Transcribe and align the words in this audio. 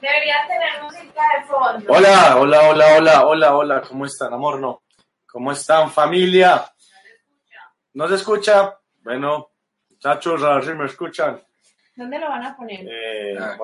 Debería 0.00 0.36
tener 0.46 0.82
música 0.82 1.22
de 1.36 1.44
fondo. 1.46 1.92
Hola, 1.92 2.36
hola, 2.36 2.68
hola, 2.68 2.96
hola, 2.96 3.26
hola, 3.26 3.56
hola, 3.56 3.82
¿cómo 3.82 4.06
están, 4.06 4.32
amor? 4.32 4.60
No. 4.60 4.82
¿Cómo 5.26 5.50
están, 5.52 5.90
familia? 5.90 6.64
¿No 7.94 8.08
se 8.08 8.14
escucha? 8.14 8.78
Bueno, 9.02 9.50
muchachos, 9.90 10.42
a 10.44 10.54
ver 10.54 10.64
si 10.64 10.74
me 10.74 10.86
escuchan. 10.86 11.42
¿Dónde 11.96 12.18
lo 12.20 12.28
van 12.28 12.44
a 12.44 12.56
poner? 12.56 12.86
Eh, 12.88 13.36
acá. 13.36 13.56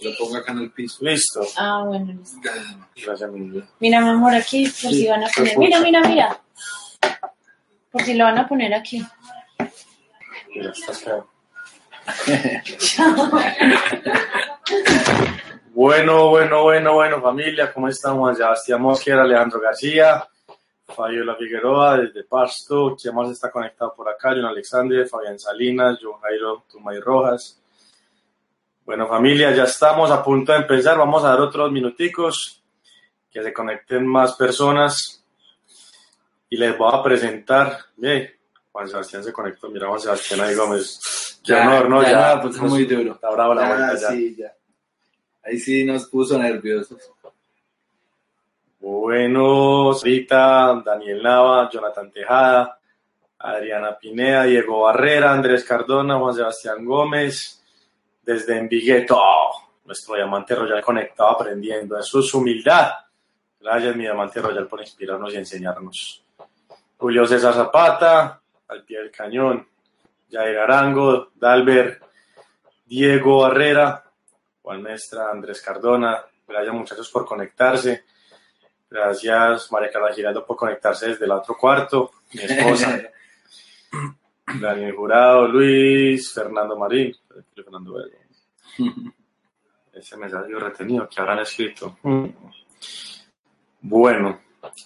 Lo 0.00 0.10
pongo 0.16 0.36
acá 0.36 0.52
en 0.52 0.58
el 0.58 0.70
piso. 0.70 1.04
Listo. 1.04 1.40
Ah, 1.56 1.82
bueno, 1.84 2.12
listo. 2.12 2.38
Gracias, 2.94 3.30
mi 3.32 3.50
vida. 3.50 3.66
Mira, 3.80 4.00
mi 4.00 4.10
amor, 4.10 4.32
aquí, 4.32 4.64
por 4.64 4.92
si 4.92 5.08
van 5.08 5.24
a 5.24 5.28
poner. 5.28 5.58
Mira, 5.58 5.80
mira, 5.80 6.00
mira. 6.02 6.40
Por 7.90 8.02
si 8.02 8.14
lo 8.14 8.26
van 8.26 8.38
a 8.38 8.46
poner 8.46 8.72
aquí. 8.72 9.04
Mira, 10.54 10.70
estás 10.70 11.02
feo. 11.02 11.28
Bueno, 15.72 16.28
bueno, 16.28 16.62
bueno, 16.64 16.94
bueno, 16.94 17.22
familia, 17.22 17.72
¿cómo 17.72 17.88
estamos? 17.88 18.18
Juan 18.18 18.36
Sebastián 18.36 18.82
Mosquera, 18.82 19.22
Alejandro 19.22 19.60
García, 19.60 20.28
Fabiola 20.86 21.36
Figueroa 21.36 21.98
desde 21.98 22.24
Pasto, 22.24 22.96
¿quién 23.00 23.14
más 23.14 23.30
está 23.30 23.50
conectado 23.50 23.94
por 23.94 24.08
acá? 24.08 24.30
John 24.30 24.44
Alexander, 24.44 25.08
Fabián 25.08 25.38
Salinas, 25.38 25.98
John 26.02 26.20
Jairo 26.20 26.64
Tumay 26.70 27.00
Rojas. 27.00 27.58
Bueno, 28.84 29.06
familia, 29.06 29.54
ya 29.54 29.64
estamos 29.64 30.10
a 30.10 30.22
punto 30.22 30.52
de 30.52 30.58
empezar, 30.58 30.98
vamos 30.98 31.24
a 31.24 31.28
dar 31.28 31.40
otros 31.40 31.70
minuticos, 31.70 32.62
que 33.30 33.42
se 33.42 33.52
conecten 33.52 34.06
más 34.06 34.34
personas 34.34 35.24
y 36.48 36.56
les 36.56 36.76
voy 36.76 36.90
a 36.92 37.02
presentar, 37.02 37.78
bien, 37.96 38.28
Juan 38.72 38.88
Sebastián 38.88 39.24
se 39.24 39.32
conectó, 39.32 39.70
mira 39.70 39.88
Juan 39.88 40.00
Sebastián 40.00 40.40
ahí 40.40 40.54
Gómez. 40.54 41.40
Qué 41.44 41.54
honor, 41.54 41.88
¿no? 41.88 42.02
ya, 42.02 42.10
Ya, 42.10 42.34
no, 42.36 42.42
pues, 42.42 42.60
muy 42.60 42.84
duro. 42.84 43.14
Está 43.14 43.30
bravo 43.30 43.54
la 43.54 43.68
vuelta 43.68 43.94
ya. 43.94 44.08
sí, 44.10 44.36
ya. 44.36 44.52
Ahí 45.42 45.58
sí 45.58 45.84
nos 45.84 46.06
puso 46.06 46.38
nerviosos. 46.38 47.10
Bueno, 48.78 49.92
Rita, 50.02 50.82
Daniel 50.84 51.22
Nava, 51.22 51.68
Jonathan 51.70 52.10
Tejada, 52.10 52.78
Adriana 53.38 53.98
Pineda, 53.98 54.44
Diego 54.44 54.82
Barrera, 54.82 55.32
Andrés 55.32 55.64
Cardona, 55.64 56.18
Juan 56.18 56.34
Sebastián 56.34 56.84
Gómez, 56.84 57.62
desde 58.22 58.58
Envigueto, 58.58 59.18
nuestro 59.84 60.14
diamante 60.14 60.54
royal 60.54 60.82
conectado 60.82 61.30
aprendiendo. 61.30 61.98
Eso 61.98 62.20
es 62.20 62.32
humildad. 62.34 62.90
Gracias, 63.60 63.96
mi 63.96 64.02
diamante 64.02 64.40
royal, 64.40 64.66
por 64.66 64.80
inspirarnos 64.80 65.32
y 65.34 65.36
enseñarnos. 65.36 66.24
Julio 66.96 67.26
César 67.26 67.54
Zapata, 67.54 68.40
al 68.68 68.84
pie 68.84 68.98
del 68.98 69.10
cañón, 69.10 69.66
Jair 70.30 70.58
Arango, 70.58 71.30
Dalber, 71.34 72.00
Diego 72.86 73.40
Barrera, 73.40 74.04
Juan 74.62 74.82
Mestra, 74.82 75.30
Andrés 75.30 75.60
Cardona. 75.60 76.22
Gracias, 76.46 76.74
muchachos, 76.74 77.10
por 77.10 77.24
conectarse. 77.24 78.04
Gracias, 78.90 79.70
María 79.70 79.90
Carla 79.90 80.12
Giraldo, 80.12 80.44
por 80.44 80.56
conectarse 80.56 81.08
desde 81.08 81.24
el 81.24 81.30
otro 81.30 81.56
cuarto. 81.56 82.10
Mi 82.32 82.42
esposa, 82.42 83.00
Daniel 84.60 84.96
Jurado, 84.96 85.46
Luis, 85.46 86.32
Fernando 86.32 86.76
Marín. 86.76 87.14
Fernando. 87.54 87.94
Ese 89.92 90.16
mensaje 90.16 90.54
retenido 90.54 91.08
que 91.08 91.20
habrán 91.20 91.40
escrito. 91.40 91.98
Bueno, 93.80 94.40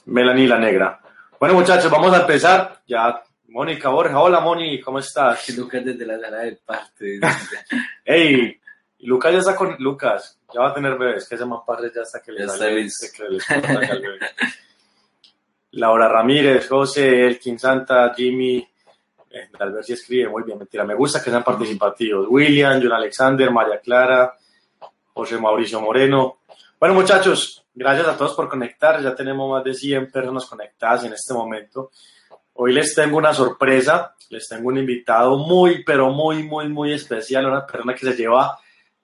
Melanie 0.06 0.48
la 0.48 0.58
Negra. 0.58 1.00
Bueno, 1.38 1.54
muchachos, 1.54 1.90
vamos 1.90 2.12
a 2.12 2.20
empezar. 2.22 2.80
Ya, 2.86 3.22
Mónica 3.48 3.88
Borja. 3.88 4.18
Hola, 4.18 4.40
Moni, 4.40 4.80
¿cómo 4.80 4.98
estás? 4.98 5.48
Lucas 5.56 5.84
desde 5.84 6.06
la 6.06 6.18
sala 6.18 6.38
del 6.38 6.58
parte. 6.58 7.20
Hey, 8.04 8.60
y 9.04 9.06
Lucas 9.06 9.32
ya 9.34 9.38
está 9.40 9.54
con 9.54 9.76
Lucas, 9.80 10.40
ya 10.50 10.60
va 10.60 10.70
a 10.70 10.72
tener 10.72 10.96
bebés, 10.96 11.28
que 11.28 11.34
ese 11.34 11.44
más 11.44 11.60
padre 11.66 11.92
ya 11.94 12.00
está 12.00 12.22
que 12.22 12.32
le 12.32 12.48
sale-. 12.48 12.88
Laura 15.72 16.08
Ramírez, 16.08 16.66
José, 16.66 17.26
Elkin 17.26 17.58
Santa, 17.58 18.14
Jimmy, 18.16 18.66
eh, 19.30 19.50
al 19.58 19.72
ver 19.72 19.84
si 19.84 19.92
escribe, 19.92 20.30
muy 20.30 20.42
bien, 20.44 20.56
mentira, 20.56 20.84
me 20.84 20.94
gusta 20.94 21.22
que 21.22 21.28
sean 21.28 21.44
participativos. 21.44 22.28
William, 22.30 22.80
John 22.82 22.92
Alexander, 22.92 23.50
María 23.50 23.78
Clara, 23.78 24.38
José 25.12 25.36
Mauricio 25.36 25.82
Moreno. 25.82 26.38
Bueno, 26.80 26.94
muchachos, 26.94 27.62
gracias 27.74 28.08
a 28.08 28.16
todos 28.16 28.32
por 28.32 28.48
conectar, 28.48 29.02
ya 29.02 29.14
tenemos 29.14 29.50
más 29.50 29.64
de 29.64 29.74
100 29.74 30.10
personas 30.10 30.46
conectadas 30.46 31.04
en 31.04 31.12
este 31.12 31.34
momento. 31.34 31.90
Hoy 32.54 32.72
les 32.72 32.94
tengo 32.94 33.18
una 33.18 33.34
sorpresa, 33.34 34.14
les 34.30 34.48
tengo 34.48 34.68
un 34.68 34.78
invitado 34.78 35.36
muy, 35.36 35.84
pero 35.84 36.08
muy, 36.08 36.42
muy, 36.42 36.70
muy 36.70 36.94
especial, 36.94 37.44
una 37.44 37.66
persona 37.66 37.94
que 37.94 38.06
se 38.06 38.16
lleva 38.16 38.58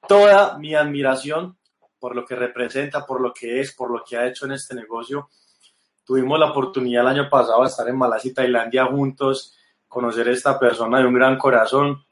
toda 0.06 0.58
mi 0.58 0.74
admiración 0.74 1.56
por 2.00 2.16
lo 2.16 2.24
que 2.24 2.34
representa, 2.34 3.06
por 3.06 3.20
lo 3.20 3.32
que 3.32 3.60
es, 3.60 3.72
por 3.74 3.90
lo 3.90 4.02
que 4.02 4.16
ha 4.16 4.26
hecho 4.26 4.46
en 4.46 4.52
este 4.52 4.74
negocio. 4.74 5.28
Tuvimos 6.04 6.40
la 6.40 6.50
oportunidad 6.50 7.02
el 7.02 7.18
año 7.18 7.30
pasado 7.30 7.60
de 7.60 7.68
estar 7.68 7.86
en 7.88 7.96
Malasia 7.96 8.30
y 8.30 8.34
Tailandia 8.34 8.86
juntos, 8.86 9.54
conocer 9.86 10.26
a 10.28 10.32
esta 10.32 10.58
persona 10.58 10.98
de 10.98 11.06
un 11.06 11.14
gran 11.14 11.36
corazón. 11.36 12.02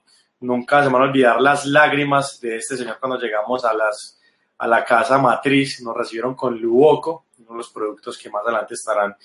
Nunca 0.40 0.84
se 0.84 0.90
van 0.90 1.02
a 1.02 1.04
olvidar 1.06 1.40
las 1.40 1.66
lágrimas 1.66 2.40
de 2.40 2.56
este 2.56 2.76
señor 2.76 2.98
cuando 3.00 3.18
llegamos 3.18 3.64
a 3.64 4.66
la 4.66 4.84
casa 4.84 5.18
matriz. 5.18 5.80
Nos 5.80 5.96
recibieron 5.96 6.34
con 6.34 6.60
Luoco, 6.60 7.24
uno 7.38 7.50
de 7.52 7.56
los 7.56 7.70
productos 7.70 8.18
que 8.18 8.30
más 8.30 8.44
adelante 8.44 8.74
estarán 8.74 9.16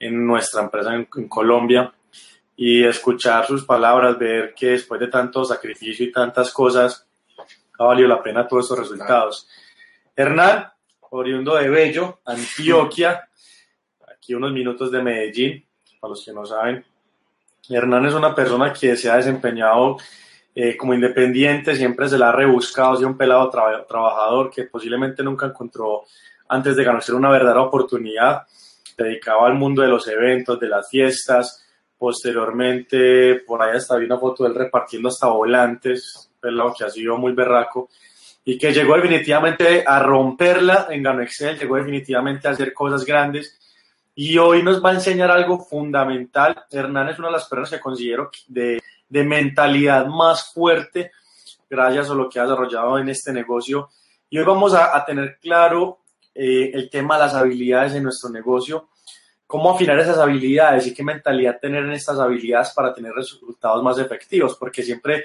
en 0.00 0.26
nuestra 0.26 0.62
empresa 0.62 0.94
en, 0.94 1.06
en 1.14 1.28
Colombia. 1.28 1.92
Y 2.56 2.82
escuchar 2.82 3.46
sus 3.46 3.64
palabras, 3.64 4.18
ver 4.18 4.52
que 4.52 4.70
después 4.70 4.98
de 4.98 5.06
tanto 5.06 5.44
sacrificio 5.44 6.04
y 6.04 6.10
tantas 6.10 6.52
cosas, 6.52 7.07
ha 7.78 7.84
valido 7.84 8.08
la 8.08 8.22
pena 8.22 8.46
todos 8.46 8.64
estos 8.64 8.78
resultados. 8.78 9.48
Hernán, 10.14 10.66
oriundo 11.10 11.54
de 11.54 11.68
Bello, 11.68 12.20
Antioquia, 12.24 13.28
aquí 14.12 14.34
unos 14.34 14.52
minutos 14.52 14.90
de 14.90 15.02
Medellín, 15.02 15.64
para 16.00 16.10
los 16.10 16.24
que 16.24 16.32
no 16.32 16.44
saben. 16.44 16.84
Hernán 17.68 18.06
es 18.06 18.14
una 18.14 18.34
persona 18.34 18.72
que 18.72 18.96
se 18.96 19.10
ha 19.10 19.16
desempeñado 19.16 19.96
eh, 20.54 20.76
como 20.76 20.94
independiente, 20.94 21.76
siempre 21.76 22.08
se 22.08 22.18
la 22.18 22.30
ha 22.30 22.32
rebuscado, 22.32 22.92
ha 22.92 22.96
sido 22.96 23.08
un 23.08 23.16
pelado 23.16 23.50
tra- 23.50 23.86
trabajador 23.86 24.50
que 24.50 24.64
posiblemente 24.64 25.22
nunca 25.22 25.46
encontró 25.46 26.04
antes 26.48 26.74
de 26.76 26.84
ganarse 26.84 27.12
una 27.12 27.30
verdadera 27.30 27.62
oportunidad, 27.62 28.42
dedicaba 28.96 29.46
al 29.46 29.54
mundo 29.54 29.82
de 29.82 29.88
los 29.88 30.08
eventos, 30.08 30.58
de 30.58 30.68
las 30.68 30.88
fiestas, 30.88 31.64
posteriormente 31.96 33.36
por 33.46 33.62
ahí 33.62 33.76
hasta 33.76 33.96
vi 33.96 34.06
una 34.06 34.18
foto 34.18 34.44
de 34.44 34.50
él 34.50 34.54
repartiendo 34.56 35.08
hasta 35.08 35.28
volantes, 35.28 36.27
pelado 36.40 36.74
que 36.76 36.84
ha 36.84 36.90
sido 36.90 37.16
muy 37.16 37.32
berraco 37.32 37.88
y 38.44 38.56
que 38.56 38.72
llegó 38.72 38.96
definitivamente 38.96 39.84
a 39.86 39.98
romperla 40.00 40.86
en 40.90 41.02
Gano 41.02 41.22
Excel, 41.22 41.58
llegó 41.58 41.76
definitivamente 41.76 42.48
a 42.48 42.52
hacer 42.52 42.72
cosas 42.72 43.04
grandes 43.04 43.58
y 44.14 44.38
hoy 44.38 44.62
nos 44.62 44.82
va 44.84 44.90
a 44.90 44.94
enseñar 44.94 45.30
algo 45.30 45.58
fundamental. 45.58 46.64
Hernán 46.70 47.10
es 47.10 47.18
una 47.18 47.28
de 47.28 47.34
las 47.34 47.48
personas 47.48 47.70
que 47.70 47.80
considero 47.80 48.30
de, 48.46 48.80
de 49.08 49.24
mentalidad 49.24 50.06
más 50.06 50.52
fuerte 50.52 51.12
gracias 51.68 52.10
a 52.10 52.14
lo 52.14 52.28
que 52.28 52.40
ha 52.40 52.44
desarrollado 52.44 52.98
en 52.98 53.08
este 53.08 53.32
negocio. 53.32 53.90
Y 54.30 54.38
hoy 54.38 54.44
vamos 54.44 54.74
a, 54.74 54.96
a 54.96 55.04
tener 55.04 55.38
claro 55.40 56.00
eh, 56.34 56.70
el 56.72 56.88
tema 56.88 57.16
de 57.16 57.24
las 57.24 57.34
habilidades 57.34 57.94
en 57.94 58.04
nuestro 58.04 58.30
negocio, 58.30 58.88
cómo 59.46 59.72
afinar 59.72 59.98
esas 59.98 60.18
habilidades 60.18 60.86
y 60.86 60.94
qué 60.94 61.02
mentalidad 61.02 61.58
tener 61.60 61.84
en 61.84 61.92
estas 61.92 62.18
habilidades 62.18 62.70
para 62.70 62.94
tener 62.94 63.12
resultados 63.12 63.82
más 63.82 63.98
efectivos, 63.98 64.56
porque 64.56 64.82
siempre 64.82 65.24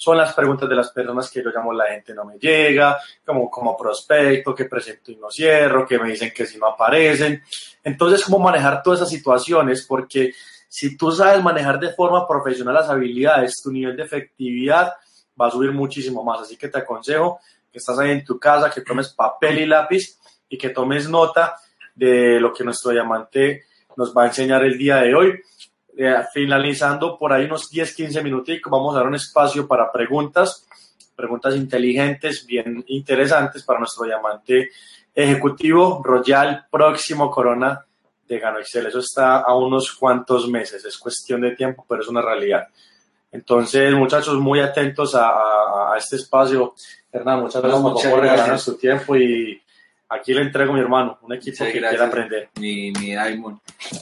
son 0.00 0.16
las 0.16 0.32
preguntas 0.32 0.68
de 0.68 0.76
las 0.76 0.92
personas 0.92 1.28
que 1.28 1.42
yo 1.42 1.50
llamo 1.50 1.72
la 1.72 1.86
gente 1.86 2.14
no 2.14 2.24
me 2.24 2.38
llega, 2.38 2.98
como, 3.26 3.50
como 3.50 3.76
prospecto, 3.76 4.54
que 4.54 4.66
presento 4.66 5.10
y 5.10 5.16
no 5.16 5.28
cierro, 5.28 5.84
que 5.84 5.98
me 5.98 6.10
dicen 6.10 6.30
que 6.32 6.46
si 6.46 6.56
no 6.56 6.68
aparecen. 6.68 7.42
Entonces, 7.82 8.24
cómo 8.24 8.38
manejar 8.38 8.80
todas 8.80 9.00
esas 9.00 9.10
situaciones, 9.10 9.84
porque 9.88 10.32
si 10.68 10.96
tú 10.96 11.10
sabes 11.10 11.42
manejar 11.42 11.80
de 11.80 11.92
forma 11.94 12.28
profesional 12.28 12.74
las 12.74 12.88
habilidades, 12.88 13.60
tu 13.60 13.72
nivel 13.72 13.96
de 13.96 14.04
efectividad 14.04 14.92
va 15.38 15.48
a 15.48 15.50
subir 15.50 15.72
muchísimo 15.72 16.22
más. 16.22 16.42
Así 16.42 16.56
que 16.56 16.68
te 16.68 16.78
aconsejo 16.78 17.40
que 17.72 17.78
estás 17.78 17.98
ahí 17.98 18.12
en 18.12 18.24
tu 18.24 18.38
casa, 18.38 18.70
que 18.70 18.82
tomes 18.82 19.08
papel 19.08 19.58
y 19.58 19.66
lápiz 19.66 20.16
y 20.48 20.56
que 20.56 20.70
tomes 20.70 21.08
nota 21.08 21.56
de 21.92 22.38
lo 22.38 22.52
que 22.52 22.62
nuestro 22.62 22.92
diamante 22.92 23.64
nos 23.96 24.16
va 24.16 24.22
a 24.22 24.26
enseñar 24.26 24.62
el 24.62 24.78
día 24.78 24.98
de 24.98 25.12
hoy. 25.12 25.42
Eh, 26.00 26.14
finalizando 26.32 27.18
por 27.18 27.32
ahí 27.32 27.46
unos 27.46 27.68
10, 27.70 27.92
15 27.92 28.22
minuticos, 28.22 28.70
vamos 28.70 28.94
a 28.94 28.98
dar 28.98 29.08
un 29.08 29.16
espacio 29.16 29.66
para 29.66 29.90
preguntas, 29.90 30.64
preguntas 31.16 31.56
inteligentes, 31.56 32.46
bien 32.46 32.84
interesantes 32.86 33.64
para 33.64 33.80
nuestro 33.80 34.04
diamante 34.04 34.70
ejecutivo 35.12 36.00
Royal 36.04 36.66
próximo 36.70 37.28
Corona 37.28 37.84
de 38.28 38.38
Gano 38.38 38.60
Excel. 38.60 38.86
Eso 38.86 39.00
está 39.00 39.38
a 39.38 39.56
unos 39.56 39.90
cuantos 39.90 40.48
meses, 40.48 40.84
es 40.84 40.96
cuestión 40.98 41.40
de 41.40 41.56
tiempo, 41.56 41.84
pero 41.88 42.02
es 42.02 42.08
una 42.08 42.22
realidad. 42.22 42.68
Entonces, 43.32 43.92
muchachos, 43.92 44.38
muy 44.38 44.60
atentos 44.60 45.16
a, 45.16 45.30
a, 45.30 45.94
a 45.94 45.98
este 45.98 46.14
espacio. 46.14 46.74
Hernán, 47.10 47.40
muchas 47.40 47.60
gracias 47.60 47.82
muchas 47.82 48.08
por 48.12 48.20
regalarnos 48.20 48.62
su 48.62 48.78
tiempo 48.78 49.16
y 49.16 49.60
aquí 50.08 50.32
le 50.34 50.42
entrego 50.42 50.72
a 50.72 50.74
mi 50.76 50.80
hermano, 50.80 51.18
un 51.22 51.32
equipo 51.32 51.56
Muchas 51.58 51.72
que 51.72 51.80
gracias. 51.80 52.00
quiere 52.00 52.04
aprender. 52.04 52.50
Mi, 52.58 52.90
mi 52.92 53.10
Diamond. 53.10 53.58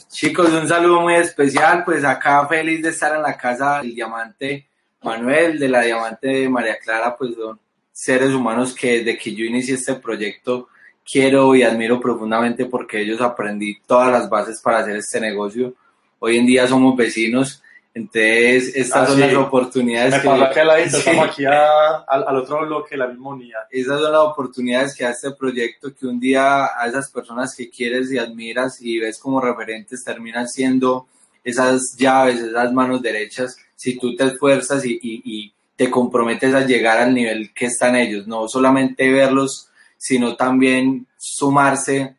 Chicos, 0.08 0.50
un 0.50 0.68
saludo 0.68 1.00
muy 1.00 1.14
especial. 1.14 1.84
Pues 1.84 2.04
acá 2.04 2.46
feliz 2.46 2.82
de 2.82 2.90
estar 2.90 3.14
en 3.14 3.22
la 3.22 3.36
casa 3.36 3.78
del 3.78 3.94
diamante 3.94 4.68
Manuel, 5.02 5.58
de 5.58 5.68
la 5.68 5.82
diamante 5.82 6.48
María 6.48 6.78
Clara, 6.78 7.16
pues 7.16 7.34
son 7.34 7.58
seres 7.92 8.30
humanos 8.30 8.74
que 8.74 8.98
desde 8.98 9.18
que 9.18 9.34
yo 9.34 9.44
inicié 9.44 9.74
este 9.74 9.94
proyecto 9.94 10.68
quiero 11.10 11.54
y 11.54 11.62
admiro 11.62 12.00
profundamente 12.00 12.66
porque 12.66 13.00
ellos 13.00 13.20
aprendí 13.20 13.78
todas 13.86 14.10
las 14.10 14.28
bases 14.28 14.60
para 14.60 14.78
hacer 14.78 14.96
este 14.96 15.20
negocio. 15.20 15.74
Hoy 16.18 16.38
en 16.38 16.46
día 16.46 16.66
somos 16.66 16.96
vecinos, 16.96 17.62
entonces 18.00 18.76
estas 18.76 19.04
Ah, 19.04 19.06
son 19.06 19.14
sí. 19.16 19.20
las 19.22 19.34
oportunidades 19.36 20.12
Me 20.16 20.20
que... 20.20 20.28
al 20.28 20.66
ladito, 20.66 20.90
Sí. 20.90 20.96
estamos 20.98 21.28
aquí 21.28 21.44
a- 21.46 21.96
al, 22.06 22.28
al 22.28 22.36
otro 22.36 22.60
bloque, 22.66 22.96
la 22.96 23.06
misma 23.06 23.30
unidad. 23.30 23.60
Esas 23.70 24.00
son 24.00 24.12
las 24.12 24.20
oportunidades 24.20 24.94
que 24.94 25.04
da 25.04 25.10
este 25.10 25.30
proyecto, 25.30 25.94
que 25.94 26.06
un 26.06 26.20
día 26.20 26.66
a 26.66 26.86
esas 26.86 27.10
personas 27.10 27.54
que 27.56 27.70
quieres 27.70 28.12
y 28.12 28.18
admiras 28.18 28.82
y 28.82 28.98
ves 28.98 29.18
como 29.18 29.40
referentes 29.40 30.04
terminan 30.04 30.46
siendo 30.46 31.06
esas 31.42 31.96
llaves, 31.96 32.40
esas 32.40 32.70
manos 32.72 33.00
derechas, 33.00 33.56
si 33.74 33.98
tú 33.98 34.14
te 34.14 34.24
esfuerzas 34.24 34.84
y, 34.84 34.92
y- 35.02 35.22
y 35.24 35.54
te 35.76 35.90
comprometes 35.90 36.54
a 36.54 36.66
llegar 36.66 36.98
al 36.98 37.14
nivel 37.14 37.52
que 37.54 37.66
están 37.66 37.96
ellos, 37.96 38.26
no 38.26 38.46
solamente 38.48 39.10
verlos, 39.10 39.68
sino 39.96 40.36
también 40.36 41.06
sumarse 41.16 42.16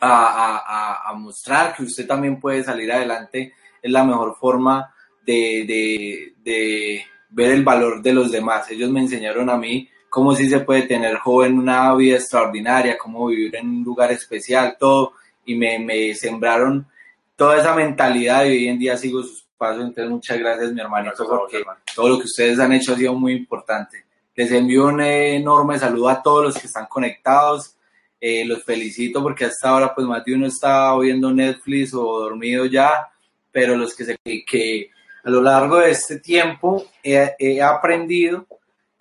a, 0.00 0.08
a- 0.10 0.56
a- 0.58 1.10
a 1.10 1.14
mostrar 1.14 1.74
que 1.76 1.84
usted 1.84 2.06
también 2.08 2.40
puede 2.40 2.64
salir 2.64 2.90
adelante, 2.92 3.52
es 3.82 3.90
la 3.92 4.02
mejor 4.04 4.36
forma 4.36 4.92
de, 5.26 5.64
de- 5.66 6.34
de 6.44 7.04
ver 7.30 7.50
el 7.50 7.64
valor 7.64 8.00
de 8.02 8.12
los 8.14 8.30
demás. 8.30 8.70
Ellos 8.70 8.90
me 8.90 9.00
enseñaron 9.00 9.50
a 9.50 9.56
mí 9.56 9.88
cómo 10.08 10.34
sí 10.34 10.48
se 10.48 10.60
puede 10.60 10.82
tener 10.82 11.16
joven 11.18 11.58
una 11.58 11.94
vida 11.94 12.16
extraordinaria, 12.16 12.96
cómo 12.96 13.26
vivir 13.26 13.56
en 13.56 13.68
un 13.68 13.84
lugar 13.84 14.12
especial, 14.12 14.76
todo, 14.78 15.12
y 15.44 15.54
me, 15.56 15.78
me 15.78 16.14
sembraron 16.14 16.86
toda 17.34 17.58
esa 17.58 17.74
mentalidad 17.74 18.44
y 18.46 18.50
hoy 18.50 18.68
en 18.68 18.78
día 18.78 18.96
sigo 18.96 19.22
sus 19.22 19.44
pasos. 19.58 19.82
Entonces, 19.84 20.08
muchas 20.10 20.38
gracias, 20.38 20.72
mi 20.72 20.80
hermanito, 20.80 21.14
Gracias 21.16 21.38
porque 21.38 21.56
hermano. 21.58 21.80
todo 21.94 22.08
lo 22.08 22.18
que 22.18 22.24
ustedes 22.24 22.58
han 22.60 22.72
hecho 22.72 22.92
ha 22.92 22.96
sido 22.96 23.14
muy 23.14 23.32
importante. 23.32 24.04
Les 24.34 24.50
envío 24.52 24.86
un 24.86 25.00
enorme 25.00 25.78
saludo 25.78 26.08
a 26.08 26.22
todos 26.22 26.44
los 26.44 26.58
que 26.58 26.66
están 26.66 26.86
conectados. 26.86 27.72
Eh, 28.20 28.44
los 28.46 28.64
felicito 28.64 29.22
porque 29.22 29.44
hasta 29.44 29.68
ahora 29.68 29.94
pues 29.94 30.06
más 30.06 30.24
de 30.24 30.34
uno 30.34 30.46
está 30.46 30.96
viendo 30.98 31.30
Netflix 31.32 31.92
o 31.92 32.20
dormido 32.20 32.64
ya, 32.64 33.08
pero 33.52 33.76
los 33.76 33.94
que, 33.94 34.04
se, 34.06 34.16
que 34.24 34.90
a 35.26 35.30
lo 35.30 35.42
largo 35.42 35.78
de 35.78 35.90
este 35.90 36.20
tiempo 36.20 36.86
he, 37.02 37.60
aprendido 37.60 38.46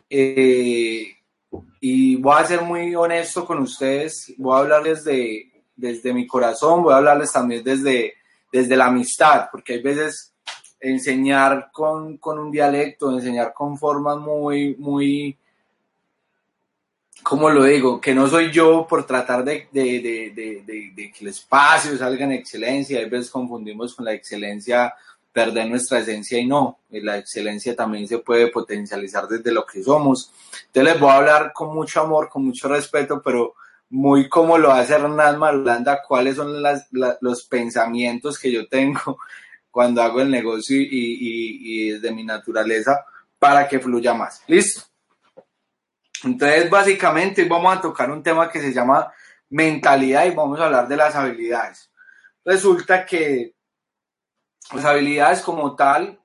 eh, 0.10 1.16
y 1.80 2.16
voy 2.16 2.34
a 2.36 2.46
ser 2.46 2.64
muy 2.64 2.96
honesto 2.96 3.46
con 3.46 3.60
ustedes, 3.60 4.34
voy 4.40 4.56
a 4.58 4.62
hablarles 4.62 5.04
de, 5.04 5.52
desde 5.76 6.16
mi 6.16 6.26
corazón, 6.26 6.82
voy 6.82 6.94
a 6.94 6.98
hablarles 6.98 7.32
también 7.32 7.64
desde, 7.64 8.16
desde 8.52 8.76
la 8.76 8.88
amistad, 8.88 9.50
porque 9.52 9.74
hay 9.74 9.84
veces 9.84 10.34
enseñar 10.80 11.70
con, 11.72 12.18
con 12.18 12.40
un 12.40 12.50
dialecto, 12.50 13.12
enseñar 13.12 13.54
con 13.54 13.78
formas 13.78 14.18
muy, 14.18 14.76
muy, 14.78 15.38
¿cómo 17.22 17.52
lo 17.52 17.66
digo? 17.66 18.02
Que 18.02 18.16
no 18.16 18.28
soy 18.28 18.52
yo 18.52 18.88
por 18.90 19.06
tratar 19.06 19.44
de, 19.44 19.68
de, 19.72 20.32
de, 20.34 20.64
de, 20.66 21.12
que 21.12 21.24
el 21.24 21.28
espacio 21.28 21.96
salga 22.00 22.26
en 22.26 22.32
excelencia, 22.32 22.98
hay 22.98 23.10
veces 23.10 23.30
confundimos 23.30 23.94
con 23.94 24.06
la 24.06 24.14
excelencia 24.14 24.92
perder 25.36 25.70
nuestra 25.70 26.00
esencia 26.00 26.40
y 26.40 26.48
no, 26.48 26.80
y 26.90 27.02
la 27.02 27.18
excelencia 27.18 27.76
también 27.76 28.08
se 28.08 28.20
puede 28.20 28.48
potencializar 28.48 29.28
desde 29.28 29.52
lo 29.52 29.66
que 29.66 29.84
somos. 29.84 30.32
Entonces 30.68 30.94
les 30.94 31.00
voy 31.02 31.10
a 31.10 31.16
hablar 31.18 31.52
con 31.54 31.76
mucho 31.76 32.00
amor, 32.00 32.30
con 32.30 32.46
mucho 32.46 32.70
respeto, 32.70 33.22
pero 33.22 33.54
muy 33.90 34.30
como 34.30 34.58
lo 34.58 34.72
hace 34.72 34.94
Hernán 34.94 35.38
Marulanda, 35.38 36.02
cuáles 36.08 36.38
son 36.38 36.64
las, 36.64 36.88
la- 36.92 37.18
los 37.20 37.44
pensamientos 37.44 38.40
que 38.40 38.50
yo 38.50 38.66
tengo 38.70 39.20
cuando 39.70 40.02
hago 40.02 40.22
el 40.22 40.32
negocio 40.32 40.78
y, 40.78 40.86
y, 40.90 41.88
y 41.88 41.90
desde 41.92 42.14
mi 42.14 42.24
naturaleza 42.24 43.04
para 43.38 43.68
que 43.68 43.80
fluya 43.82 44.14
más. 44.14 44.42
¿Listo? 44.48 44.84
Entonces, 46.24 46.70
básicamente, 46.70 47.42
hoy 47.42 47.50
vamos 47.50 47.76
a 47.78 47.82
tocar 47.82 48.10
un 48.10 48.24
tema 48.24 48.50
que 48.50 48.62
se 48.62 48.72
llama 48.72 49.12
mentalidad 49.50 50.26
y 50.26 50.32
vamos 50.32 50.62
a 50.62 50.66
hablar 50.68 50.88
de 50.88 50.96
las 50.96 51.14
habilidades. 51.14 51.92
Resulta 52.46 53.06
que 53.06 53.55
las 54.74 54.86
habilidades 54.86 55.42
como 55.42 55.76
tal, 55.76 56.20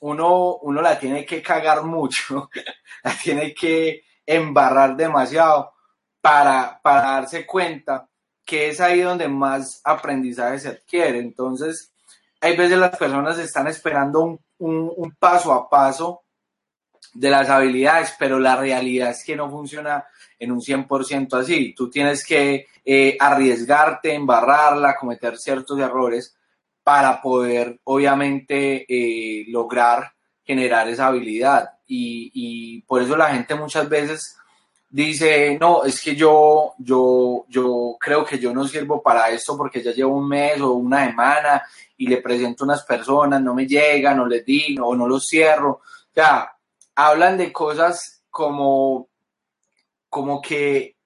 uno, 0.00 0.56
uno 0.56 0.82
la 0.82 0.98
tiene 0.98 1.24
que 1.24 1.42
cagar 1.42 1.84
mucho, 1.84 2.50
la 3.04 3.14
tiene 3.22 3.54
que 3.54 4.04
embarrar 4.26 4.96
demasiado 4.96 5.72
para, 6.20 6.80
para 6.82 7.12
darse 7.12 7.46
cuenta 7.46 8.08
que 8.44 8.68
es 8.68 8.80
ahí 8.80 9.00
donde 9.00 9.28
más 9.28 9.80
aprendizaje 9.84 10.58
se 10.58 10.68
adquiere. 10.68 11.18
Entonces, 11.18 11.92
hay 12.40 12.56
veces 12.56 12.78
las 12.78 12.96
personas 12.96 13.38
están 13.38 13.66
esperando 13.68 14.20
un, 14.20 14.40
un, 14.58 14.92
un 14.94 15.12
paso 15.12 15.52
a 15.52 15.68
paso 15.68 16.22
de 17.14 17.30
las 17.30 17.48
habilidades, 17.48 18.14
pero 18.18 18.38
la 18.38 18.56
realidad 18.56 19.10
es 19.10 19.24
que 19.24 19.36
no 19.36 19.48
funciona 19.50 20.04
en 20.38 20.52
un 20.52 20.60
100% 20.60 21.40
así. 21.40 21.74
Tú 21.74 21.88
tienes 21.88 22.24
que 22.24 22.66
eh, 22.84 23.16
arriesgarte, 23.18 24.12
embarrarla, 24.12 24.96
cometer 24.96 25.38
ciertos 25.38 25.78
errores 25.78 26.36
para 26.84 27.20
poder, 27.20 27.80
obviamente, 27.84 28.86
eh, 28.88 29.46
lograr 29.48 30.14
generar 30.44 30.88
esa 30.88 31.06
habilidad. 31.06 31.70
Y, 31.86 32.82
por 32.82 33.02
eso 33.02 33.16
la 33.16 33.30
gente 33.30 33.54
muchas 33.54 33.88
veces 33.88 34.36
dice, 34.88 35.56
no, 35.58 35.84
es 35.84 36.00
que 36.00 36.14
yo, 36.14 36.74
yo, 36.78 37.44
yo 37.48 37.96
creo 37.98 38.24
que 38.24 38.38
yo 38.38 38.52
no 38.54 38.66
sirvo 38.68 39.02
para 39.02 39.30
esto 39.30 39.56
porque 39.56 39.82
ya 39.82 39.92
llevo 39.92 40.16
un 40.16 40.28
mes 40.28 40.60
o 40.60 40.74
una 40.74 41.06
semana 41.06 41.62
y 41.96 42.06
le 42.06 42.18
presento 42.18 42.64
unas 42.64 42.84
personas, 42.84 43.40
no 43.40 43.54
me 43.54 43.66
llegan, 43.66 44.18
no 44.18 44.26
les 44.26 44.44
di, 44.44 44.76
o 44.80 44.94
no 44.94 45.08
los 45.08 45.26
cierro. 45.26 45.70
O 45.70 46.14
sea, 46.14 46.54
hablan 46.94 47.36
de 47.36 47.52
cosas 47.52 48.22
como, 48.30 49.08
como 50.08 50.40
que 50.40 50.96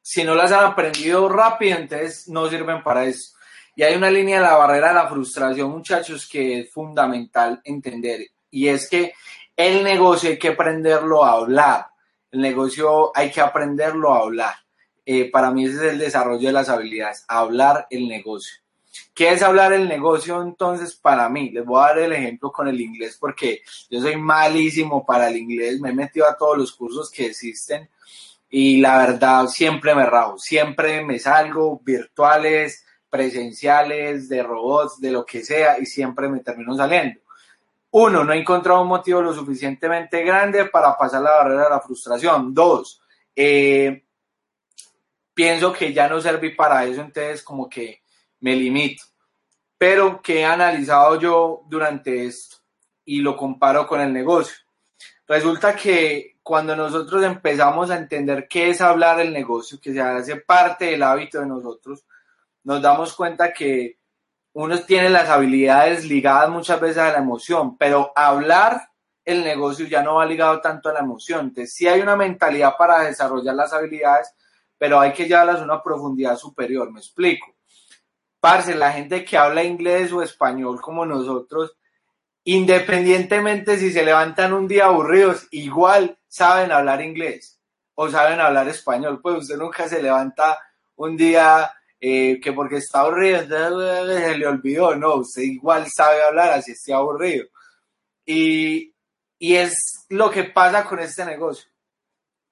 si 0.00 0.22
no 0.24 0.34
las 0.34 0.52
han 0.52 0.64
aprendido 0.64 1.28
rápido, 1.28 1.78
entonces 1.78 2.28
no 2.28 2.48
sirven 2.48 2.82
para 2.82 3.04
eso. 3.04 3.35
Y 3.76 3.82
hay 3.82 3.94
una 3.94 4.10
línea 4.10 4.40
de 4.40 4.46
la 4.46 4.56
barrera 4.56 4.88
de 4.88 4.94
la 4.94 5.08
frustración, 5.08 5.70
muchachos, 5.70 6.26
que 6.26 6.60
es 6.60 6.72
fundamental 6.72 7.60
entender. 7.62 8.26
Y 8.50 8.68
es 8.68 8.88
que 8.88 9.12
el 9.54 9.84
negocio 9.84 10.30
hay 10.30 10.38
que 10.38 10.48
aprenderlo 10.48 11.22
a 11.22 11.32
hablar. 11.32 11.86
El 12.30 12.40
negocio 12.40 13.12
hay 13.14 13.30
que 13.30 13.42
aprenderlo 13.42 14.14
a 14.14 14.20
hablar. 14.20 14.54
Eh, 15.04 15.30
para 15.30 15.50
mí 15.50 15.66
ese 15.66 15.76
es 15.76 15.92
el 15.92 15.98
desarrollo 15.98 16.48
de 16.48 16.52
las 16.52 16.68
habilidades, 16.70 17.24
hablar 17.28 17.86
el 17.90 18.08
negocio. 18.08 18.56
¿Qué 19.14 19.30
es 19.30 19.42
hablar 19.42 19.72
el 19.72 19.88
negocio 19.88 20.42
entonces 20.42 20.94
para 20.94 21.28
mí? 21.28 21.50
Les 21.50 21.64
voy 21.64 21.78
a 21.78 21.88
dar 21.88 21.98
el 21.98 22.12
ejemplo 22.12 22.50
con 22.50 22.66
el 22.66 22.80
inglés 22.80 23.16
porque 23.20 23.60
yo 23.90 24.00
soy 24.00 24.16
malísimo 24.16 25.04
para 25.04 25.28
el 25.28 25.36
inglés, 25.36 25.80
me 25.80 25.90
he 25.90 25.94
metido 25.94 26.26
a 26.26 26.36
todos 26.36 26.58
los 26.58 26.72
cursos 26.72 27.10
que 27.10 27.26
existen 27.26 27.88
y 28.50 28.78
la 28.78 28.98
verdad 28.98 29.46
siempre 29.46 29.94
me 29.94 30.06
rajo, 30.06 30.38
siempre 30.38 31.04
me 31.04 31.18
salgo 31.18 31.80
virtuales, 31.84 32.84
presenciales, 33.16 34.28
de 34.28 34.42
robots, 34.42 35.00
de 35.00 35.10
lo 35.10 35.24
que 35.24 35.42
sea 35.42 35.78
y 35.78 35.86
siempre 35.86 36.28
me 36.28 36.40
termino 36.40 36.76
saliendo. 36.76 37.20
Uno, 37.90 38.24
no 38.24 38.32
he 38.34 38.38
encontrado 38.38 38.82
un 38.82 38.88
motivo 38.88 39.22
lo 39.22 39.32
suficientemente 39.32 40.22
grande 40.22 40.66
para 40.66 40.98
pasar 40.98 41.22
la 41.22 41.30
barrera 41.30 41.64
de 41.64 41.70
la 41.70 41.80
frustración. 41.80 42.52
Dos, 42.52 43.00
eh, 43.34 44.04
pienso 45.32 45.72
que 45.72 45.94
ya 45.94 46.08
no 46.08 46.20
serví 46.20 46.54
para 46.54 46.84
eso, 46.84 47.00
entonces 47.00 47.42
como 47.42 47.70
que 47.70 48.02
me 48.40 48.54
limito. 48.54 49.04
Pero 49.78 50.20
que 50.20 50.40
he 50.40 50.44
analizado 50.44 51.18
yo 51.18 51.62
durante 51.68 52.26
esto 52.26 52.58
y 53.06 53.20
lo 53.20 53.34
comparo 53.34 53.86
con 53.86 54.02
el 54.02 54.12
negocio. 54.12 54.56
Resulta 55.26 55.74
que 55.74 56.36
cuando 56.42 56.76
nosotros 56.76 57.24
empezamos 57.24 57.90
a 57.90 57.96
entender 57.96 58.46
qué 58.46 58.70
es 58.70 58.80
hablar 58.82 59.20
el 59.20 59.32
negocio, 59.32 59.80
que 59.80 59.94
se 59.94 60.00
hace 60.02 60.36
parte 60.36 60.86
del 60.86 61.02
hábito 61.02 61.40
de 61.40 61.46
nosotros, 61.46 62.04
nos 62.66 62.82
damos 62.82 63.14
cuenta 63.14 63.52
que 63.52 64.00
uno 64.52 64.76
tiene 64.80 65.08
las 65.08 65.28
habilidades 65.28 66.04
ligadas 66.04 66.50
muchas 66.50 66.80
veces 66.80 66.98
a 66.98 67.12
la 67.12 67.18
emoción, 67.18 67.78
pero 67.78 68.12
hablar 68.16 68.88
el 69.24 69.44
negocio 69.44 69.86
ya 69.86 70.02
no 70.02 70.16
va 70.16 70.26
ligado 70.26 70.60
tanto 70.60 70.88
a 70.88 70.92
la 70.92 70.98
emoción. 70.98 71.46
Entonces, 71.46 71.72
sí 71.72 71.86
hay 71.86 72.00
una 72.00 72.16
mentalidad 72.16 72.72
para 72.76 73.02
desarrollar 73.02 73.54
las 73.54 73.72
habilidades, 73.72 74.32
pero 74.76 74.98
hay 74.98 75.12
que 75.12 75.28
llevarlas 75.28 75.60
a 75.60 75.64
una 75.64 75.80
profundidad 75.80 76.36
superior. 76.36 76.90
Me 76.90 76.98
explico. 76.98 77.54
Parce, 78.40 78.74
la 78.74 78.90
gente 78.92 79.24
que 79.24 79.38
habla 79.38 79.62
inglés 79.62 80.10
o 80.10 80.20
español 80.20 80.80
como 80.80 81.06
nosotros, 81.06 81.76
independientemente 82.42 83.78
si 83.78 83.92
se 83.92 84.04
levantan 84.04 84.52
un 84.52 84.66
día 84.66 84.86
aburridos, 84.86 85.46
igual 85.52 86.18
saben 86.26 86.72
hablar 86.72 87.00
inglés 87.00 87.60
o 87.94 88.08
saben 88.10 88.40
hablar 88.40 88.68
español. 88.68 89.20
Pues 89.22 89.36
usted 89.42 89.56
nunca 89.56 89.88
se 89.88 90.02
levanta 90.02 90.58
un 90.96 91.16
día 91.16 91.70
eh, 92.00 92.40
que 92.40 92.52
porque 92.52 92.76
está 92.76 93.00
aburrido, 93.00 93.40
se 93.40 94.38
le 94.38 94.46
olvidó. 94.46 94.94
No, 94.96 95.16
usted 95.16 95.42
igual 95.42 95.86
sabe 95.94 96.22
hablar 96.22 96.52
así 96.52 96.72
esté 96.72 96.92
aburrido. 96.92 97.46
Y, 98.24 98.94
y 99.38 99.54
es 99.54 100.06
lo 100.08 100.30
que 100.30 100.44
pasa 100.44 100.84
con 100.84 100.98
este 100.98 101.24
negocio, 101.24 101.70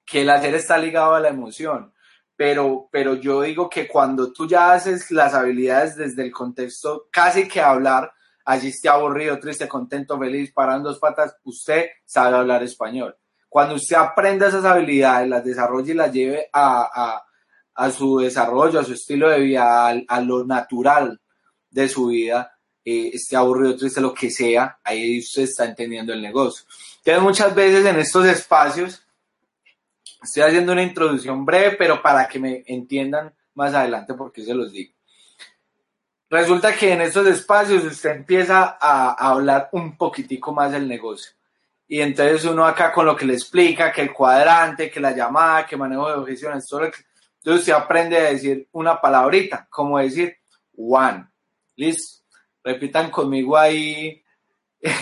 que 0.05 0.21
el 0.21 0.29
hacer 0.29 0.55
está 0.55 0.77
ligado 0.77 1.15
a 1.15 1.19
la 1.19 1.29
emoción 1.29 1.93
pero, 2.35 2.89
pero 2.91 3.15
yo 3.15 3.41
digo 3.41 3.69
que 3.69 3.87
cuando 3.87 4.31
tú 4.31 4.47
ya 4.47 4.73
haces 4.73 5.09
las 5.11 5.33
habilidades 5.33 5.95
desde 5.95 6.23
el 6.23 6.31
contexto 6.31 7.07
casi 7.11 7.47
que 7.47 7.61
hablar, 7.61 8.11
allí 8.43 8.69
esté 8.69 8.89
aburrido, 8.89 9.39
triste, 9.39 9.67
contento, 9.67 10.19
feliz, 10.19 10.51
parando 10.51 10.89
dos 10.89 10.99
patas, 10.99 11.35
usted 11.43 11.87
sabe 12.05 12.35
hablar 12.35 12.61
español. 12.63 13.15
Cuando 13.47 13.75
usted 13.75 13.95
aprenda 13.95 14.47
esas 14.47 14.65
habilidades, 14.65 15.29
las 15.29 15.45
desarrolle 15.45 15.93
y 15.93 15.95
las 15.95 16.11
lleve 16.11 16.49
a, 16.51 16.89
a, 16.93 17.25
su 17.91 18.19
desarrollo, 18.19 18.79
a 18.79 18.83
su 18.83 18.93
estilo 18.93 19.29
de 19.29 19.39
vida, 19.39 19.89
a, 20.07 20.21
lo 20.21 20.45
natural 20.45 21.19
de 21.69 21.89
su 21.89 22.07
vida, 22.07 22.57
eh, 22.83 23.11
esté 23.13 23.35
aburrido, 23.35 23.75
triste, 23.75 23.99
lo 23.99 24.13
que 24.13 24.29
sea, 24.29 24.79
ahí 24.83 25.19
usted 25.19 25.43
está 25.43 25.65
entendiendo 25.65 26.13
el 26.13 26.21
negocio. 26.21 26.65
Entonces 26.97 27.21
muchas 27.21 27.53
veces 27.53 27.85
en 27.85 27.99
estos 27.99 28.25
espacios, 28.25 29.03
estoy 30.23 30.43
haciendo 30.43 30.71
una 30.71 30.83
introducción 30.83 31.45
breve, 31.45 31.75
pero 31.77 32.01
para 32.01 32.27
que 32.27 32.39
me 32.39 32.63
entiendan 32.65 33.33
más 33.53 33.73
adelante 33.73 34.13
por 34.13 34.31
qué 34.31 34.43
se 34.43 34.53
los 34.53 34.71
digo. 34.71 34.95
Resulta 36.29 36.75
que 36.75 36.91
en 36.91 37.01
estos 37.01 37.27
espacios 37.27 37.83
usted 37.83 38.09
empieza 38.11 38.77
a, 38.81 39.11
hablar 39.31 39.69
un 39.71 39.95
poquitico 39.95 40.51
más 40.51 40.71
del 40.71 40.87
negocio. 40.87 41.31
Y 41.87 42.01
entonces 42.01 42.45
uno 42.45 42.65
acá 42.65 42.91
con 42.91 43.05
lo 43.05 43.15
que 43.15 43.25
le 43.25 43.33
explica, 43.33 43.91
que 43.91 44.01
el 44.01 44.11
cuadrante, 44.11 44.89
que 44.89 44.99
la 44.99 45.15
llamada, 45.15 45.67
que 45.67 45.77
manejo 45.77 46.07
de 46.07 46.15
objeciones, 46.15 46.67
todo 46.67 46.81
entonces 47.45 47.61
usted 47.61 47.73
aprende 47.73 48.17
a 48.17 48.31
decir 48.31 48.67
una 48.71 48.99
palabrita, 48.99 49.67
como 49.69 49.99
decir 49.99 50.35
one. 50.75 51.27
¿Listo? 51.75 52.23
Repitan 52.63 53.11
conmigo 53.11 53.55
ahí 53.55 54.23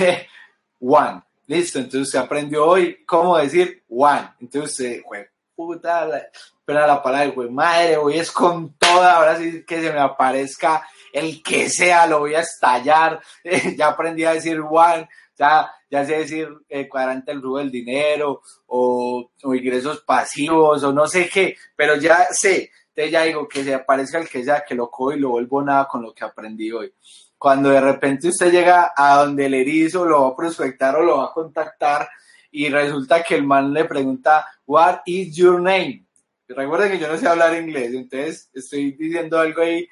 one. 0.82 1.22
Listo, 1.48 1.80
entonces 1.80 2.02
usted 2.02 2.20
aprendió 2.20 2.66
hoy 2.66 3.06
cómo 3.06 3.38
decir 3.38 3.86
one. 3.88 4.30
Entonces 4.42 5.02
usted, 5.06 5.28
puta, 5.56 6.30
pero 6.66 6.86
la 6.86 7.02
palabra, 7.02 7.28
güey, 7.28 7.50
madre, 7.50 7.96
hoy 7.96 8.18
es 8.18 8.30
con 8.30 8.74
toda, 8.74 9.16
ahora 9.16 9.38
sí 9.38 9.64
que 9.66 9.82
se 9.82 9.94
me 9.94 10.00
aparezca 10.00 10.86
el 11.14 11.42
que 11.42 11.70
sea, 11.70 12.06
lo 12.08 12.20
voy 12.20 12.36
a 12.36 12.42
estallar. 12.42 13.22
ya 13.78 13.88
aprendí 13.88 14.26
a 14.26 14.34
decir 14.34 14.60
one, 14.60 15.08
ya, 15.38 15.72
ya 15.90 16.06
sé 16.06 16.20
decir 16.20 16.50
eh, 16.70 16.88
cuadrante 16.88 17.32
el 17.32 17.42
rubro 17.42 17.60
del 17.60 17.72
dinero, 17.72 18.42
o, 18.68 19.30
o, 19.44 19.56
ingresos 19.56 20.02
pasivos, 20.02 20.84
o 20.84 20.94
no 20.94 21.08
sé 21.08 21.30
qué, 21.30 21.56
pero 21.75 21.96
ya 21.96 22.28
sé, 22.32 22.72
entonces 22.90 23.12
ya 23.12 23.24
digo 23.24 23.48
que 23.48 23.63
se 23.63 23.74
aparezca 23.74 24.20
el 24.20 24.30
que 24.30 24.44
sea, 24.44 24.63
que 24.68 24.75
lo 24.75 24.90
cojo 24.90 25.13
y 25.13 25.20
lo 25.20 25.30
vuelvo 25.30 25.63
nada 25.63 25.88
con 25.88 26.02
lo 26.02 26.13
que 26.13 26.24
aprendí 26.24 26.72
hoy. 26.72 26.94
Cuando 27.38 27.70
de 27.70 27.82
repente 27.82 28.30
usted 28.30 28.52
llega 28.52 28.94
a 28.96 29.24
donde 29.24 29.48
el 29.48 29.54
erizo 29.56 30.06
lo 30.06 30.22
va 30.22 30.30
a 30.30 30.36
prospectar 30.36 30.96
o 30.96 31.04
lo 31.04 31.18
va 31.18 31.25
a 31.25 31.34
contactar, 31.34 32.08
y 32.52 32.70
resulta 32.70 33.24
que 33.24 33.36
el 33.36 33.44
man 33.44 33.74
le 33.74 33.86
pregunta, 33.86 34.46
What 34.66 35.00
is 35.06 35.36
your 35.36 35.60
name? 35.60 36.06
Recuerden 36.48 36.92
que 36.92 37.00
yo 37.00 37.08
no 37.08 37.18
sé 37.18 37.28
hablar 37.28 37.60
inglés, 37.60 37.94
entonces 37.94 38.50
estoy 38.54 38.92
diciendo 38.92 39.40
algo 39.40 39.62
ahí, 39.62 39.88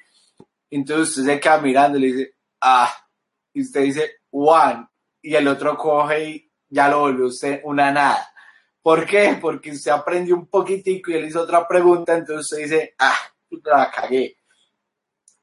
entonces 0.70 1.08
usted 1.08 1.32
se 1.34 1.40
queda 1.40 1.58
mirando 1.60 1.98
y 1.98 2.00
le 2.00 2.06
dice, 2.06 2.34
ah, 2.60 2.92
y 3.52 3.62
usted 3.62 3.82
dice, 3.82 4.10
one, 4.30 4.86
y 5.22 5.34
el 5.34 5.48
otro 5.48 5.76
coge 5.78 6.24
y 6.24 6.52
ya 6.68 6.88
lo 6.88 7.00
volvió 7.00 7.26
usted 7.26 7.60
una 7.64 7.90
nada. 7.90 8.28
¿Por 8.82 9.06
qué? 9.06 9.38
Porque 9.40 9.70
usted 9.70 9.92
aprendió 9.92 10.34
un 10.34 10.46
poquitico 10.46 11.10
y 11.10 11.14
él 11.14 11.26
hizo 11.26 11.42
otra 11.42 11.66
pregunta, 11.68 12.14
entonces 12.14 12.52
usted 12.52 12.64
dice, 12.64 12.94
ah, 12.98 13.16
la 13.64 13.90
cagué. 13.90 14.36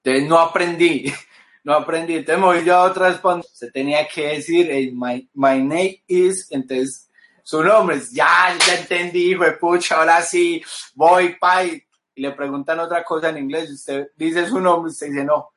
Entonces 0.04 0.30
no 0.30 0.40
aprendí, 0.40 1.12
no 1.64 1.74
aprendí. 1.74 2.16
Entonces 2.16 2.40
me 2.40 2.46
voy 2.46 2.66
yo 2.66 2.76
a 2.76 2.84
otra 2.84 3.10
respuesta. 3.10 3.50
Se 3.54 3.72
tenía 3.72 4.08
que 4.08 4.28
decir, 4.28 4.92
my, 4.94 5.30
my 5.34 5.58
name 5.60 6.04
is, 6.08 6.52
entonces 6.52 7.10
su 7.44 7.64
nombre, 7.64 8.00
ya, 8.12 8.56
ya 8.66 8.76
entendí, 8.76 9.32
hijo 9.32 9.44
de 9.44 9.54
pucha, 9.54 9.98
ahora 9.98 10.22
sí, 10.22 10.62
voy, 10.94 11.36
pai. 11.36 11.84
Y 12.14 12.22
le 12.22 12.32
preguntan 12.32 12.80
otra 12.80 13.04
cosa 13.04 13.30
en 13.30 13.38
inglés, 13.38 13.72
usted 13.72 14.10
dice 14.16 14.46
su 14.48 14.60
nombre, 14.60 14.92
usted 14.92 15.08
dice 15.08 15.24
no. 15.24 15.54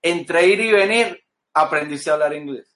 Entre 0.00 0.46
ir 0.46 0.60
y 0.60 0.72
venir, 0.72 1.24
aprendiste 1.52 2.10
a 2.10 2.14
hablar 2.14 2.34
inglés. 2.34 2.71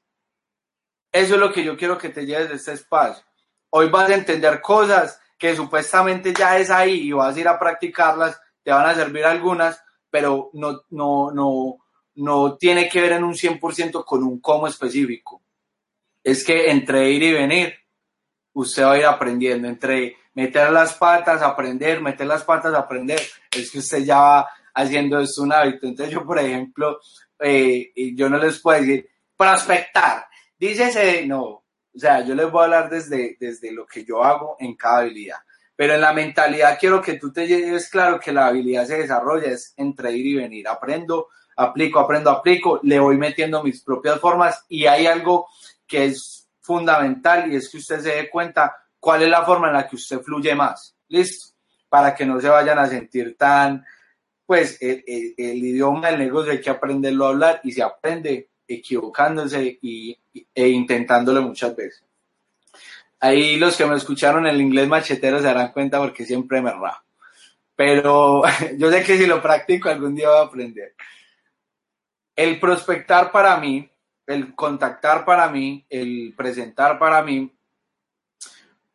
Eso 1.16 1.36
es 1.36 1.40
lo 1.40 1.50
que 1.50 1.64
yo 1.64 1.78
quiero 1.78 1.96
que 1.96 2.10
te 2.10 2.26
lleves 2.26 2.50
de 2.50 2.56
este 2.56 2.72
espacio. 2.72 3.24
Hoy 3.70 3.88
vas 3.88 4.10
a 4.10 4.14
entender 4.14 4.60
cosas 4.60 5.18
que 5.38 5.56
supuestamente 5.56 6.34
ya 6.34 6.58
es 6.58 6.70
ahí 6.70 7.08
y 7.08 7.12
vas 7.12 7.34
a 7.34 7.40
ir 7.40 7.48
a 7.48 7.58
practicarlas, 7.58 8.38
te 8.62 8.70
van 8.70 8.84
a 8.84 8.94
servir 8.94 9.24
algunas, 9.24 9.82
pero 10.10 10.50
no, 10.52 10.82
no, 10.90 11.30
no, 11.30 11.78
no 12.16 12.56
tiene 12.58 12.86
que 12.90 13.00
ver 13.00 13.12
en 13.12 13.24
un 13.24 13.32
100% 13.32 14.04
con 14.04 14.24
un 14.24 14.40
cómo 14.40 14.66
específico. 14.66 15.40
Es 16.22 16.44
que 16.44 16.70
entre 16.70 17.10
ir 17.10 17.22
y 17.22 17.32
venir, 17.32 17.74
usted 18.52 18.84
va 18.84 18.92
a 18.92 18.98
ir 18.98 19.06
aprendiendo 19.06 19.68
entre 19.68 20.18
meter 20.34 20.70
las 20.70 20.92
patas, 20.92 21.40
aprender, 21.40 22.02
meter 22.02 22.26
las 22.26 22.44
patas, 22.44 22.74
aprender. 22.74 23.22
Es 23.50 23.70
que 23.70 23.78
usted 23.78 24.04
ya 24.04 24.18
va 24.18 24.48
haciendo 24.74 25.18
esto 25.18 25.44
un 25.44 25.54
hábito. 25.54 25.86
Entonces 25.86 26.12
yo, 26.12 26.26
por 26.26 26.38
ejemplo, 26.38 27.00
eh, 27.38 27.90
yo 28.14 28.28
no 28.28 28.36
les 28.36 28.60
puedo 28.60 28.78
decir 28.78 29.08
prospectar. 29.34 30.26
Dícese, 30.58 31.26
no. 31.26 31.42
O 31.44 31.98
sea, 31.98 32.24
yo 32.24 32.34
les 32.34 32.50
voy 32.50 32.60
a 32.60 32.64
hablar 32.64 32.90
desde, 32.90 33.36
desde 33.40 33.72
lo 33.72 33.86
que 33.86 34.04
yo 34.04 34.22
hago 34.22 34.56
en 34.58 34.74
cada 34.76 34.98
habilidad. 34.98 35.38
Pero 35.74 35.94
en 35.94 36.00
la 36.00 36.12
mentalidad 36.12 36.78
quiero 36.78 37.02
que 37.02 37.14
tú 37.14 37.32
te 37.32 37.46
lleves 37.46 37.90
claro 37.90 38.18
que 38.18 38.32
la 38.32 38.46
habilidad 38.46 38.86
se 38.86 38.98
desarrolla 38.98 39.48
es 39.48 39.74
entre 39.76 40.12
ir 40.12 40.26
y 40.26 40.34
venir. 40.34 40.66
Aprendo, 40.68 41.28
aplico, 41.56 42.00
aprendo, 42.00 42.30
aplico, 42.30 42.80
le 42.82 42.98
voy 42.98 43.18
metiendo 43.18 43.62
mis 43.62 43.82
propias 43.82 44.18
formas 44.18 44.64
y 44.68 44.86
hay 44.86 45.06
algo 45.06 45.48
que 45.86 46.06
es 46.06 46.48
fundamental 46.60 47.52
y 47.52 47.56
es 47.56 47.68
que 47.68 47.78
usted 47.78 48.00
se 48.00 48.14
dé 48.14 48.30
cuenta 48.30 48.74
cuál 48.98 49.22
es 49.22 49.28
la 49.28 49.44
forma 49.44 49.68
en 49.68 49.74
la 49.74 49.88
que 49.88 49.96
usted 49.96 50.20
fluye 50.20 50.54
más. 50.54 50.96
¿Listo? 51.08 51.54
Para 51.88 52.14
que 52.14 52.26
no 52.26 52.40
se 52.40 52.48
vayan 52.48 52.78
a 52.78 52.88
sentir 52.88 53.36
tan, 53.36 53.84
pues 54.44 54.78
el, 54.80 55.02
idioma 55.06 56.08
del 56.08 56.18
negocio 56.18 56.52
hay 56.52 56.60
que 56.60 56.70
aprenderlo 56.70 57.26
a 57.26 57.30
hablar 57.30 57.60
y 57.64 57.72
se 57.72 57.82
aprende 57.82 58.50
equivocándose 58.68 59.78
y, 59.82 60.18
e 60.54 60.68
intentándolo 60.68 61.42
muchas 61.42 61.74
veces. 61.74 62.02
Ahí 63.20 63.56
los 63.56 63.76
que 63.76 63.86
me 63.86 63.96
escucharon 63.96 64.46
el 64.46 64.60
inglés 64.60 64.88
machetero 64.88 65.38
se 65.38 65.44
darán 65.44 65.72
cuenta 65.72 65.98
porque 65.98 66.24
siempre 66.24 66.60
me 66.60 66.72
rajo. 66.72 67.02
Pero 67.74 68.42
yo 68.78 68.90
sé 68.90 69.02
que 69.02 69.16
si 69.16 69.26
lo 69.26 69.42
practico 69.42 69.88
algún 69.88 70.14
día 70.14 70.28
voy 70.28 70.38
a 70.38 70.42
aprender. 70.42 70.94
El 72.34 72.60
prospectar 72.60 73.32
para 73.32 73.56
mí 73.58 73.90
el 74.26 74.54
contactar 74.54 75.24
para 75.24 75.48
mí, 75.48 75.86
el 75.88 76.34
presentar 76.36 76.98
para 76.98 77.22
mí, 77.22 77.52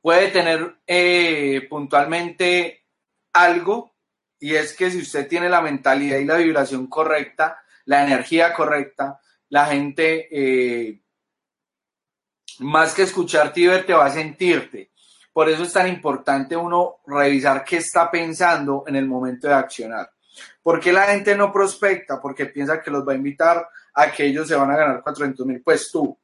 puede 0.01 0.27
tener 0.27 0.75
eh, 0.85 1.67
puntualmente 1.69 2.83
algo, 3.33 3.93
y 4.39 4.55
es 4.55 4.75
que 4.75 4.91
si 4.91 5.01
usted 5.01 5.27
tiene 5.27 5.49
la 5.49 5.61
mentalidad 5.61 6.17
y 6.17 6.25
la 6.25 6.37
vibración 6.37 6.87
correcta, 6.87 7.63
la 7.85 8.03
energía 8.03 8.53
correcta, 8.53 9.19
la 9.51 9.65
gente, 9.65 10.29
eh, 10.31 11.01
más 12.59 12.93
que 12.93 13.03
escucharte 13.03 13.59
y 13.59 13.67
verte, 13.67 13.93
va 13.93 14.05
a 14.05 14.13
sentirte. 14.13 14.91
Por 15.33 15.49
eso 15.49 15.63
es 15.63 15.73
tan 15.73 15.89
importante 15.89 16.55
uno 16.55 17.01
revisar 17.05 17.63
qué 17.65 17.77
está 17.77 18.09
pensando 18.09 18.85
en 18.87 18.95
el 18.95 19.05
momento 19.05 19.49
de 19.49 19.53
accionar. 19.53 20.09
¿Por 20.63 20.79
qué 20.79 20.93
la 20.93 21.03
gente 21.03 21.35
no 21.35 21.51
prospecta? 21.51 22.21
Porque 22.21 22.45
piensa 22.45 22.81
que 22.81 22.91
los 22.91 23.05
va 23.05 23.11
a 23.11 23.17
invitar 23.17 23.67
a 23.93 24.09
que 24.09 24.25
ellos 24.25 24.47
se 24.47 24.55
van 24.55 24.71
a 24.71 24.77
ganar 24.77 25.03
400 25.03 25.45
mil. 25.45 25.61
Pues 25.61 25.91
tú. 25.91 26.17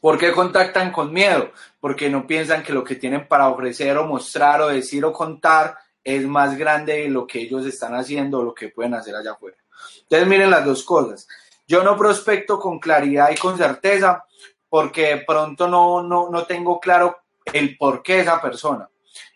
¿Por 0.00 0.16
qué 0.18 0.30
contactan 0.30 0.92
con 0.92 1.12
miedo? 1.12 1.50
Porque 1.80 2.08
no 2.08 2.28
piensan 2.28 2.62
que 2.62 2.72
lo 2.72 2.84
que 2.84 2.94
tienen 2.94 3.26
para 3.26 3.48
ofrecer 3.48 3.96
o 3.98 4.06
mostrar 4.06 4.60
o 4.62 4.68
decir 4.68 5.04
o 5.04 5.12
contar 5.12 5.76
es 6.04 6.24
más 6.24 6.56
grande 6.56 6.92
de 6.92 7.08
lo 7.08 7.26
que 7.26 7.40
ellos 7.40 7.66
están 7.66 7.96
haciendo 7.96 8.38
o 8.38 8.44
lo 8.44 8.54
que 8.54 8.68
pueden 8.68 8.94
hacer 8.94 9.16
allá 9.16 9.32
afuera. 9.32 9.56
Entonces 10.02 10.28
miren 10.28 10.50
las 10.50 10.64
dos 10.64 10.84
cosas. 10.84 11.26
Yo 11.68 11.84
no 11.84 11.96
prospecto 11.96 12.58
con 12.58 12.78
claridad 12.78 13.30
y 13.30 13.36
con 13.36 13.56
certeza 13.56 14.24
porque 14.68 15.02
de 15.02 15.18
pronto 15.18 15.68
no, 15.68 16.02
no, 16.02 16.30
no 16.30 16.44
tengo 16.44 16.80
claro 16.80 17.18
el 17.44 17.76
por 17.76 18.02
qué 18.02 18.20
esa 18.20 18.40
persona. 18.40 18.88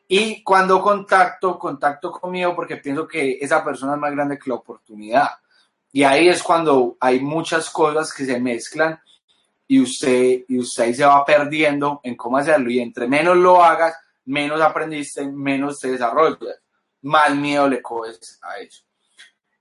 Y 0.09 0.43
cuando 0.43 0.83
contacto, 0.83 1.59
contacto 1.59 2.11
conmigo 2.11 2.57
porque 2.57 2.79
pienso 2.79 3.07
que 3.07 3.39
esa 3.41 3.63
persona 3.63 3.95
es 3.95 3.99
más 3.99 4.13
grande 4.13 4.39
que 4.39 4.51
la 4.51 4.57
oportunidad. 4.57 5.29
Y 5.93 6.05
ahí 6.05 6.29
es 6.29 6.43
cuando 6.43 6.97
hay 7.01 7.21
muchas 7.21 7.69
cosas 7.69 8.13
que 8.13 8.25
se 8.25 8.41
mezclan 8.41 8.99
y 9.69 9.81
usted, 9.81 10.45
y 10.49 10.59
usted 10.59 10.85
ahí 10.85 10.95
se 10.95 11.05
va 11.05 11.25
perdiendo 11.25 12.01
en 12.03 12.17
cómo 12.17 12.39
hacerlo. 12.39 12.71
Y 12.71 12.81
entre 12.81 13.07
menos 13.07 13.37
lo 13.37 13.63
hagas, 13.63 13.95
menos 14.25 14.61
aprendiste, 14.61 15.27
menos 15.27 15.79
te 15.79 15.91
desarrollas, 15.91 16.61
más 17.03 17.35
miedo 17.35 17.69
le 17.69 17.83
coges 17.83 18.39
a 18.43 18.59
eso. 18.59 18.83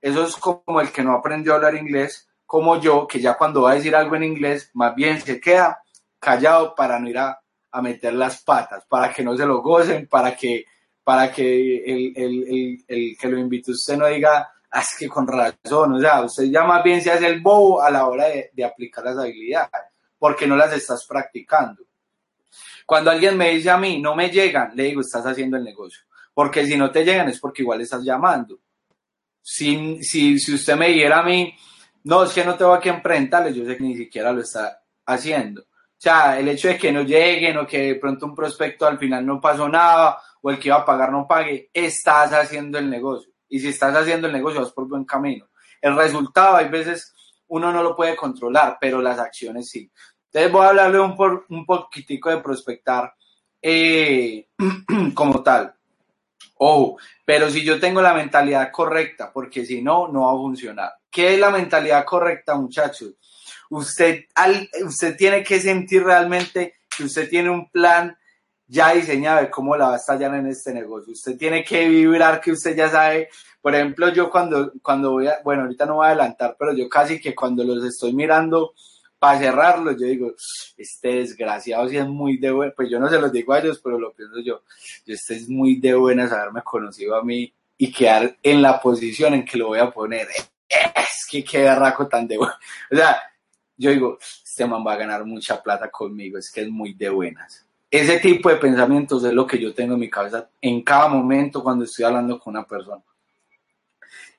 Eso 0.00 0.24
es 0.24 0.36
como 0.36 0.80
el 0.80 0.90
que 0.90 1.02
no 1.02 1.12
aprendió 1.12 1.52
a 1.52 1.56
hablar 1.56 1.74
inglés, 1.76 2.28
como 2.52 2.78
yo, 2.78 3.06
que 3.06 3.18
ya 3.18 3.34
cuando 3.38 3.62
va 3.62 3.72
a 3.72 3.74
decir 3.76 3.96
algo 3.96 4.14
en 4.16 4.24
inglés, 4.24 4.70
más 4.74 4.94
bien 4.94 5.18
se 5.22 5.40
queda 5.40 5.82
callado 6.18 6.74
para 6.74 6.98
no 6.98 7.08
ir 7.08 7.16
a, 7.16 7.38
meter 7.82 8.12
las 8.12 8.42
patas, 8.42 8.84
para 8.86 9.10
que 9.10 9.24
no 9.24 9.34
se 9.34 9.46
lo 9.46 9.62
gocen, 9.62 10.06
para 10.06 10.36
que, 10.36 10.66
para 11.02 11.32
que 11.32 11.78
el, 11.78 12.12
el, 12.14 12.84
el 12.86 13.16
que 13.18 13.28
lo 13.28 13.38
invite 13.38 13.70
usted 13.70 13.96
no 13.96 14.06
diga, 14.06 14.52
Ah, 14.74 14.80
es 14.80 14.96
que 14.98 15.06
con 15.06 15.26
razón, 15.26 15.92
o 15.92 16.00
sea, 16.00 16.22
usted 16.22 16.44
ya 16.44 16.64
más 16.64 16.82
bien 16.82 17.02
se 17.02 17.10
hace 17.10 17.26
el 17.26 17.42
bobo 17.42 17.82
a 17.82 17.90
la 17.90 18.06
hora 18.06 18.24
de, 18.52 18.64
aplicar 18.64 19.04
las 19.04 19.18
habilidades, 19.18 19.70
porque 20.18 20.46
no 20.46 20.56
las 20.56 20.72
estás 20.72 21.04
practicando. 21.06 21.82
Cuando 22.86 23.10
alguien 23.10 23.36
me 23.36 23.50
dice 23.50 23.68
a 23.68 23.76
mí, 23.76 24.00
no 24.00 24.16
me 24.16 24.30
llegan, 24.30 24.72
le 24.74 24.84
digo, 24.84 25.02
estás 25.02 25.26
haciendo 25.26 25.58
el 25.58 25.64
negocio. 25.64 26.02
Porque 26.32 26.66
si 26.66 26.78
no 26.78 26.90
te 26.90 27.04
llegan 27.04 27.28
es 27.28 27.38
porque 27.38 27.60
igual 27.60 27.82
estás 27.82 28.02
llamando. 28.02 28.60
Si, 29.42 30.02
si, 30.02 30.38
si 30.38 30.54
usted 30.54 30.76
me 30.76 30.88
dijera 30.88 31.18
a 31.18 31.22
mí, 31.22 31.54
no, 32.04 32.24
es 32.24 32.32
que 32.32 32.44
no 32.44 32.56
tengo 32.56 32.72
a 32.72 32.80
quién 32.80 33.02
yo 33.02 33.64
sé 33.64 33.76
que 33.76 33.82
ni 33.82 33.96
siquiera 33.96 34.32
lo 34.32 34.40
está 34.40 34.82
haciendo. 35.06 35.62
sea, 35.96 36.38
el 36.38 36.48
hecho 36.48 36.68
de 36.68 36.78
que 36.78 36.92
no 36.92 37.02
lleguen 37.02 37.56
o 37.58 37.66
que 37.66 37.78
de 37.78 37.94
pronto 37.96 38.26
un 38.26 38.34
prospecto 38.34 38.86
al 38.86 38.98
final 38.98 39.24
no 39.24 39.40
pasó 39.40 39.68
nada 39.68 40.18
o 40.40 40.50
el 40.50 40.58
que 40.58 40.68
iba 40.68 40.78
a 40.78 40.84
pagar 40.84 41.12
no 41.12 41.26
pague, 41.26 41.70
estás 41.72 42.32
haciendo 42.32 42.78
el 42.78 42.90
negocio. 42.90 43.30
Y 43.48 43.60
si 43.60 43.68
estás 43.68 43.94
haciendo 43.94 44.26
el 44.26 44.32
negocio, 44.32 44.60
vas 44.60 44.72
por 44.72 44.88
buen 44.88 45.04
camino. 45.04 45.48
El 45.80 45.96
resultado, 45.96 46.56
hay 46.56 46.68
veces 46.68 47.14
uno 47.48 47.72
no 47.72 47.82
lo 47.82 47.94
puede 47.94 48.16
controlar, 48.16 48.78
pero 48.80 49.00
las 49.00 49.18
acciones 49.18 49.68
sí. 49.68 49.90
Entonces 50.26 50.50
voy 50.50 50.64
a 50.64 50.70
hablarle 50.70 50.98
un, 50.98 51.14
por, 51.14 51.44
un 51.50 51.66
poquitico 51.66 52.30
de 52.30 52.38
prospectar 52.38 53.12
eh, 53.60 54.48
como 55.14 55.42
tal. 55.42 55.74
Ojo, 56.56 56.96
pero 57.24 57.50
si 57.50 57.64
yo 57.64 57.78
tengo 57.78 58.00
la 58.00 58.14
mentalidad 58.14 58.70
correcta, 58.72 59.32
porque 59.32 59.64
si 59.64 59.82
no, 59.82 60.08
no 60.08 60.22
va 60.22 60.32
a 60.32 60.36
funcionar. 60.36 60.92
¿Qué 61.12 61.34
es 61.34 61.38
la 61.38 61.50
mentalidad 61.50 62.06
correcta, 62.06 62.54
muchachos? 62.54 63.12
Usted, 63.68 64.24
usted 64.86 65.14
tiene 65.14 65.44
que 65.44 65.60
sentir 65.60 66.02
realmente 66.02 66.76
que 66.96 67.04
usted 67.04 67.28
tiene 67.28 67.50
un 67.50 67.70
plan 67.70 68.16
ya 68.66 68.94
diseñado 68.94 69.42
de 69.42 69.50
cómo 69.50 69.76
la 69.76 69.88
va 69.88 69.92
a 69.94 69.96
estallar 69.98 70.34
en 70.34 70.46
este 70.46 70.72
negocio. 70.72 71.12
Usted 71.12 71.36
tiene 71.36 71.62
que 71.62 71.86
vibrar 71.86 72.40
que 72.40 72.52
usted 72.52 72.74
ya 72.74 72.88
sabe. 72.88 73.28
Por 73.60 73.74
ejemplo, 73.74 74.08
yo 74.08 74.30
cuando, 74.30 74.72
cuando 74.80 75.10
voy 75.10 75.26
a, 75.26 75.40
bueno, 75.44 75.64
ahorita 75.64 75.84
no 75.84 75.96
voy 75.96 76.06
a 76.06 76.08
adelantar, 76.08 76.56
pero 76.58 76.72
yo 76.72 76.88
casi 76.88 77.20
que 77.20 77.34
cuando 77.34 77.62
los 77.62 77.84
estoy 77.84 78.14
mirando 78.14 78.72
para 79.18 79.38
cerrarlos, 79.38 80.00
yo 80.00 80.06
digo, 80.06 80.32
este 80.78 81.16
desgraciado 81.16 81.90
si 81.90 81.98
es 81.98 82.08
muy 82.08 82.38
de 82.38 82.50
buena, 82.52 82.72
pues 82.74 82.88
yo 82.88 82.98
no 82.98 83.10
se 83.10 83.20
los 83.20 83.30
digo 83.30 83.52
a 83.52 83.58
ellos, 83.58 83.80
pero 83.84 83.98
lo 83.98 84.14
pienso 84.14 84.40
yo, 84.40 84.62
este 85.06 85.34
es 85.34 85.48
muy 85.48 85.78
de 85.78 85.92
buenas 85.92 86.32
haberme 86.32 86.62
conocido 86.62 87.14
a 87.14 87.22
mí 87.22 87.52
y 87.76 87.92
quedar 87.92 88.36
en 88.42 88.62
la 88.62 88.80
posición 88.80 89.34
en 89.34 89.44
que 89.44 89.58
lo 89.58 89.68
voy 89.68 89.78
a 89.78 89.90
poner. 89.90 90.26
Es 90.96 91.26
que 91.30 91.44
qué 91.44 91.74
raco 91.74 92.08
tan 92.08 92.26
de 92.26 92.38
bueno. 92.38 92.54
O 92.90 92.96
sea, 92.96 93.22
yo 93.76 93.90
digo, 93.90 94.18
este 94.20 94.66
man 94.66 94.84
va 94.86 94.94
a 94.94 94.96
ganar 94.96 95.24
mucha 95.24 95.62
plata 95.62 95.90
conmigo, 95.90 96.38
es 96.38 96.50
que 96.50 96.62
es 96.62 96.68
muy 96.68 96.94
de 96.94 97.08
buenas 97.08 97.66
ese 97.92 98.18
tipo 98.20 98.48
de 98.48 98.56
pensamientos 98.56 99.22
es 99.22 99.34
lo 99.34 99.46
que 99.46 99.58
yo 99.58 99.74
tengo 99.74 99.92
en 99.94 100.00
mi 100.00 100.08
cabeza 100.08 100.48
en 100.62 100.82
cada 100.82 101.08
momento 101.08 101.62
cuando 101.62 101.84
estoy 101.84 102.06
hablando 102.06 102.40
con 102.40 102.56
una 102.56 102.66
persona. 102.66 103.02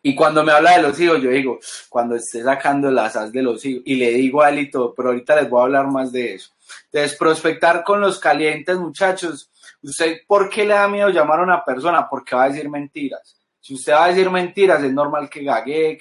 Y 0.02 0.16
cuando 0.16 0.44
me 0.44 0.52
habla 0.52 0.76
de 0.76 0.82
los 0.82 1.00
hijos, 1.00 1.22
yo 1.22 1.30
digo, 1.30 1.60
cuando 1.88 2.16
esté 2.16 2.44
sacando 2.44 2.90
las 2.90 3.16
as 3.16 3.32
de 3.32 3.44
los 3.44 3.64
hijos, 3.64 3.84
y 3.86 3.96
le 3.96 4.10
digo 4.10 4.42
a 4.42 4.52
todo, 4.72 4.96
pero 4.96 5.10
ahorita 5.10 5.36
les 5.36 5.50
voy 5.50 5.62
a 5.62 5.64
hablar 5.66 5.88
más 5.88 6.12
de 6.12 6.34
eso. 6.34 6.52
Entonces, 6.86 7.18
prospectar 7.18 7.84
con 7.84 8.02
los 8.02 8.20
calientes, 8.20 8.76
muchachos. 8.78 9.50
¿Usted 9.84 10.22
por 10.28 10.50
qué 10.50 10.66
le 10.66 10.74
da 10.74 10.88
miedo 10.88 11.10
llamar 11.10 11.40
a 11.40 11.44
una 11.44 11.64
persona? 11.64 12.10
Porque 12.10 12.36
va 12.36 12.46
a 12.46 12.50
decir 12.50 12.68
mentiras. 12.70 13.38
Si 13.62 13.76
usted 13.76 13.94
va 13.94 14.06
a 14.06 14.10
decir 14.10 14.30
mentiras, 14.32 14.84
es 14.84 14.92
normal 14.92 15.30
que 15.30 15.44
gague, 15.44 16.00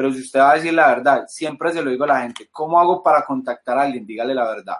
pero 0.00 0.14
si 0.14 0.20
usted 0.20 0.40
va 0.40 0.52
a 0.52 0.54
decir 0.54 0.72
la 0.72 0.88
verdad, 0.88 1.24
siempre 1.26 1.72
se 1.72 1.82
lo 1.82 1.90
digo 1.90 2.04
a 2.04 2.08
la 2.08 2.22
gente, 2.22 2.48
¿cómo 2.50 2.80
hago 2.80 3.02
para 3.02 3.24
contactar 3.24 3.76
a 3.76 3.82
alguien? 3.82 4.06
Dígale 4.06 4.34
la 4.34 4.48
verdad 4.48 4.76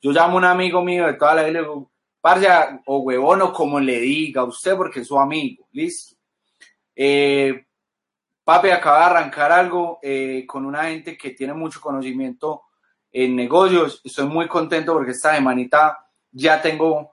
yo 0.00 0.12
llamo 0.12 0.34
a 0.34 0.38
un 0.38 0.44
amigo 0.44 0.82
mío 0.82 1.06
de 1.06 1.14
toda 1.14 1.34
la 1.34 1.42
vida 1.42 1.50
y 1.50 1.52
le 1.54 1.60
digo, 1.60 1.90
parce, 2.20 2.46
o 2.86 2.98
huevón, 2.98 3.42
o 3.42 3.52
como 3.52 3.80
le 3.80 4.00
diga 4.00 4.42
a 4.42 4.44
usted, 4.44 4.76
porque 4.76 5.00
es 5.00 5.08
su 5.08 5.18
amigo, 5.18 5.66
listo. 5.72 6.16
Eh, 6.94 7.66
papi, 8.44 8.70
acaba 8.70 8.98
de 8.98 9.04
arrancar 9.04 9.52
algo 9.52 9.98
eh, 10.02 10.44
con 10.46 10.64
una 10.64 10.84
gente 10.84 11.16
que 11.16 11.30
tiene 11.30 11.54
mucho 11.54 11.80
conocimiento 11.80 12.62
en 13.10 13.34
negocios. 13.34 14.00
Estoy 14.04 14.26
muy 14.26 14.46
contento 14.46 14.92
porque 14.92 15.12
esta 15.12 15.34
semanita 15.34 15.98
ya 16.30 16.60
tengo 16.60 17.12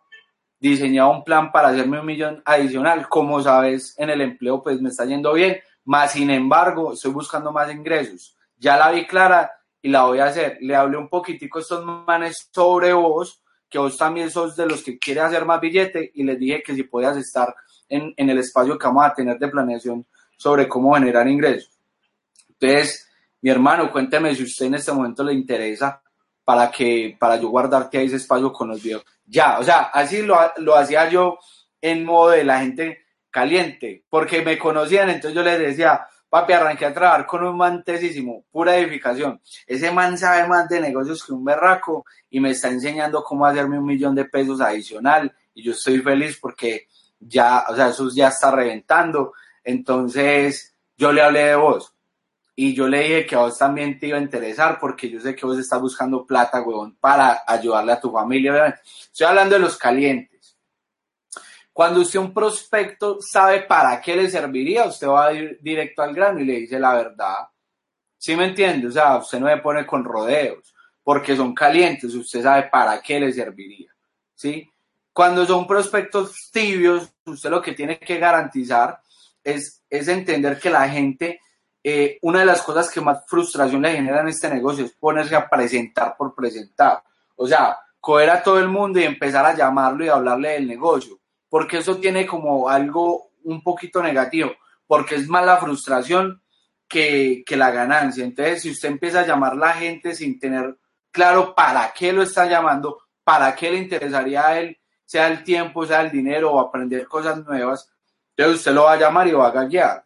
diseñado 0.60 1.12
un 1.12 1.24
plan 1.24 1.52
para 1.52 1.70
hacerme 1.70 2.00
un 2.00 2.06
millón 2.06 2.42
adicional. 2.46 3.08
Como 3.10 3.42
sabes, 3.42 3.96
en 3.98 4.10
el 4.10 4.22
empleo 4.22 4.62
pues 4.62 4.82
me 4.82 4.90
está 4.90 5.06
yendo 5.06 5.34
bien, 5.34 5.58
más 5.86 6.12
sin 6.14 6.30
embargo, 6.30 6.94
estoy 6.94 7.12
buscando 7.12 7.52
más 7.52 7.72
ingresos. 7.72 8.36
Ya 8.58 8.78
la 8.78 8.92
vi 8.92 9.06
clara 9.06 9.52
y 9.82 9.90
la 9.90 10.04
voy 10.04 10.20
a 10.20 10.26
hacer. 10.26 10.58
Le 10.62 10.76
hablé 10.76 10.98
un 10.98 11.10
poquitico 11.10 11.60
a 11.60 11.62
estos 11.62 11.86
manes 11.86 12.50
sobre 12.52 12.94
vos, 12.94 13.42
que 13.70 13.78
vos 13.78 13.98
también 13.98 14.32
sos 14.32 14.56
de 14.56 14.66
los 14.66 14.84
que 14.84 14.98
quiere 14.98 15.22
hacer 15.22 15.46
más 15.46 15.62
billete 15.62 16.12
y 16.14 16.24
les 16.24 16.40
dije 16.40 16.64
que 16.64 16.74
si 16.74 16.84
podías 16.84 17.18
estar 17.18 17.56
en, 17.88 18.14
en 18.18 18.30
el 18.30 18.40
espacio 18.40 18.78
que 18.78 18.88
vamos 18.88 19.06
a 19.06 19.14
tener 19.14 19.38
de 19.38 19.48
planeación 19.48 20.06
sobre 20.38 20.68
cómo 20.68 20.94
generar 20.96 21.28
ingresos. 21.28 21.72
Entonces, 22.50 23.08
mi 23.42 23.52
hermano, 23.52 23.92
cuénteme 23.92 24.34
si 24.34 24.44
usted 24.44 24.66
en 24.66 24.76
este 24.76 24.92
momento 24.92 25.24
le 25.24 25.34
interesa 25.34 26.02
para 26.44 26.72
que 26.72 27.16
para 27.20 27.36
yo 27.38 27.50
guardarte 27.50 27.98
ahí 27.98 28.08
ese 28.08 28.16
espacio 28.16 28.52
con 28.52 28.70
los 28.70 28.82
videos. 28.82 29.06
Ya, 29.26 29.60
o 29.60 29.64
sea, 29.64 29.84
así 29.94 30.24
lo, 30.24 30.38
lo 30.58 30.76
hacía 30.76 31.10
yo 31.10 31.38
en 31.82 32.06
modo 32.06 32.32
de 32.32 32.44
la 32.44 32.60
gente 32.60 33.05
caliente, 33.36 34.06
porque 34.10 34.42
me 34.42 34.58
conocían, 34.58 35.10
entonces 35.10 35.36
yo 35.36 35.44
les 35.44 35.60
decía, 35.60 36.08
Papi, 36.30 36.54
arranqué 36.54 36.86
a 36.86 36.94
trabajar 36.94 37.26
con 37.26 37.44
un 37.44 37.58
man 37.58 37.84
tesísimo, 37.84 38.46
pura 38.50 38.78
edificación. 38.78 39.42
Ese 39.68 39.92
man 39.92 40.18
sabe 40.18 40.48
más 40.48 40.70
de 40.70 40.80
negocios 40.80 41.22
que 41.22 41.34
un 41.34 41.44
berraco 41.44 42.06
y 42.30 42.40
me 42.40 42.52
está 42.52 42.70
enseñando 42.70 43.26
cómo 43.26 43.46
hacerme 43.46 43.78
un 43.78 43.86
millón 43.86 44.16
de 44.16 44.24
pesos 44.24 44.62
adicional. 44.62 45.36
Y 45.54 45.64
yo 45.64 45.74
estoy 45.74 46.00
feliz 46.00 46.38
porque 46.42 46.88
ya, 47.20 47.66
o 47.68 47.76
sea, 47.76 47.90
eso 47.90 48.10
ya 48.14 48.30
está 48.30 48.52
reventando. 48.52 49.34
Entonces, 49.66 50.74
yo 50.98 51.12
le 51.12 51.22
hablé 51.22 51.44
de 51.48 51.56
vos. 51.56 51.94
Y 52.56 52.74
yo 52.74 52.88
le 52.88 53.02
dije 53.02 53.26
que 53.26 53.36
a 53.36 53.40
vos 53.40 53.58
también 53.58 54.00
te 54.00 54.08
iba 54.08 54.18
a 54.18 54.22
interesar 54.22 54.80
porque 54.80 55.10
yo 55.10 55.20
sé 55.20 55.36
que 55.36 55.46
vos 55.46 55.60
estás 55.60 55.82
buscando 55.82 56.26
plata, 56.26 56.62
huevón, 56.62 56.96
para 57.02 57.44
ayudarle 57.46 57.92
a 57.92 58.00
tu 58.00 58.12
familia. 58.12 58.82
Estoy 59.12 59.28
hablando 59.28 59.56
de 59.56 59.62
los 59.62 59.76
calientes 59.78 60.35
cuando 61.76 62.00
usted 62.00 62.20
un 62.20 62.34
prospecto 62.34 63.18
sabe 63.20 63.64
para 63.64 64.00
qué 64.00 64.16
le 64.16 64.30
serviría, 64.30 64.86
usted 64.86 65.10
va 65.10 65.26
a 65.26 65.34
ir 65.34 65.60
directo 65.62 66.04
al 66.04 66.16
grano 66.16 66.40
y 66.40 66.46
le 66.46 66.62
dice 66.62 66.80
la 66.80 66.94
verdad. 66.94 67.50
¿Sí 68.18 68.34
me 68.34 68.46
entiende? 68.46 68.88
O 68.88 68.92
sea, 68.92 69.18
usted 69.18 69.42
no 69.42 69.48
me 69.48 69.58
pone 69.58 69.86
con 69.86 70.06
rodeos, 70.06 70.74
porque 71.04 71.36
son 71.36 71.54
calientes, 71.54 72.14
usted 72.14 72.42
sabe 72.42 72.70
para 72.70 73.02
qué 73.02 73.20
le 73.20 73.34
serviría. 73.34 73.92
¿Sí? 74.34 74.72
Cuando 75.12 75.46
son 75.46 75.68
prospectos 75.68 76.50
tibios, 76.50 77.12
usted 77.26 77.50
lo 77.50 77.62
que 77.62 77.74
tiene 77.74 78.00
que 78.00 78.20
garantizar 78.20 79.02
es, 79.44 79.84
es 79.90 80.08
entender 80.08 80.58
que 80.58 80.70
la 80.70 80.88
gente, 80.88 81.42
eh, 81.84 82.20
una 82.22 82.40
de 82.40 82.46
las 82.46 82.62
cosas 82.62 82.90
que 82.90 83.02
más 83.02 83.26
frustración 83.28 83.82
le 83.82 83.92
genera 83.92 84.22
en 84.22 84.30
este 84.30 84.48
negocio 84.48 84.86
es 84.86 84.94
ponerse 84.94 85.36
a 85.36 85.50
presentar 85.50 86.16
por 86.18 86.34
presentar. 86.34 87.04
O 87.36 87.46
sea, 87.46 87.78
coger 88.00 88.30
a 88.30 88.42
todo 88.42 88.60
el 88.60 88.70
mundo 88.70 88.98
y 88.98 89.04
empezar 89.04 89.46
a 89.46 89.54
llamarlo 89.54 90.06
y 90.06 90.08
hablarle 90.08 90.52
del 90.52 90.68
negocio 90.68 91.20
porque 91.56 91.78
eso 91.78 91.96
tiene 91.96 92.28
como 92.28 92.68
algo 92.68 93.32
un 93.46 93.64
poquito 93.64 94.04
negativo, 94.04 94.52
porque 94.86 95.16
es 95.16 95.30
más 95.30 95.46
la 95.46 95.56
frustración 95.56 96.44
que, 96.86 97.46
la 97.52 97.72
ganancia. 97.72 98.26
Entonces, 98.26 98.62
si 98.62 98.72
usted 98.72 98.90
empieza 98.90 99.22
a 99.22 99.26
llamar 99.26 99.54
a 99.54 99.56
la 99.56 99.72
gente 99.72 100.14
sin 100.14 100.38
tener 100.38 100.78
claro 101.12 101.56
para 101.56 101.94
qué 101.98 102.12
lo 102.12 102.24
está 102.24 102.46
llamando, 102.46 103.04
para 103.24 103.56
qué 103.56 103.72
le 103.72 103.78
interesaría 103.78 104.46
a 104.46 104.60
él, 104.60 104.78
sea 105.06 105.30
el 105.30 105.46
tiempo, 105.46 105.86
sea 105.86 106.02
el 106.02 106.12
dinero 106.12 106.52
o 106.52 106.60
aprender 106.60 107.08
cosas 107.08 107.46
nuevas, 107.46 107.90
entonces 108.36 108.58
usted 108.58 108.74
lo 108.74 108.84
va 108.84 108.92
a 108.92 109.00
llamar 109.00 109.26
y 109.26 109.32
va 109.32 109.48
a 109.48 109.64
guiar. 109.64 110.06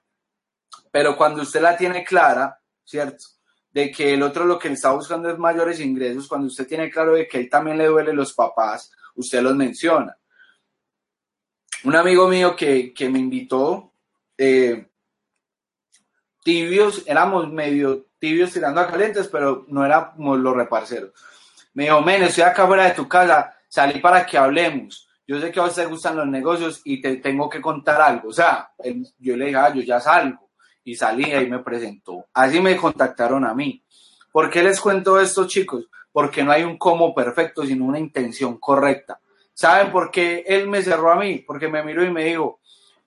Pero 0.92 1.18
cuando 1.18 1.42
usted 1.42 1.62
la 1.62 1.76
tiene 1.76 2.04
clara, 2.04 2.60
¿cierto? 2.86 3.26
De 3.72 3.90
que 3.90 4.14
el 4.14 4.22
otro 4.22 4.46
lo 4.46 4.60
que 4.60 4.68
está 4.68 4.92
buscando 4.92 5.32
es 5.32 5.40
mayores 5.40 5.80
ingresos, 5.80 6.28
cuando 6.28 6.46
usted 6.46 6.68
tiene 6.68 6.92
claro 6.92 7.16
de 7.16 7.28
que 7.28 7.40
él 7.40 7.50
también 7.50 7.80
le 7.80 7.88
duele 7.88 8.14
los 8.14 8.34
papás, 8.34 8.92
usted 9.16 9.42
los 9.42 9.56
menciona 9.56 10.16
un 11.84 11.96
amigo 11.96 12.28
mío 12.28 12.56
que, 12.56 12.94
me 13.12 13.20
invitó, 13.20 13.94
eh, 14.38 14.88
tibios, 16.44 17.04
éramos 17.08 17.52
medio 17.52 18.08
tibios 18.20 18.52
tirando 18.52 18.82
a 18.82 18.88
calientes, 18.88 19.28
pero 19.28 19.66
no 19.70 19.86
éramos 19.86 20.40
los 20.40 20.56
reparceros. 20.56 21.12
Me 21.74 21.86
dijo, 21.86 22.02
men, 22.02 22.24
estoy 22.24 22.44
acá 22.44 22.68
fuera 22.68 22.86
de 22.86 22.96
tu 22.96 23.08
casa, 23.08 23.56
salí 23.68 24.00
para 24.00 24.26
que 24.26 24.38
hablemos. 24.38 25.08
Yo 25.26 25.40
sé 25.40 25.52
que 25.52 25.60
a 25.60 25.64
usted 25.64 25.88
gustan 25.88 26.18
los 26.18 26.28
negocios 26.28 26.82
y 26.84 27.02
te 27.02 27.18
tengo 27.18 27.50
que 27.50 27.62
contar 27.62 28.02
algo. 28.02 28.30
O 28.30 28.34
sea, 28.34 28.72
yo 29.20 29.38
le 29.38 29.46
dije, 29.46 29.58
ah, 29.58 29.74
yo 29.74 29.82
ya 29.82 30.00
salgo. 30.00 30.50
Y 30.84 30.96
salí 30.96 31.32
y 31.32 31.46
me 31.46 31.60
presentó. 31.60 32.26
Así 32.34 32.60
me 32.60 32.76
contactaron 32.76 33.46
a 33.46 33.54
mí. 33.54 33.84
¿Por 34.32 34.50
qué 34.50 34.64
les 34.64 34.82
cuento 34.82 35.20
esto, 35.20 35.46
chicos? 35.46 35.86
Porque 36.12 36.44
no 36.44 36.52
hay 36.52 36.64
un 36.64 36.78
cómo 36.78 37.14
perfecto, 37.14 37.64
sino 37.64 37.86
una 37.86 38.00
intención 38.00 38.58
correcta. 38.58 39.20
¿Saben 39.60 39.92
por 39.92 40.10
qué 40.10 40.46
él 40.48 40.70
me 40.70 40.82
cerró 40.82 41.12
a 41.12 41.18
mí? 41.18 41.40
Porque 41.40 41.68
me 41.68 41.84
miró 41.84 42.02
y 42.06 42.10
me 42.10 42.24
dijo, 42.24 42.62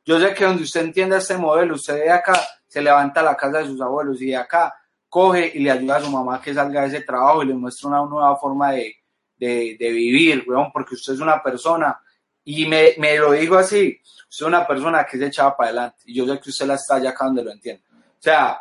yo 0.04 0.20
sé 0.20 0.34
que 0.34 0.44
donde 0.44 0.64
usted 0.64 0.82
entienda 0.82 1.16
este 1.16 1.38
modelo, 1.38 1.76
usted 1.76 1.94
de 1.94 2.10
acá 2.10 2.38
se 2.68 2.82
levanta 2.82 3.20
a 3.20 3.22
la 3.22 3.34
casa 3.34 3.60
de 3.60 3.68
sus 3.68 3.80
abuelos 3.80 4.20
y 4.20 4.26
de 4.26 4.36
acá 4.36 4.74
coge 5.08 5.50
y 5.54 5.60
le 5.60 5.70
ayuda 5.70 5.96
a 5.96 6.02
su 6.02 6.10
mamá 6.10 6.42
que 6.42 6.52
salga 6.52 6.82
de 6.82 6.88
ese 6.88 7.00
trabajo 7.00 7.42
y 7.42 7.46
le 7.46 7.54
muestra 7.54 7.88
una 7.88 8.04
nueva 8.04 8.36
forma 8.36 8.72
de, 8.72 8.96
vivir, 9.38 10.44
weón, 10.46 10.70
porque 10.70 10.94
usted 10.94 11.14
es 11.14 11.20
una 11.20 11.42
persona, 11.42 11.98
y 12.44 12.66
me, 12.66 12.96
me, 12.98 13.16
lo 13.16 13.32
dijo 13.32 13.56
así, 13.56 13.98
usted 14.04 14.44
es 14.44 14.46
una 14.46 14.66
persona 14.66 15.06
que 15.06 15.16
se 15.16 15.28
echaba 15.28 15.56
para 15.56 15.70
adelante, 15.70 16.02
y 16.04 16.14
yo 16.14 16.26
sé 16.26 16.38
que 16.38 16.50
usted 16.50 16.66
la 16.66 16.74
está 16.74 16.96
allá 16.96 17.10
acá 17.10 17.24
donde 17.24 17.44
lo 17.44 17.50
entiende. 17.50 17.82
O 17.90 18.20
sea, 18.20 18.60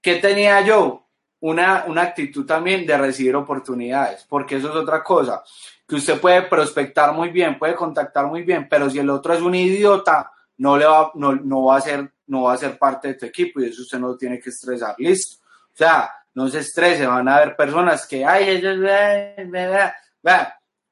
¿qué 0.00 0.14
tenía 0.14 0.62
yo? 0.62 1.06
Una, 1.40 1.84
una 1.86 2.02
actitud 2.02 2.44
también 2.44 2.84
de 2.84 2.98
recibir 2.98 3.36
oportunidades, 3.36 4.26
porque 4.28 4.56
eso 4.56 4.70
es 4.70 4.76
otra 4.76 5.04
cosa 5.04 5.42
que 5.88 5.96
usted 5.96 6.20
puede 6.20 6.42
prospectar 6.42 7.14
muy 7.14 7.30
bien, 7.30 7.58
puede 7.58 7.74
contactar 7.74 8.26
muy 8.26 8.42
bien, 8.42 8.68
pero 8.68 8.90
si 8.90 8.98
el 8.98 9.08
otro 9.08 9.32
es 9.32 9.40
un 9.40 9.54
idiota, 9.54 10.30
no, 10.58 10.76
le 10.76 10.84
va, 10.84 11.10
no, 11.14 11.34
no, 11.34 11.64
va 11.64 11.78
a 11.78 11.80
ser, 11.80 12.12
no 12.26 12.42
va 12.42 12.52
a 12.52 12.58
ser 12.58 12.78
parte 12.78 13.08
de 13.08 13.14
tu 13.14 13.24
equipo 13.24 13.60
y 13.60 13.66
eso 13.66 13.80
usted 13.80 13.98
no 13.98 14.08
lo 14.08 14.16
tiene 14.16 14.38
que 14.38 14.50
estresar. 14.50 14.94
Listo. 14.98 15.42
O 15.72 15.76
sea, 15.76 16.10
no 16.34 16.48
se 16.48 16.58
estrese, 16.58 17.06
van 17.06 17.26
a 17.28 17.36
haber 17.36 17.56
personas 17.56 18.06
que, 18.06 18.22
ay, 18.22 18.50
ellos, 18.50 18.78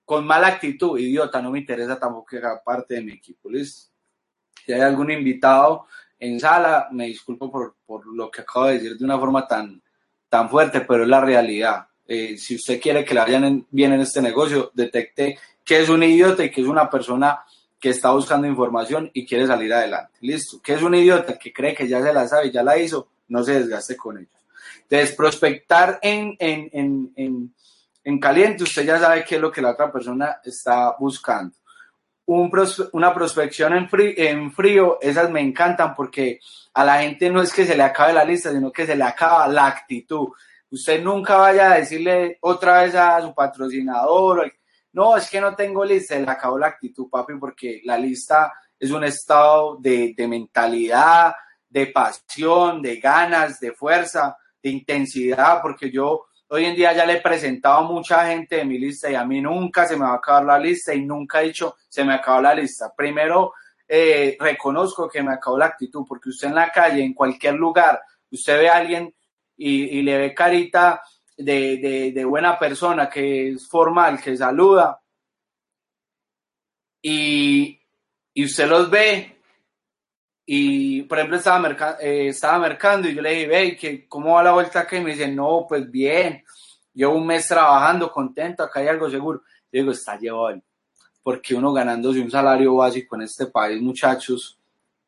con 0.04 0.26
mala 0.26 0.46
actitud, 0.46 0.98
idiota, 0.98 1.42
no 1.42 1.50
me 1.50 1.58
interesa 1.58 1.98
tampoco 1.98 2.26
que 2.26 2.38
haga 2.38 2.62
parte 2.64 2.94
de 2.94 3.02
mi 3.02 3.12
equipo, 3.12 3.50
¿listo? 3.50 3.92
Si 4.64 4.72
hay 4.72 4.80
algún 4.80 5.10
invitado 5.10 5.86
en 6.18 6.40
sala, 6.40 6.88
me 6.90 7.06
disculpo 7.06 7.50
por, 7.50 7.76
por 7.84 8.06
lo 8.06 8.30
que 8.30 8.40
acabo 8.40 8.66
de 8.66 8.74
decir 8.74 8.96
de 8.96 9.04
una 9.04 9.18
forma 9.18 9.46
tan, 9.46 9.82
tan 10.28 10.50
fuerte, 10.50 10.80
pero 10.80 11.02
es 11.02 11.08
la 11.08 11.20
realidad. 11.20 11.86
Eh, 12.06 12.36
si 12.38 12.56
usted 12.56 12.80
quiere 12.80 13.04
que 13.04 13.14
le 13.14 13.20
vayan 13.20 13.66
bien 13.70 13.92
en 13.92 14.00
este 14.00 14.22
negocio, 14.22 14.70
detecte 14.74 15.38
que 15.64 15.80
es 15.80 15.88
un 15.88 16.02
idiota 16.02 16.44
y 16.44 16.50
que 16.50 16.60
es 16.60 16.66
una 16.66 16.88
persona 16.88 17.40
que 17.80 17.90
está 17.90 18.10
buscando 18.10 18.46
información 18.46 19.10
y 19.12 19.26
quiere 19.26 19.46
salir 19.46 19.72
adelante. 19.72 20.12
Listo. 20.20 20.60
Que 20.62 20.74
es 20.74 20.82
un 20.82 20.94
idiota 20.94 21.38
que 21.38 21.52
cree 21.52 21.74
que 21.74 21.88
ya 21.88 22.02
se 22.02 22.12
la 22.12 22.26
sabe, 22.28 22.50
ya 22.50 22.62
la 22.62 22.78
hizo, 22.78 23.08
no 23.28 23.42
se 23.42 23.60
desgaste 23.60 23.96
con 23.96 24.18
ellos. 24.18 24.30
Entonces, 24.82 25.16
prospectar 25.16 25.98
en, 26.02 26.36
en, 26.38 26.70
en, 26.72 27.12
en, 27.16 27.54
en 28.04 28.20
caliente, 28.20 28.62
usted 28.62 28.84
ya 28.84 28.98
sabe 28.98 29.24
qué 29.24 29.34
es 29.34 29.40
lo 29.40 29.50
que 29.50 29.60
la 29.60 29.72
otra 29.72 29.90
persona 29.90 30.40
está 30.44 30.94
buscando. 30.98 31.54
Un 32.26 32.50
una 32.92 33.14
prospección 33.14 33.72
en 33.72 34.52
frío, 34.52 34.98
esas 35.00 35.30
me 35.30 35.40
encantan 35.40 35.94
porque 35.94 36.40
a 36.74 36.84
la 36.84 37.00
gente 37.00 37.30
no 37.30 37.40
es 37.40 37.52
que 37.52 37.64
se 37.64 37.76
le 37.76 37.84
acabe 37.84 38.12
la 38.12 38.24
lista, 38.24 38.50
sino 38.50 38.72
que 38.72 38.84
se 38.84 38.96
le 38.96 39.04
acaba 39.04 39.46
la 39.46 39.66
actitud. 39.66 40.28
Usted 40.70 41.02
nunca 41.02 41.36
vaya 41.36 41.72
a 41.72 41.76
decirle 41.76 42.38
otra 42.40 42.82
vez 42.82 42.94
a 42.96 43.20
su 43.22 43.32
patrocinador, 43.32 44.52
no, 44.92 45.16
es 45.16 45.30
que 45.30 45.40
no 45.40 45.54
tengo 45.54 45.84
lista, 45.84 46.14
se 46.14 46.22
le 46.22 46.30
acabó 46.30 46.58
la 46.58 46.68
actitud, 46.68 47.08
papi, 47.08 47.34
porque 47.38 47.80
la 47.84 47.96
lista 47.96 48.52
es 48.78 48.90
un 48.90 49.04
estado 49.04 49.76
de 49.76 50.14
mentalidad, 50.28 51.34
de 51.68 51.86
pasión, 51.88 52.80
de 52.82 52.96
ganas, 52.96 53.60
de 53.60 53.72
fuerza, 53.72 54.36
de 54.62 54.70
intensidad, 54.70 55.60
porque 55.62 55.90
yo 55.90 56.26
hoy 56.48 56.64
en 56.64 56.76
día 56.76 56.92
ya 56.92 57.04
le 57.04 57.14
he 57.14 57.20
presentado 57.20 57.78
a 57.78 57.82
mucha 57.82 58.26
gente 58.26 58.56
de 58.56 58.64
mi 58.64 58.78
lista 58.78 59.10
y 59.10 59.14
a 59.14 59.24
mí 59.24 59.40
nunca 59.40 59.86
se 59.86 59.96
me 59.96 60.04
va 60.04 60.12
a 60.12 60.16
acabar 60.16 60.44
la 60.44 60.58
lista 60.58 60.94
y 60.94 61.04
nunca 61.04 61.42
he 61.42 61.46
dicho 61.46 61.76
se 61.88 62.04
me 62.04 62.14
acabó 62.14 62.42
la 62.42 62.54
lista. 62.54 62.92
Primero, 62.96 63.52
eh, 63.88 64.36
reconozco 64.38 65.08
que 65.08 65.22
me 65.22 65.32
acabó 65.32 65.58
la 65.58 65.66
actitud, 65.66 66.04
porque 66.08 66.30
usted 66.30 66.48
en 66.48 66.54
la 66.54 66.70
calle, 66.70 67.02
en 67.02 67.14
cualquier 67.14 67.54
lugar, 67.54 68.00
usted 68.30 68.58
ve 68.58 68.68
a 68.68 68.76
alguien 68.76 69.14
y, 69.56 70.02
le 70.02 70.18
ve 70.18 70.34
carita 70.34 71.02
de, 71.36 72.12
de, 72.14 72.24
buena 72.24 72.58
persona, 72.58 73.08
que 73.08 73.50
es 73.50 73.68
formal, 73.68 74.20
que 74.20 74.36
saluda, 74.36 75.00
y, 77.00 77.80
y 78.34 78.44
usted 78.44 78.68
los 78.68 78.90
ve, 78.90 79.35
y 80.48 81.02
por 81.02 81.18
ejemplo 81.18 81.38
estaba, 81.38 81.96
eh, 82.00 82.28
estaba 82.28 82.60
mercando 82.60 83.08
y 83.08 83.14
yo 83.14 83.20
le 83.20 83.30
dije, 83.30 83.46
ve, 83.48 83.76
que 83.76 84.08
¿cómo 84.08 84.34
va 84.34 84.44
la 84.44 84.52
vuelta 84.52 84.80
acá? 84.80 84.96
Y 84.96 85.00
me 85.00 85.10
dice, 85.10 85.26
no, 85.26 85.66
pues 85.68 85.90
bien, 85.90 86.44
llevo 86.94 87.16
un 87.16 87.26
mes 87.26 87.48
trabajando, 87.48 88.12
contento, 88.12 88.62
acá 88.62 88.78
hay 88.78 88.86
algo 88.86 89.10
seguro. 89.10 89.42
Yo 89.72 89.80
digo, 89.80 89.90
está 89.90 90.16
llevado, 90.16 90.62
porque 91.22 91.56
uno 91.56 91.72
ganándose 91.72 92.20
un 92.20 92.30
salario 92.30 92.76
básico 92.76 93.16
en 93.16 93.22
este 93.22 93.46
país, 93.46 93.82
muchachos, 93.82 94.56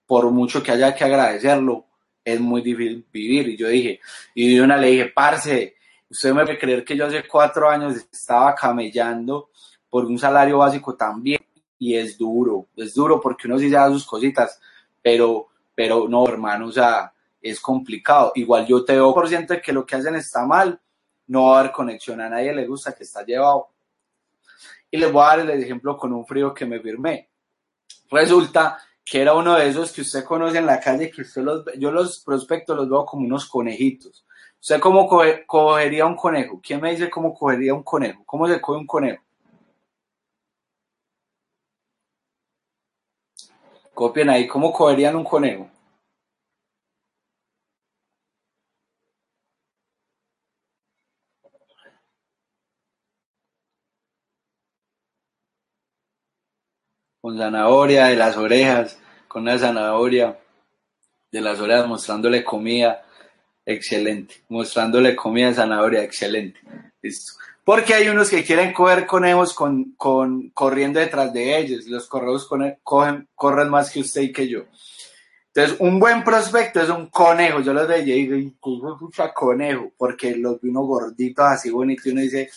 por 0.04 0.28
mucho 0.32 0.60
que 0.60 0.72
haya 0.72 0.92
que 0.92 1.04
agradecerlo, 1.04 1.86
es 2.24 2.40
muy 2.40 2.60
difícil 2.60 3.06
vivir. 3.12 3.48
Y 3.50 3.56
yo 3.56 3.68
dije, 3.68 4.00
y 4.34 4.56
de 4.56 4.60
una 4.60 4.76
le 4.76 4.88
dije, 4.88 5.12
parce, 5.14 5.76
usted 6.10 6.34
me 6.34 6.44
puede 6.44 6.58
creer 6.58 6.84
que 6.84 6.96
yo 6.96 7.06
hace 7.06 7.22
cuatro 7.28 7.70
años 7.70 7.94
estaba 8.12 8.54
camellando 8.56 9.50
por 9.88 10.04
un 10.04 10.18
salario 10.18 10.58
básico 10.58 10.96
también, 10.96 11.40
y 11.78 11.94
es 11.94 12.18
duro, 12.18 12.66
es 12.76 12.92
duro 12.92 13.20
porque 13.20 13.46
uno 13.46 13.56
sí 13.56 13.68
se 13.68 13.76
da 13.76 13.88
sus 13.88 14.04
cositas, 14.04 14.60
pero, 15.08 15.48
pero 15.74 16.06
no, 16.06 16.28
hermano, 16.28 16.66
o 16.66 16.72
sea, 16.72 17.10
es 17.40 17.60
complicado. 17.60 18.32
Igual 18.34 18.66
yo 18.66 18.84
te 18.84 18.92
veo 18.92 19.14
por 19.14 19.26
ciento 19.26 19.54
de 19.54 19.62
que 19.62 19.72
lo 19.72 19.86
que 19.86 19.96
hacen 19.96 20.14
está 20.16 20.44
mal, 20.44 20.78
no 21.28 21.46
va 21.46 21.56
a 21.56 21.60
haber 21.60 21.72
conexión, 21.72 22.20
a 22.20 22.28
nadie 22.28 22.54
le 22.54 22.66
gusta 22.66 22.92
que 22.92 23.04
está 23.04 23.24
llevado. 23.24 23.68
Y 24.90 24.98
les 24.98 25.10
voy 25.10 25.22
a 25.22 25.28
dar 25.28 25.40
el 25.40 25.62
ejemplo 25.62 25.96
con 25.96 26.12
un 26.12 26.26
frío 26.26 26.52
que 26.52 26.66
me 26.66 26.78
firmé. 26.80 27.30
Resulta 28.10 28.78
que 29.02 29.22
era 29.22 29.32
uno 29.32 29.54
de 29.54 29.66
esos 29.66 29.92
que 29.92 30.02
usted 30.02 30.24
conoce 30.24 30.58
en 30.58 30.66
la 30.66 30.78
calle, 30.78 31.10
que 31.10 31.22
usted 31.22 31.40
los, 31.40 31.64
yo 31.78 31.90
los 31.90 32.20
prospectos 32.20 32.76
los 32.76 32.90
veo 32.90 33.06
como 33.06 33.24
unos 33.24 33.46
conejitos. 33.46 34.26
¿Usted 34.60 34.78
cómo 34.78 35.08
cogería 35.46 36.04
un 36.04 36.16
conejo? 36.16 36.60
¿Quién 36.62 36.82
me 36.82 36.90
dice 36.90 37.08
cómo 37.08 37.32
cogería 37.32 37.72
un 37.72 37.82
conejo? 37.82 38.24
¿Cómo 38.26 38.46
se 38.46 38.60
coge 38.60 38.80
un 38.80 38.86
conejo? 38.86 39.22
Copien 43.98 44.30
ahí, 44.30 44.46
¿cómo 44.46 44.72
cogerían 44.72 45.16
un 45.16 45.24
conejo? 45.24 45.68
con 57.20 57.36
zanahoria 57.36 58.06
de 58.06 58.14
las 58.14 58.36
orejas, 58.36 59.00
con 59.26 59.42
una 59.42 59.58
zanahoria 59.58 60.38
de 61.32 61.40
las 61.40 61.58
orejas 61.58 61.88
mostrándole 61.88 62.44
comida, 62.44 63.04
excelente, 63.66 64.44
mostrándole 64.48 65.16
comida 65.16 65.48
de 65.48 65.54
zanahoria, 65.54 66.04
excelente. 66.04 66.60
Listo. 67.02 67.32
Porque 67.68 67.92
hay 67.92 68.08
unos 68.08 68.30
que 68.30 68.44
quieren 68.44 68.72
coger 68.72 69.04
conejos 69.04 69.52
con, 69.52 69.94
corriendo 70.54 71.00
detrás 71.00 71.30
de 71.34 71.58
ellos, 71.58 71.84
los 71.84 72.06
correos 72.06 72.48
corren 72.82 73.68
más 73.68 73.90
que 73.90 74.00
usted 74.00 74.22
y 74.22 74.32
que 74.32 74.48
yo. 74.48 74.60
Entonces, 75.48 75.76
un 75.78 76.00
buen 76.00 76.24
prospecto 76.24 76.80
es 76.80 76.88
un 76.88 77.08
conejo. 77.08 77.60
Yo 77.60 77.74
los 77.74 77.86
veía 77.86 78.16
y 78.16 78.26
digo, 78.26 78.98
conejo, 79.34 79.92
porque 79.98 80.34
los 80.36 80.58
vi 80.62 80.70
unos 80.70 80.86
gorditos 80.86 81.44
así 81.44 81.68
bonitos 81.68 82.06
y 82.06 82.10
uno 82.12 82.22
dice, 82.22 82.50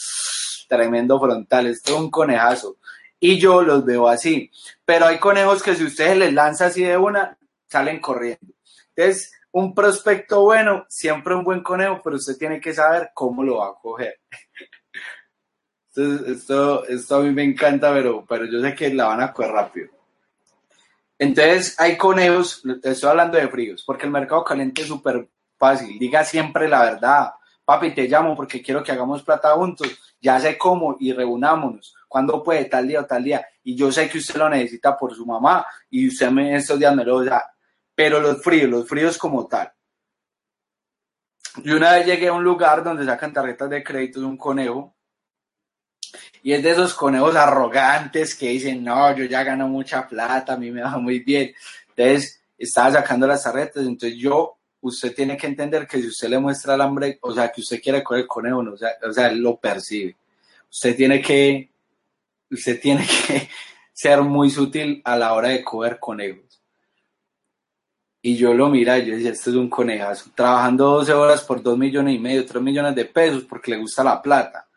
tremendo 0.70 1.20
frontal, 1.20 1.68
esto 1.68 1.94
es 1.94 2.00
un 2.00 2.10
conejazo 2.10 2.78
y 3.20 3.38
yo 3.38 3.64
los 3.64 3.84
veo 3.84 4.08
así. 4.08 4.50
Pero 4.86 5.08
hay 5.08 5.20
conejos 5.20 5.62
que 5.62 5.76
si 5.76 5.84
ustedes 5.84 6.16
les 6.16 6.34
lanza 6.34 6.68
así 6.68 6.86
de 6.86 6.96
una, 6.96 7.38
salen 7.68 8.00
corriendo. 8.00 8.54
Entonces, 8.96 9.34
un 9.52 9.76
prospecto 9.76 10.44
bueno, 10.44 10.86
siempre 10.88 11.36
un 11.36 11.44
buen 11.44 11.64
conejo, 11.64 12.00
pero 12.02 12.16
usted 12.16 12.38
tiene 12.38 12.62
que 12.62 12.74
saber 12.74 13.12
cómo 13.14 13.44
lo 13.44 13.58
va 13.58 13.68
a 13.68 13.74
coger. 13.74 14.22
Entonces, 15.94 16.38
esto, 16.38 16.86
esto 16.88 17.16
a 17.18 17.20
mí 17.22 17.32
me 17.32 17.44
encanta, 17.44 17.92
pero, 17.94 18.26
pero 18.28 18.46
yo 18.46 18.62
sé 18.62 18.74
que 18.74 18.94
la 18.94 19.08
van 19.08 19.22
a 19.22 19.34
coger 19.34 19.52
rápido. 19.52 19.90
Entonces, 21.20 21.80
hay 21.80 21.98
conejos, 21.98 22.64
estoy 22.82 23.10
hablando 23.10 23.38
de 23.38 23.48
fríos, 23.50 23.84
porque 23.86 24.06
el 24.06 24.12
mercado 24.12 24.44
caliente 24.44 24.82
es 24.82 24.88
súper 24.88 25.30
fácil. 25.58 26.00
Diga 26.00 26.24
siempre 26.24 26.68
la 26.68 26.84
verdad. 26.84 27.32
Papi, 27.64 27.94
te 27.94 28.08
llamo 28.08 28.36
porque 28.36 28.62
quiero 28.62 28.82
que 28.84 28.92
hagamos 28.92 29.22
plata 29.22 29.52
juntos. 29.52 29.88
Ya 30.20 30.40
sé 30.40 30.58
cómo 30.58 30.98
y 31.00 31.14
reunámonos 31.14 31.96
cuándo 32.08 32.42
puede, 32.42 32.66
tal 32.66 32.88
día 32.88 33.02
o 33.02 33.06
tal 33.06 33.24
día. 33.24 33.46
Y 33.64 33.76
yo 33.76 33.92
sé 33.92 34.10
que 34.10 34.18
usted 34.18 34.36
lo 34.36 34.50
necesita 34.50 34.98
por 34.98 35.14
su 35.14 35.26
mamá 35.26 35.66
y 35.90 36.08
usted 36.08 36.28
en 36.28 36.56
estos 36.56 36.80
días 36.80 36.96
me 36.96 37.06
lo 37.06 37.24
da. 37.24 37.44
Pero 37.94 38.20
los 38.20 38.42
fríos, 38.42 38.70
los 38.70 38.88
fríos 38.88 39.18
como 39.18 39.46
tal. 39.48 39.72
Yo 41.64 41.76
una 41.76 41.94
vez 41.94 42.06
llegué 42.06 42.30
a 42.30 42.34
un 42.34 42.44
lugar 42.44 42.84
donde 42.84 43.06
sacan 43.06 43.34
tarjetas 43.34 43.70
de 43.70 43.84
crédito 43.84 44.22
de 44.22 44.26
un 44.26 44.38
conejo 44.38 44.96
y 46.44 46.54
es 46.54 46.64
de 46.64 46.72
esos 46.72 46.94
conejos 46.94 47.36
arrogantes 47.36 48.36
que 48.36 48.50
dicen, 48.50 48.84
no, 48.84 49.16
yo 49.16 49.26
ya 49.26 49.44
gano 49.44 49.68
mucha 49.68 50.08
plata, 50.08 50.54
a 50.54 50.58
mí 50.58 50.72
me 50.72 50.82
va 50.82 50.98
muy 50.98 51.20
bien. 51.20 51.54
Entonces, 51.90 52.42
estaba 52.58 52.92
sacando 52.92 53.28
las 53.28 53.44
tarjetas, 53.44 53.86
entonces 53.86 54.18
yo, 54.18 54.58
usted 54.82 55.14
tiene 55.14 55.38
que 55.38 55.48
entender 55.48 55.88
que 55.88 56.02
si 56.02 56.08
usted 56.08 56.30
le 56.30 56.40
muestra 56.40 56.76
el 56.76 56.82
hambre, 56.82 57.20
o 57.22 57.34
sea, 57.34 57.52
que 57.52 57.62
usted 57.62 57.82
quiere 57.82 58.04
coger 58.04 58.22
el 58.22 58.28
conejo, 58.28 58.60
o, 58.60 59.14
sea, 59.14 59.28
él 59.28 59.40
lo 59.40 59.58
percibe. 59.58 60.16
Usted 60.70 60.96
tiene 60.96 61.22
que 61.22 61.70
usted 62.50 62.80
tiene 62.82 63.06
que 63.06 63.50
ser 63.94 64.22
muy 64.22 64.50
sutil 64.50 65.02
a 65.06 65.16
la 65.16 65.34
hora 65.34 65.50
de 65.50 65.64
coger 65.64 66.00
conejos. 66.00 66.62
Y 68.24 68.36
yo 68.36 68.54
lo 68.54 68.70
mira 68.70 69.00
yo 69.00 69.16
decía, 69.16 69.32
este 69.32 69.50
es 69.50 69.56
un 69.56 69.70
conejazo, 69.70 70.32
trabajando 70.36 70.86
12 70.92 71.14
horas 71.14 71.44
por 71.44 71.62
2 71.62 71.78
millones 71.78 72.16
y 72.16 72.20
medio, 72.20 72.46
3 72.46 72.62
millones 72.62 72.96
de 72.96 73.06
pesos 73.06 73.44
porque 73.44 73.72
le 73.72 73.78
gusta 73.78 74.04
la 74.04 74.22
plata. 74.22 74.68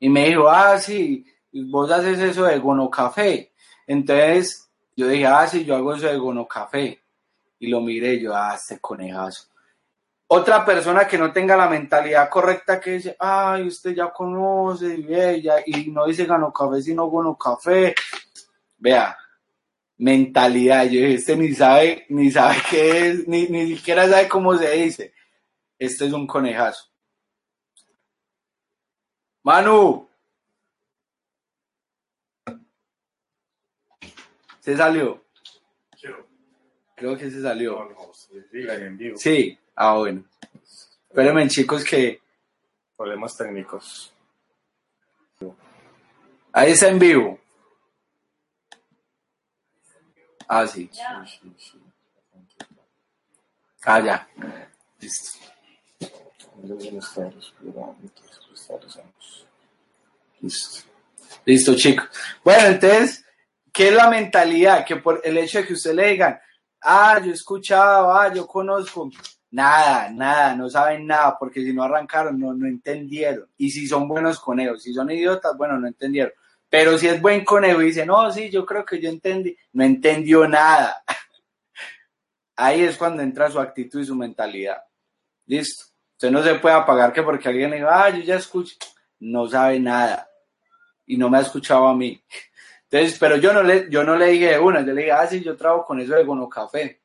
Y 0.00 0.08
me 0.08 0.28
dijo, 0.28 0.48
ah, 0.48 0.78
sí, 0.78 1.24
vos 1.52 1.90
haces 1.90 2.18
eso 2.18 2.44
de 2.44 2.58
Gono 2.58 2.90
Café. 2.90 3.52
Entonces 3.86 4.68
yo 4.96 5.06
dije, 5.06 5.26
ah, 5.26 5.46
sí, 5.46 5.64
yo 5.64 5.76
hago 5.76 5.94
eso 5.94 6.06
de 6.06 6.16
Gono 6.16 6.48
Café. 6.48 7.00
Y 7.58 7.68
lo 7.68 7.80
miré 7.80 8.14
y 8.14 8.22
yo, 8.22 8.34
ah, 8.34 8.54
este 8.56 8.80
conejazo. 8.80 9.44
Otra 10.32 10.64
persona 10.64 11.06
que 11.06 11.18
no 11.18 11.32
tenga 11.32 11.56
la 11.56 11.68
mentalidad 11.68 12.30
correcta 12.30 12.80
que 12.80 12.92
dice, 12.92 13.16
ay, 13.18 13.66
usted 13.66 13.94
ya 13.94 14.10
conoce, 14.10 14.94
y 14.96 15.48
y 15.66 15.90
no 15.90 16.06
dice 16.06 16.24
gano 16.24 16.52
café, 16.52 16.80
sino 16.80 17.10
gano 17.10 17.36
café. 17.36 17.94
Vea, 18.78 19.18
mentalidad. 19.98 20.84
Yo 20.84 21.00
dije, 21.00 21.14
este 21.14 21.36
ni 21.36 21.52
sabe, 21.52 22.06
ni 22.10 22.30
sabe 22.30 22.56
qué 22.70 23.08
es, 23.08 23.28
ni, 23.28 23.48
ni 23.48 23.76
siquiera 23.76 24.08
sabe 24.08 24.28
cómo 24.28 24.56
se 24.56 24.70
dice. 24.70 25.12
Este 25.76 26.06
es 26.06 26.12
un 26.12 26.26
conejazo. 26.26 26.89
Manu. 29.42 30.08
Se 34.60 34.76
salió. 34.76 35.24
Creo 36.94 37.16
que 37.16 37.30
se 37.30 37.40
salió. 37.40 37.88
Sí. 39.16 39.58
Ah, 39.74 39.96
bueno. 39.96 40.24
Espérenme, 41.08 41.48
chicos, 41.48 41.84
que 41.84 42.20
Problemas 43.00 43.34
técnicos. 43.34 44.12
Ahí 46.52 46.72
está 46.72 46.88
en 46.88 46.98
vivo. 46.98 47.38
Ah, 50.46 50.66
sí. 50.66 50.90
Ah, 53.86 54.00
ya. 54.00 54.28
Listo. 54.98 55.38
Respirando, 58.78 58.86
estabilizamos. 58.86 59.46
Listo. 60.40 60.90
Listo, 61.44 61.74
chicos. 61.76 62.08
Bueno, 62.44 62.68
entonces, 62.68 63.24
¿qué 63.72 63.88
es 63.88 63.94
la 63.94 64.08
mentalidad? 64.10 64.84
Que 64.84 64.96
por 64.96 65.20
el 65.24 65.38
hecho 65.38 65.58
de 65.58 65.66
que 65.66 65.72
usted 65.74 65.94
le 65.94 66.08
digan, 66.08 66.38
ah, 66.82 67.20
yo 67.22 67.30
he 67.30 67.34
escuchado, 67.34 68.12
ah, 68.12 68.32
yo 68.32 68.46
conozco, 68.46 69.10
nada, 69.50 70.10
nada, 70.10 70.54
no 70.54 70.68
saben 70.68 71.06
nada, 71.06 71.36
porque 71.38 71.62
si 71.62 71.72
no 71.72 71.82
arrancaron, 71.82 72.38
no, 72.38 72.52
no 72.54 72.66
entendieron. 72.66 73.48
Y 73.56 73.70
si 73.70 73.86
son 73.86 74.08
buenos 74.08 74.38
conejos, 74.40 74.82
si 74.82 74.92
son 74.92 75.10
idiotas, 75.10 75.56
bueno, 75.56 75.78
no 75.78 75.86
entendieron. 75.86 76.32
Pero 76.68 76.96
si 76.98 77.08
es 77.08 77.20
buen 77.20 77.44
conejo 77.44 77.82
y 77.82 77.86
dice, 77.86 78.06
no, 78.06 78.30
sí, 78.30 78.48
yo 78.50 78.64
creo 78.64 78.84
que 78.84 79.00
yo 79.00 79.08
entendí, 79.08 79.56
no 79.72 79.84
entendió 79.84 80.46
nada. 80.46 81.02
Ahí 82.56 82.82
es 82.82 82.96
cuando 82.96 83.22
entra 83.22 83.50
su 83.50 83.58
actitud 83.58 84.00
y 84.00 84.04
su 84.04 84.14
mentalidad. 84.14 84.82
Listo. 85.46 85.89
Usted 86.20 86.32
no 86.32 86.42
se 86.42 86.56
puede 86.56 86.74
apagar 86.74 87.14
que 87.14 87.22
porque 87.22 87.48
alguien 87.48 87.70
le 87.70 87.76
diga, 87.76 88.04
ah, 88.04 88.10
yo 88.10 88.22
ya 88.22 88.36
escucho, 88.36 88.76
no 89.20 89.48
sabe 89.48 89.80
nada. 89.80 90.28
Y 91.06 91.16
no 91.16 91.30
me 91.30 91.38
ha 91.38 91.40
escuchado 91.40 91.88
a 91.88 91.96
mí. 91.96 92.22
Entonces, 92.90 93.18
pero 93.18 93.36
yo 93.36 93.54
no 93.54 93.62
le, 93.62 93.88
yo 93.88 94.04
no 94.04 94.16
le 94.16 94.26
dije 94.26 94.50
de 94.50 94.58
una, 94.58 94.84
yo 94.84 94.92
le 94.92 95.00
dije, 95.00 95.12
ah, 95.12 95.26
sí, 95.26 95.42
yo 95.42 95.56
trabajo 95.56 95.86
con 95.86 95.98
eso 95.98 96.14
de 96.14 96.24
Gono 96.24 96.46
Café. 96.46 97.00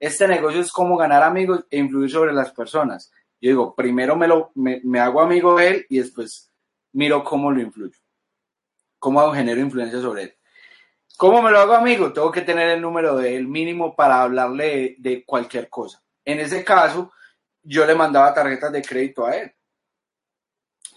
Este 0.00 0.26
negocio 0.26 0.60
es 0.60 0.72
como 0.72 0.96
ganar 0.96 1.22
amigos 1.22 1.66
e 1.70 1.78
influir 1.78 2.10
sobre 2.10 2.32
las 2.32 2.50
personas. 2.50 3.12
Yo 3.40 3.50
digo, 3.50 3.74
primero 3.76 4.16
me, 4.16 4.26
lo, 4.26 4.50
me, 4.56 4.80
me 4.82 4.98
hago 4.98 5.20
amigo 5.20 5.56
de 5.56 5.68
él 5.68 5.86
y 5.88 6.00
después 6.00 6.50
miro 6.94 7.22
cómo 7.22 7.52
lo 7.52 7.60
influyo. 7.60 7.96
Cómo 8.98 9.20
hago, 9.20 9.34
genero 9.34 9.60
influencia 9.60 10.00
sobre 10.00 10.22
él. 10.24 10.34
¿Cómo 11.16 11.42
me 11.42 11.52
lo 11.52 11.60
hago 11.60 11.74
amigo? 11.74 12.12
Tengo 12.12 12.32
que 12.32 12.40
tener 12.40 12.70
el 12.70 12.80
número 12.80 13.18
de 13.18 13.36
él 13.36 13.46
mínimo 13.46 13.94
para 13.94 14.20
hablarle 14.20 14.66
de, 14.66 14.96
de 14.98 15.24
cualquier 15.24 15.68
cosa. 15.68 16.02
En 16.24 16.40
ese 16.40 16.64
caso, 16.64 17.12
yo 17.68 17.84
le 17.84 17.94
mandaba 17.94 18.32
tarjetas 18.32 18.72
de 18.72 18.82
crédito 18.82 19.26
a 19.26 19.36
él. 19.36 19.52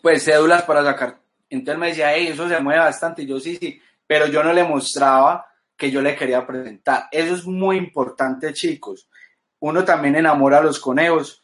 Pues 0.01 0.23
cédulas 0.23 0.63
para 0.63 0.83
sacar. 0.83 1.19
Entonces 1.49 1.77
me 1.77 1.87
decía, 1.87 2.15
hey, 2.15 2.27
eso 2.27 2.47
se 2.47 2.59
mueve 2.61 2.79
bastante. 2.79 3.23
Y 3.23 3.27
yo 3.27 3.39
sí, 3.39 3.57
sí, 3.57 3.81
pero 4.07 4.27
yo 4.27 4.41
no 4.41 4.53
le 4.53 4.63
mostraba 4.63 5.45
que 5.75 5.91
yo 5.91 6.01
le 6.01 6.15
quería 6.15 6.47
presentar. 6.47 7.09
Eso 7.11 7.35
es 7.35 7.45
muy 7.45 7.75
importante, 7.75 8.53
chicos. 8.53 9.09
Uno 9.59 9.83
también 9.83 10.15
enamora 10.15 10.59
a 10.59 10.63
los 10.63 10.79
conejos. 10.79 11.43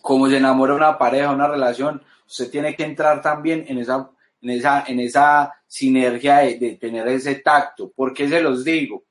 Como 0.00 0.28
se 0.28 0.36
enamora 0.36 0.74
una 0.74 0.96
pareja, 0.96 1.32
una 1.32 1.48
relación, 1.48 2.00
usted 2.26 2.48
tiene 2.48 2.76
que 2.76 2.84
entrar 2.84 3.20
también 3.20 3.64
en 3.66 3.78
esa, 3.78 4.08
en 4.40 4.50
esa, 4.50 4.84
en 4.86 5.00
esa 5.00 5.52
sinergia 5.66 6.38
de, 6.38 6.58
de 6.58 6.76
tener 6.76 7.08
ese 7.08 7.34
tacto. 7.36 7.90
¿Por 7.90 8.14
qué 8.14 8.28
se 8.28 8.40
los 8.40 8.64
digo? 8.64 9.04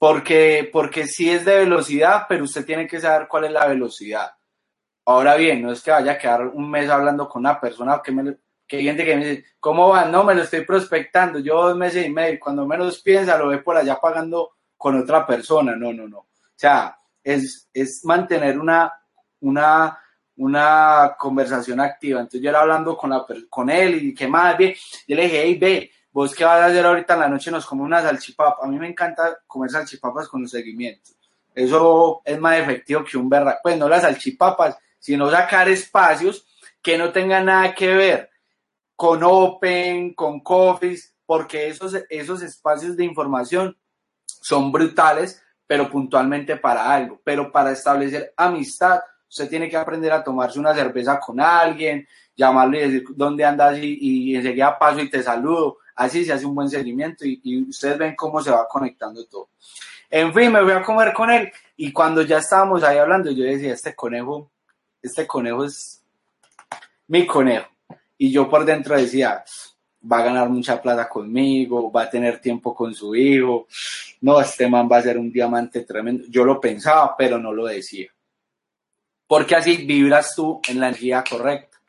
Porque, 0.00 0.66
porque 0.72 1.06
sí 1.06 1.28
es 1.28 1.44
de 1.44 1.58
velocidad, 1.58 2.24
pero 2.26 2.44
usted 2.44 2.64
tiene 2.64 2.86
que 2.86 2.98
saber 2.98 3.28
cuál 3.28 3.44
es 3.44 3.52
la 3.52 3.66
velocidad. 3.66 4.32
Ahora 5.04 5.36
bien, 5.36 5.60
no 5.60 5.72
es 5.72 5.82
que 5.82 5.90
vaya 5.90 6.12
a 6.12 6.18
quedar 6.18 6.46
un 6.46 6.70
mes 6.70 6.88
hablando 6.88 7.28
con 7.28 7.40
una 7.40 7.60
persona 7.60 8.00
que 8.02 8.10
me, 8.10 8.38
que 8.66 8.78
hay 8.78 8.84
gente 8.84 9.04
que 9.04 9.14
me 9.14 9.26
dice, 9.26 9.44
¿cómo 9.60 9.90
va? 9.90 10.06
No, 10.06 10.24
me 10.24 10.34
lo 10.34 10.44
estoy 10.44 10.64
prospectando, 10.64 11.38
yo 11.40 11.68
dos 11.68 11.76
meses 11.76 12.06
y 12.06 12.08
medio, 12.08 12.40
cuando 12.40 12.66
menos 12.66 13.02
piensa, 13.02 13.36
lo 13.36 13.48
ve 13.48 13.58
por 13.58 13.76
allá 13.76 14.00
pagando 14.00 14.52
con 14.74 14.98
otra 14.98 15.26
persona. 15.26 15.76
No, 15.76 15.92
no, 15.92 16.08
no. 16.08 16.20
O 16.20 16.28
sea, 16.56 16.96
es, 17.22 17.68
es 17.74 18.00
mantener 18.02 18.58
una, 18.58 18.90
una, 19.40 19.98
una 20.36 21.14
conversación 21.18 21.78
activa. 21.78 22.20
Entonces 22.20 22.40
yo 22.40 22.48
era 22.48 22.62
hablando 22.62 22.96
con, 22.96 23.10
la, 23.10 23.26
con 23.50 23.68
él 23.68 24.02
y 24.02 24.14
qué 24.14 24.26
más, 24.26 24.56
bien. 24.56 24.74
Yo 25.06 25.14
le 25.14 25.24
dije, 25.24 25.42
hey, 25.44 25.58
ve, 25.60 25.90
vos 26.12 26.34
qué 26.34 26.44
vas 26.44 26.60
a 26.60 26.66
hacer 26.66 26.84
ahorita 26.84 27.14
en 27.14 27.20
la 27.20 27.28
noche, 27.28 27.50
nos 27.50 27.66
comemos 27.66 27.86
una 27.86 28.02
salchipapa. 28.02 28.64
A 28.64 28.68
mí 28.68 28.78
me 28.78 28.88
encanta 28.88 29.38
comer 29.46 29.70
salchipapas 29.70 30.28
con 30.28 30.42
los 30.42 30.50
seguimientos. 30.50 31.16
Eso 31.54 32.22
es 32.24 32.38
más 32.38 32.58
efectivo 32.58 33.04
que 33.04 33.18
un 33.18 33.28
berra. 33.28 33.58
Pues 33.62 33.76
no 33.76 33.88
las 33.88 34.02
salchipapas, 34.02 34.78
sino 34.98 35.30
sacar 35.30 35.68
espacios 35.68 36.46
que 36.82 36.96
no 36.96 37.12
tengan 37.12 37.46
nada 37.46 37.74
que 37.74 37.94
ver 37.94 38.30
con 38.96 39.22
Open, 39.22 40.14
con 40.14 40.40
Coffees, 40.40 41.14
porque 41.26 41.68
esos, 41.68 41.96
esos 42.08 42.42
espacios 42.42 42.96
de 42.96 43.04
información 43.04 43.76
son 44.26 44.70
brutales, 44.72 45.42
pero 45.66 45.88
puntualmente 45.88 46.56
para 46.56 46.92
algo. 46.92 47.20
Pero 47.24 47.50
para 47.50 47.72
establecer 47.72 48.34
amistad, 48.36 49.00
usted 49.28 49.48
tiene 49.48 49.70
que 49.70 49.76
aprender 49.76 50.12
a 50.12 50.24
tomarse 50.24 50.58
una 50.58 50.74
cerveza 50.74 51.18
con 51.20 51.40
alguien, 51.40 52.06
llamarle 52.36 52.78
y 52.78 52.90
decir 52.90 53.04
dónde 53.14 53.44
andas 53.44 53.78
y, 53.78 53.98
y 54.00 54.36
enseguida 54.36 54.78
paso 54.78 55.00
y 55.00 55.08
te 55.08 55.22
saludo. 55.22 55.78
Así 55.94 56.24
se 56.24 56.32
hace 56.32 56.46
un 56.46 56.54
buen 56.54 56.68
seguimiento 56.68 57.24
y, 57.26 57.66
ustedes 57.68 57.98
ven 57.98 58.14
cómo 58.16 58.42
se 58.42 58.50
va 58.50 58.66
conectando 58.68 59.24
todo. 59.26 59.50
En 60.08 60.32
fin, 60.34 60.52
me 60.52 60.62
voy 60.62 60.72
a 60.72 60.82
comer 60.82 61.12
con 61.12 61.30
él 61.30 61.52
y 61.76 61.92
cuando 61.92 62.22
ya 62.22 62.38
estábamos 62.38 62.82
ahí 62.82 62.98
hablando, 62.98 63.30
yo 63.30 63.44
decía, 63.44 63.72
este 63.72 63.94
conejo, 63.94 64.50
este 65.02 65.26
conejo 65.26 65.64
es 65.64 66.02
mi 67.06 67.26
conejo. 67.26 67.68
Y 68.18 68.30
yo 68.30 68.48
por 68.48 68.64
dentro 68.64 68.96
decía, 68.96 69.44
va 70.10 70.18
a 70.18 70.24
ganar 70.24 70.48
mucha 70.48 70.80
plata 70.80 71.08
conmigo, 71.08 71.90
va 71.92 72.02
a 72.02 72.10
tener 72.10 72.40
tiempo 72.40 72.74
con 72.74 72.94
su 72.94 73.14
hijo, 73.14 73.66
no, 74.20 74.40
este 74.40 74.68
man 74.68 74.88
va 74.90 74.98
a 74.98 75.02
ser 75.02 75.18
un 75.18 75.32
diamante 75.32 75.82
tremendo. 75.82 76.24
Yo 76.28 76.44
lo 76.44 76.60
pensaba, 76.60 77.14
pero 77.16 77.38
no 77.38 77.52
lo 77.52 77.66
decía. 77.66 78.08
Porque 79.26 79.54
así 79.54 79.76
vibras 79.86 80.34
tú 80.34 80.60
en 80.68 80.80
la 80.80 80.88
energía 80.88 81.24
correcta, 81.28 81.80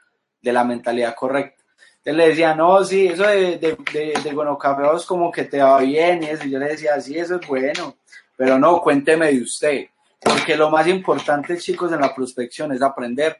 de 0.42 0.54
la 0.54 0.64
mentalidad 0.64 1.16
correcta. 1.16 1.61
Entonces 2.04 2.18
le 2.18 2.30
decía, 2.30 2.56
no, 2.56 2.84
sí, 2.84 3.08
eso 3.08 3.28
de, 3.28 3.60
de, 3.60 3.78
de, 3.94 4.14
de 4.24 4.34
bueno, 4.34 4.58
cafeos 4.58 5.06
como 5.06 5.32
que 5.32 5.44
te 5.44 5.62
va 5.62 5.80
bien 5.82 6.24
y 6.24 6.28
eso. 6.28 6.46
Y 6.46 6.50
yo 6.50 6.58
le 6.58 6.70
decía, 6.70 7.00
sí, 7.00 7.16
eso 7.16 7.36
es 7.36 7.48
bueno, 7.48 7.98
pero 8.36 8.58
no, 8.58 8.82
cuénteme 8.82 9.32
de 9.32 9.42
usted. 9.42 9.86
Porque 10.20 10.56
lo 10.56 10.72
más 10.72 10.88
importante, 10.88 11.58
chicos, 11.60 11.92
en 11.92 12.02
la 12.02 12.14
prospección 12.14 12.72
es 12.72 12.82
aprender 12.82 13.40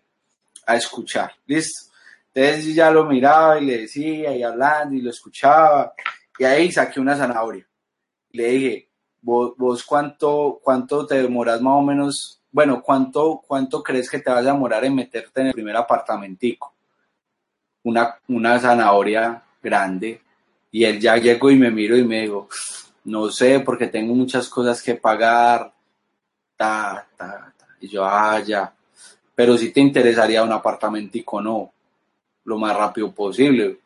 a 0.68 0.76
escuchar. 0.76 1.32
¿Listo? 1.48 1.92
Entonces 2.34 2.76
ya 2.76 2.92
lo 2.92 3.06
miraba 3.06 3.60
y 3.60 3.66
le 3.66 3.78
decía, 3.80 4.36
y 4.36 4.44
hablando, 4.44 4.96
y 4.96 5.02
lo 5.02 5.10
escuchaba. 5.10 5.94
Y 6.38 6.44
ahí 6.44 6.72
saqué 6.72 7.00
una 7.00 7.18
zanahoria. 7.18 7.68
Le 8.30 8.48
dije, 8.48 8.90
vos, 9.22 9.54
vos 9.58 9.84
cuánto, 9.84 10.60
cuánto 10.64 11.08
te 11.08 11.20
demoras 11.20 11.62
más 11.62 11.74
o 11.74 11.82
menos, 11.82 12.42
bueno, 12.52 12.84
cuánto, 12.84 13.42
cuánto 13.46 13.82
crees 13.82 14.08
que 14.08 14.20
te 14.20 14.30
vas 14.30 14.46
a 14.46 14.54
demorar 14.54 14.86
en 14.86 14.94
meterte 14.94 15.42
en 15.42 15.48
el 15.48 15.54
primer 15.54 15.76
apartamentico. 15.76 16.71
Una, 17.84 18.16
una 18.28 18.60
zanahoria 18.60 19.42
grande. 19.62 20.22
Y 20.72 20.84
él 20.84 21.00
ya 21.00 21.18
llegó 21.18 21.52
y 21.52 21.58
me 21.58 21.72
miró 21.72 21.98
y 21.98 22.04
me 22.04 22.22
dijo, 22.22 22.48
no 23.06 23.30
sé, 23.30 23.60
porque 23.60 23.88
tengo 23.88 24.14
muchas 24.14 24.48
cosas 24.48 24.82
que 24.82 24.96
pagar. 24.96 25.74
Ta, 26.56 27.08
ta, 27.18 27.54
ta. 27.58 27.68
Y 27.80 27.88
yo, 27.88 28.06
ah, 28.06 28.40
ya. 28.40 28.74
Pero 29.36 29.58
si 29.58 29.72
te 29.72 29.80
interesaría 29.80 30.44
un 30.44 30.52
apartamentico, 30.52 31.42
no. 31.42 31.72
Lo 32.46 32.58
más 32.58 32.76
rápido 32.76 33.12
posible. 33.12 33.80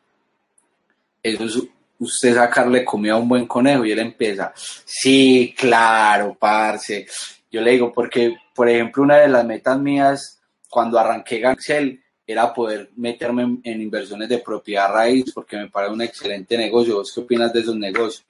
Eso 1.22 1.44
es 1.44 1.62
usted 1.98 2.34
sacarle 2.34 2.84
comida 2.84 3.14
a 3.14 3.16
un 3.16 3.28
buen 3.28 3.46
conejo 3.46 3.84
y 3.84 3.92
él 3.92 3.98
empieza, 3.98 4.52
sí, 4.54 5.54
claro, 5.56 6.36
parce. 6.38 7.06
Yo 7.50 7.60
le 7.60 7.72
digo, 7.72 7.92
porque, 7.92 8.36
por 8.54 8.68
ejemplo, 8.68 9.02
una 9.02 9.16
de 9.16 9.28
las 9.28 9.44
metas 9.44 9.78
mías 9.78 10.40
cuando 10.68 10.98
arranqué 10.98 11.38
Gancel 11.38 12.02
era 12.26 12.52
poder 12.52 12.90
meterme 12.96 13.42
en, 13.42 13.60
en 13.62 13.80
inversiones 13.80 14.28
de 14.28 14.38
propiedad 14.38 14.92
raíz, 14.92 15.32
porque 15.32 15.56
me 15.56 15.68
parece 15.68 15.94
un 15.94 16.02
excelente 16.02 16.56
negocio. 16.58 16.96
¿Vos 16.96 17.12
qué 17.12 17.20
opinas 17.20 17.52
de 17.52 17.60
esos 17.60 17.76
negocios? 17.76 18.24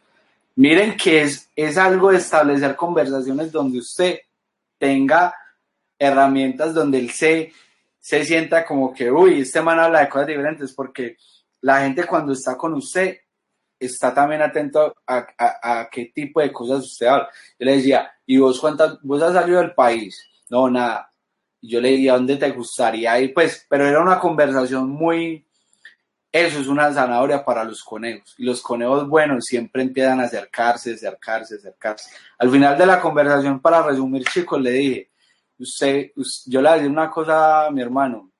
Miren 0.56 0.96
que 0.96 1.22
es, 1.22 1.50
es 1.54 1.76
algo 1.76 2.10
de 2.10 2.18
establecer 2.18 2.76
conversaciones 2.76 3.52
donde 3.52 3.78
usted 3.78 4.20
tenga 4.78 5.34
herramientas 5.98 6.74
donde 6.74 6.98
él 6.98 7.10
se, 7.10 7.52
se 7.98 8.24
sienta 8.24 8.64
como 8.64 8.92
que, 8.92 9.10
uy, 9.10 9.40
este 9.40 9.62
man 9.62 9.78
habla 9.80 10.00
de 10.00 10.08
cosas 10.08 10.28
diferentes, 10.28 10.72
porque 10.72 11.16
la 11.60 11.80
gente 11.80 12.06
cuando 12.06 12.32
está 12.32 12.56
con 12.56 12.74
usted 12.74 13.18
está 13.78 14.14
también 14.14 14.42
atento 14.42 14.94
a, 15.06 15.26
a, 15.38 15.80
a, 15.80 15.90
qué 15.90 16.06
tipo 16.06 16.40
de 16.40 16.52
cosas 16.52 16.84
usted 16.84 17.06
habla. 17.06 17.28
Yo 17.58 17.66
le 17.66 17.76
decía, 17.76 18.10
¿y 18.24 18.38
vos 18.38 18.58
cuántas, 18.60 18.98
vos 19.02 19.22
has 19.22 19.34
salido 19.34 19.58
del 19.60 19.74
país? 19.74 20.26
No, 20.48 20.70
nada. 20.70 21.12
Yo 21.66 21.80
le 21.80 21.92
decía, 21.92 22.14
¿dónde 22.14 22.36
te 22.36 22.50
gustaría 22.50 23.18
ir? 23.20 23.34
Pues, 23.34 23.66
pero 23.68 23.86
era 23.86 24.00
una 24.00 24.18
conversación 24.18 24.88
muy, 24.88 25.44
eso 26.32 26.60
es 26.60 26.66
una 26.66 26.92
zanahoria 26.92 27.44
para 27.44 27.64
los 27.64 27.82
conejos. 27.82 28.34
Y 28.38 28.44
los 28.44 28.60
conejos 28.62 29.08
buenos 29.08 29.44
siempre 29.44 29.82
empiezan 29.82 30.20
a 30.20 30.24
acercarse, 30.24 30.94
acercarse, 30.94 31.56
acercarse. 31.56 32.10
Al 32.38 32.50
final 32.50 32.76
de 32.76 32.86
la 32.86 33.00
conversación, 33.00 33.60
para 33.60 33.82
resumir, 33.82 34.24
chicos, 34.24 34.60
le 34.60 34.70
dije, 34.70 35.10
usted, 35.58 36.12
yo 36.46 36.60
le 36.60 36.68
a 36.68 36.74
decir 36.74 36.90
una 36.90 37.10
cosa 37.10 37.66
a 37.66 37.70
mi 37.70 37.80
hermano, 37.80 38.30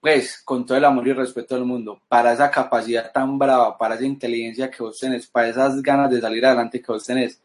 pues, 0.00 0.40
con 0.44 0.64
todo 0.64 0.78
el 0.78 0.84
amor 0.84 1.08
y 1.08 1.12
respeto 1.12 1.56
del 1.56 1.64
mundo, 1.64 2.00
para 2.06 2.32
esa 2.32 2.48
capacidad 2.48 3.10
tan 3.10 3.36
brava, 3.38 3.76
para 3.76 3.96
esa 3.96 4.04
inteligencia 4.04 4.70
que 4.70 4.82
vos 4.82 4.96
tenés, 4.98 5.26
para 5.26 5.48
esas 5.48 5.82
ganas 5.82 6.10
de 6.12 6.20
salir 6.20 6.46
adelante 6.46 6.80
que 6.80 6.92
vos 6.92 7.04
tenés, 7.04 7.40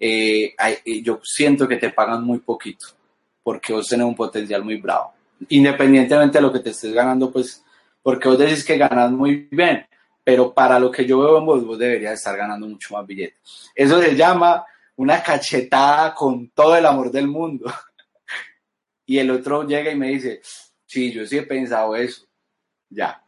eh, 0.00 0.54
hay, 0.58 1.02
yo 1.04 1.20
siento 1.22 1.68
que 1.68 1.76
te 1.76 1.90
pagan 1.90 2.24
muy 2.24 2.40
poquito, 2.40 2.88
porque 3.44 3.72
vos 3.72 3.86
tenés 3.86 4.06
un 4.06 4.16
potencial 4.16 4.64
muy 4.64 4.76
bravo. 4.76 5.12
independientemente 5.48 6.38
de 6.38 6.42
lo 6.42 6.52
que 6.52 6.60
te 6.60 6.70
estés 6.70 6.92
ganando, 6.92 7.30
pues, 7.30 7.62
porque 8.02 8.28
vos 8.28 8.38
decís 8.38 8.64
que 8.64 8.78
ganas 8.78 9.10
muy 9.10 9.46
bien, 9.50 9.86
pero 10.24 10.54
para 10.54 10.78
lo 10.78 10.90
que 10.90 11.04
yo 11.04 11.20
veo 11.20 11.38
en 11.38 11.46
vos, 11.46 11.64
vos 11.64 11.78
deberías 11.78 12.14
estar 12.14 12.36
ganando 12.36 12.66
mucho 12.66 12.94
más 12.94 13.06
billetes. 13.06 13.70
Eso 13.74 14.00
se 14.00 14.16
llama 14.16 14.64
una 14.96 15.22
cachetada 15.22 16.14
con 16.14 16.48
todo 16.50 16.76
el 16.76 16.86
amor 16.86 17.10
del 17.10 17.28
mundo. 17.28 17.66
Y 19.06 19.18
el 19.18 19.30
otro 19.30 19.64
llega 19.64 19.90
y 19.90 19.96
me 19.96 20.08
dice, 20.08 20.40
sí, 20.86 21.12
yo 21.12 21.26
sí 21.26 21.36
he 21.36 21.42
pensado 21.42 21.94
eso, 21.94 22.24
ya. 22.88 23.22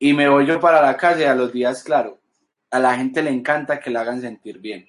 Y 0.00 0.14
me 0.14 0.28
voy 0.28 0.46
yo 0.46 0.58
para 0.58 0.82
la 0.82 0.96
calle 0.96 1.28
a 1.28 1.34
los 1.36 1.52
días, 1.52 1.84
claro, 1.84 2.18
a 2.72 2.80
la 2.80 2.96
gente 2.96 3.22
le 3.22 3.30
encanta 3.30 3.78
que 3.78 3.90
le 3.90 4.00
hagan 4.00 4.20
sentir 4.20 4.58
bien. 4.58 4.84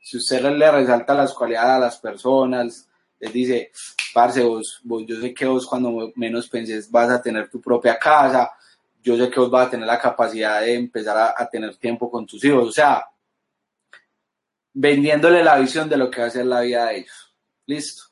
Si 0.00 0.16
usted 0.16 0.40
le 0.40 0.70
resalta 0.70 1.12
las 1.12 1.34
cualidades 1.34 1.70
a 1.70 1.78
las 1.78 1.98
personas, 1.98 2.88
les 3.18 3.32
dice, 3.32 3.72
parce, 4.12 4.42
vos, 4.42 4.80
yo 5.06 5.20
sé 5.20 5.34
que 5.34 5.46
vos 5.46 5.66
cuando 5.66 6.12
menos 6.16 6.48
penses 6.48 6.90
vas 6.90 7.10
a 7.10 7.20
tener 7.20 7.48
tu 7.48 7.60
propia 7.60 7.98
casa, 7.98 8.50
yo 9.02 9.16
sé 9.16 9.30
que 9.30 9.40
vos 9.40 9.50
vas 9.50 9.68
a 9.68 9.70
tener 9.70 9.86
la 9.86 10.00
capacidad 10.00 10.60
de 10.60 10.74
empezar 10.74 11.34
a, 11.36 11.48
tener 11.48 11.76
tiempo 11.76 12.10
con 12.10 12.26
tus 12.26 12.44
hijos, 12.44 12.68
o 12.68 12.72
sea, 12.72 13.04
vendiéndole 14.72 15.44
la 15.44 15.58
visión 15.58 15.88
de 15.88 15.96
lo 15.96 16.10
que 16.10 16.20
va 16.20 16.26
a 16.26 16.30
ser 16.30 16.46
la 16.46 16.60
vida 16.60 16.86
de 16.86 16.98
ellos. 16.98 17.34
Listo. 17.66 18.04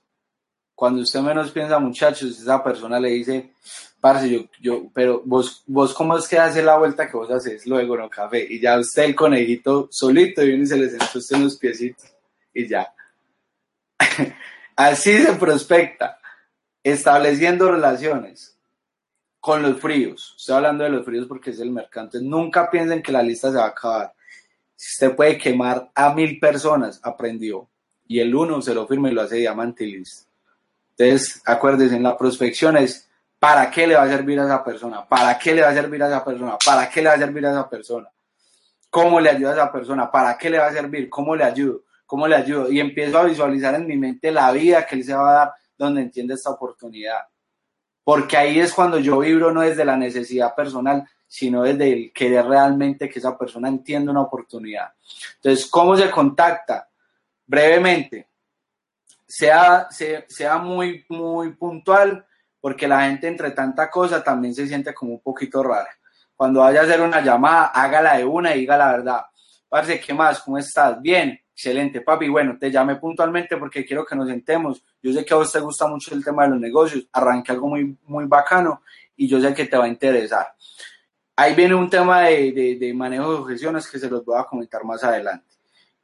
Cuando 0.74 1.02
usted 1.02 1.20
menos 1.20 1.50
piensa, 1.52 1.78
muchachos, 1.78 2.38
esa 2.38 2.62
persona 2.62 2.98
le 2.98 3.10
dice, 3.10 3.54
parce, 4.00 4.28
yo, 4.28 4.40
yo, 4.60 4.90
pero 4.92 5.22
vos, 5.24 5.62
vos 5.66 5.94
cómo 5.94 6.18
es 6.18 6.28
que 6.28 6.38
hace 6.38 6.62
la 6.62 6.76
vuelta 6.76 7.08
que 7.08 7.16
vos 7.16 7.30
haces 7.30 7.66
luego, 7.66 7.96
no 7.96 8.10
café, 8.10 8.46
y 8.48 8.60
ya 8.60 8.78
usted 8.78 9.04
el 9.04 9.14
conejito 9.14 9.88
solito 9.90 10.42
viene 10.42 10.64
y 10.64 10.66
se 10.66 10.76
le 10.76 10.90
sentó 10.90 11.18
usted 11.18 11.36
en 11.36 11.44
los 11.44 11.56
piecitos, 11.56 12.04
y 12.52 12.68
ya. 12.68 12.92
Así 14.76 15.22
se 15.22 15.34
prospecta, 15.34 16.18
estableciendo 16.82 17.70
relaciones 17.70 18.58
con 19.40 19.62
los 19.62 19.80
fríos. 19.80 20.34
Estoy 20.36 20.56
hablando 20.56 20.84
de 20.84 20.90
los 20.90 21.04
fríos 21.04 21.26
porque 21.26 21.50
es 21.50 21.60
el 21.60 21.70
mercado. 21.70 22.06
Entonces, 22.06 22.28
nunca 22.28 22.70
piensen 22.70 23.02
que 23.02 23.12
la 23.12 23.22
lista 23.22 23.50
se 23.50 23.58
va 23.58 23.64
a 23.64 23.68
acabar. 23.68 24.14
Si 24.74 24.94
usted 24.94 25.14
puede 25.14 25.38
quemar 25.38 25.90
a 25.94 26.12
mil 26.14 26.40
personas, 26.40 27.00
aprendió. 27.02 27.68
Y 28.06 28.20
el 28.20 28.34
uno 28.34 28.60
se 28.60 28.74
lo 28.74 28.86
firma 28.86 29.10
y 29.10 29.12
lo 29.12 29.22
hace 29.22 29.36
diamante 29.36 29.84
y 29.84 29.92
listo. 29.92 30.26
Entonces, 30.96 31.42
acuérdense, 31.44 31.96
en 31.96 32.02
la 32.02 32.16
prospección 32.16 32.76
es 32.76 33.08
¿para 33.38 33.70
qué 33.70 33.86
le 33.86 33.94
va 33.94 34.04
a 34.04 34.08
servir 34.08 34.40
a 34.40 34.44
esa 34.44 34.64
persona? 34.64 35.06
¿Para 35.06 35.38
qué 35.38 35.54
le 35.54 35.60
va 35.60 35.68
a 35.68 35.74
servir 35.74 36.02
a 36.02 36.08
esa 36.08 36.24
persona? 36.24 36.56
¿Para 36.64 36.88
qué 36.88 37.02
le 37.02 37.08
va 37.08 37.14
a 37.14 37.18
servir 37.18 37.46
a 37.46 37.50
esa 37.50 37.68
persona? 37.68 38.08
¿Cómo 38.88 39.20
le 39.20 39.28
ayuda 39.28 39.50
a 39.50 39.52
esa 39.52 39.72
persona? 39.72 40.10
¿Para 40.10 40.38
qué 40.38 40.48
le 40.48 40.58
va 40.58 40.68
a 40.68 40.72
servir? 40.72 41.10
¿Cómo 41.10 41.36
le 41.36 41.44
ayudo? 41.44 41.82
¿Cómo 42.14 42.28
le 42.28 42.36
ayudo? 42.36 42.70
Y 42.70 42.78
empiezo 42.78 43.18
a 43.18 43.24
visualizar 43.24 43.74
en 43.74 43.88
mi 43.88 43.96
mente 43.96 44.30
la 44.30 44.52
vida 44.52 44.86
que 44.86 44.94
él 44.94 45.02
se 45.02 45.12
va 45.12 45.30
a 45.30 45.34
dar 45.34 45.54
donde 45.76 46.00
entiende 46.00 46.34
esta 46.34 46.50
oportunidad. 46.50 47.18
Porque 48.04 48.36
ahí 48.36 48.60
es 48.60 48.72
cuando 48.72 49.00
yo 49.00 49.18
vibro 49.18 49.50
no 49.50 49.62
desde 49.62 49.84
la 49.84 49.96
necesidad 49.96 50.54
personal, 50.54 51.04
sino 51.26 51.64
desde 51.64 51.92
el 51.92 52.12
querer 52.12 52.46
realmente 52.46 53.08
que 53.08 53.18
esa 53.18 53.36
persona 53.36 53.66
entienda 53.66 54.12
una 54.12 54.20
oportunidad. 54.20 54.92
Entonces, 55.34 55.66
¿cómo 55.66 55.96
se 55.96 56.08
contacta? 56.08 56.88
Brevemente, 57.44 58.28
sea, 59.26 59.88
sea, 59.88 60.58
muy, 60.58 61.04
muy 61.08 61.52
puntual, 61.54 62.24
porque 62.60 62.86
la 62.86 63.08
gente 63.08 63.26
entre 63.26 63.50
tanta 63.50 63.90
cosa 63.90 64.22
también 64.22 64.54
se 64.54 64.68
siente 64.68 64.94
como 64.94 65.14
un 65.14 65.20
poquito 65.20 65.64
rara. 65.64 65.90
Cuando 66.36 66.60
vaya 66.60 66.82
a 66.82 66.84
hacer 66.84 67.00
una 67.00 67.20
llamada, 67.20 67.72
hágala 67.74 68.18
de 68.18 68.24
una 68.24 68.54
y 68.54 68.60
diga 68.60 68.76
la 68.76 68.92
verdad. 68.92 69.22
Parce, 69.68 69.98
¿qué 69.98 70.14
más? 70.14 70.38
¿Cómo 70.38 70.58
estás? 70.58 71.02
Bien, 71.02 71.40
excelente, 71.54 72.00
papi. 72.00 72.28
Bueno, 72.28 72.58
te 72.58 72.70
llamé 72.70 72.96
puntualmente 72.96 73.56
porque 73.56 73.84
quiero 73.84 74.04
que 74.04 74.16
nos 74.16 74.28
sentemos. 74.28 74.82
Yo 75.00 75.12
sé 75.12 75.24
que 75.24 75.32
a 75.32 75.36
vos 75.36 75.52
te 75.52 75.60
gusta 75.60 75.86
mucho 75.86 76.14
el 76.14 76.24
tema 76.24 76.44
de 76.44 76.50
los 76.50 76.60
negocios. 76.60 77.06
Arranque 77.12 77.52
algo 77.52 77.68
muy, 77.68 77.96
muy 78.04 78.26
bacano 78.26 78.82
y 79.16 79.28
yo 79.28 79.40
sé 79.40 79.54
que 79.54 79.66
te 79.66 79.76
va 79.76 79.84
a 79.84 79.88
interesar. 79.88 80.54
Ahí 81.36 81.54
viene 81.54 81.74
un 81.74 81.88
tema 81.88 82.22
de, 82.22 82.76
de 82.78 82.94
manejo 82.94 83.30
de 83.30 83.38
objeciones 83.38 83.88
que 83.88 83.98
se 83.98 84.10
los 84.10 84.24
voy 84.24 84.38
a 84.38 84.44
comentar 84.44 84.84
más 84.84 85.02
adelante. 85.02 85.54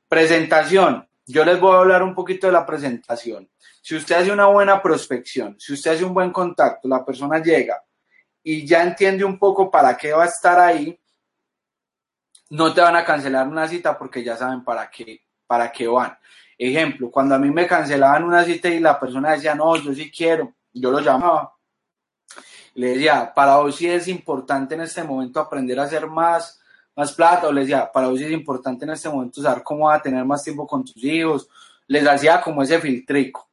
Presentación. 0.09 1.07
Yo 1.27 1.45
les 1.45 1.61
voy 1.61 1.75
a 1.75 1.79
hablar 1.79 2.03
un 2.03 2.15
poquito 2.15 2.47
de 2.47 2.53
la 2.53 2.67
presentación. 2.67 3.49
Si 3.83 3.97
usted 3.97 4.17
hace 4.17 4.33
una 4.33 4.47
buena 4.47 4.83
prospección, 4.83 5.57
si 5.59 5.73
usted 5.73 5.93
hace 5.93 6.05
un 6.05 6.15
buen 6.15 6.33
contacto, 6.33 6.89
la 6.89 7.05
persona 7.05 7.41
llega 7.41 7.83
y 8.43 8.67
ya 8.67 8.83
entiende 8.83 9.25
un 9.25 9.39
poco 9.39 9.71
para 9.71 9.97
qué 9.97 10.13
va 10.13 10.25
a 10.25 10.27
estar 10.27 10.59
ahí, 10.59 10.99
no 12.51 12.75
te 12.75 12.81
van 12.81 12.97
a 12.97 13.05
cancelar 13.05 13.47
una 13.47 13.69
cita 13.69 13.97
porque 13.97 14.25
ya 14.25 14.37
saben 14.37 14.65
para 14.65 14.91
qué, 14.91 15.23
para 15.51 15.73
qué 15.73 15.89
van. 15.89 16.17
Ejemplo, 16.57 17.11
cuando 17.11 17.35
a 17.35 17.39
mí 17.41 17.51
me 17.51 17.67
cancelaban 17.67 18.23
una 18.23 18.45
cita 18.45 18.69
y 18.69 18.79
la 18.79 19.01
persona 19.01 19.33
decía, 19.33 19.53
no, 19.53 19.75
yo 19.75 19.93
sí 19.93 20.09
quiero, 20.09 20.55
yo 20.73 20.93
lo 20.93 21.01
llamaba. 21.01 21.57
Le 22.75 22.91
decía, 22.91 23.35
para 23.35 23.57
vos 23.57 23.75
sí 23.75 23.89
es 23.89 24.07
importante 24.07 24.77
en 24.77 24.83
este 24.83 25.03
momento 25.03 25.41
aprender 25.41 25.81
a 25.81 25.83
hacer 25.83 26.07
más, 26.07 26.61
más 26.95 27.13
plata, 27.15 27.49
o 27.49 27.53
les 27.53 27.67
decía, 27.67 27.91
para 27.91 28.07
vos 28.07 28.21
sí 28.21 28.27
es 28.27 28.31
importante 28.31 28.85
en 28.85 28.93
este 28.93 29.09
momento 29.09 29.43
saber 29.43 29.65
cómo 29.65 29.87
va 29.87 29.97
a 29.97 30.03
tener 30.03 30.25
más 30.25 30.45
tiempo 30.45 30.69
con 30.69 30.85
tus 30.85 31.03
hijos. 31.03 31.49
Les 31.89 32.07
hacía 32.07 32.41
como 32.41 32.63
ese 32.63 32.79
filtrico 32.79 33.49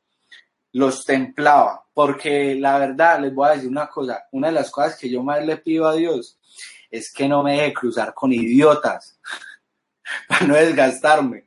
los 0.74 1.04
templaba, 1.04 1.84
porque 1.96 2.54
la 2.54 2.78
verdad 2.78 3.20
les 3.22 3.34
voy 3.34 3.48
a 3.48 3.54
decir 3.54 3.70
una 3.70 3.88
cosa, 3.88 4.28
una 4.34 4.50
de 4.50 4.54
las 4.54 4.70
cosas 4.70 4.96
que 5.00 5.10
yo 5.10 5.24
más 5.24 5.44
le 5.44 5.58
pido 5.58 5.88
a 5.88 5.96
Dios 5.96 6.38
es 6.92 7.12
que 7.12 7.28
no 7.28 7.42
me 7.42 7.54
deje 7.54 7.74
cruzar 7.74 8.14
con 8.14 8.32
idiotas 8.32 9.20
para 10.30 10.46
no 10.46 10.54
desgastarme. 10.54 11.47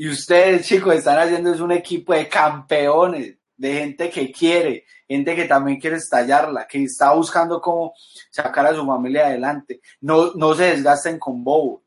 Y 0.00 0.08
ustedes, 0.08 0.66
chicos, 0.66 0.94
están 0.94 1.18
haciendo 1.18 1.52
es 1.52 1.60
un 1.60 1.72
equipo 1.72 2.14
de 2.14 2.26
campeones, 2.26 3.36
de 3.54 3.74
gente 3.74 4.08
que 4.08 4.32
quiere, 4.32 4.86
gente 5.06 5.36
que 5.36 5.44
también 5.44 5.78
quiere 5.78 5.96
estallarla, 5.96 6.66
que 6.66 6.84
está 6.84 7.12
buscando 7.12 7.60
cómo 7.60 7.92
sacar 8.30 8.64
a 8.64 8.74
su 8.74 8.86
familia 8.86 9.26
adelante. 9.26 9.82
No, 10.00 10.32
no 10.36 10.54
se 10.54 10.74
desgasten 10.74 11.18
con 11.18 11.44
bobos. 11.44 11.82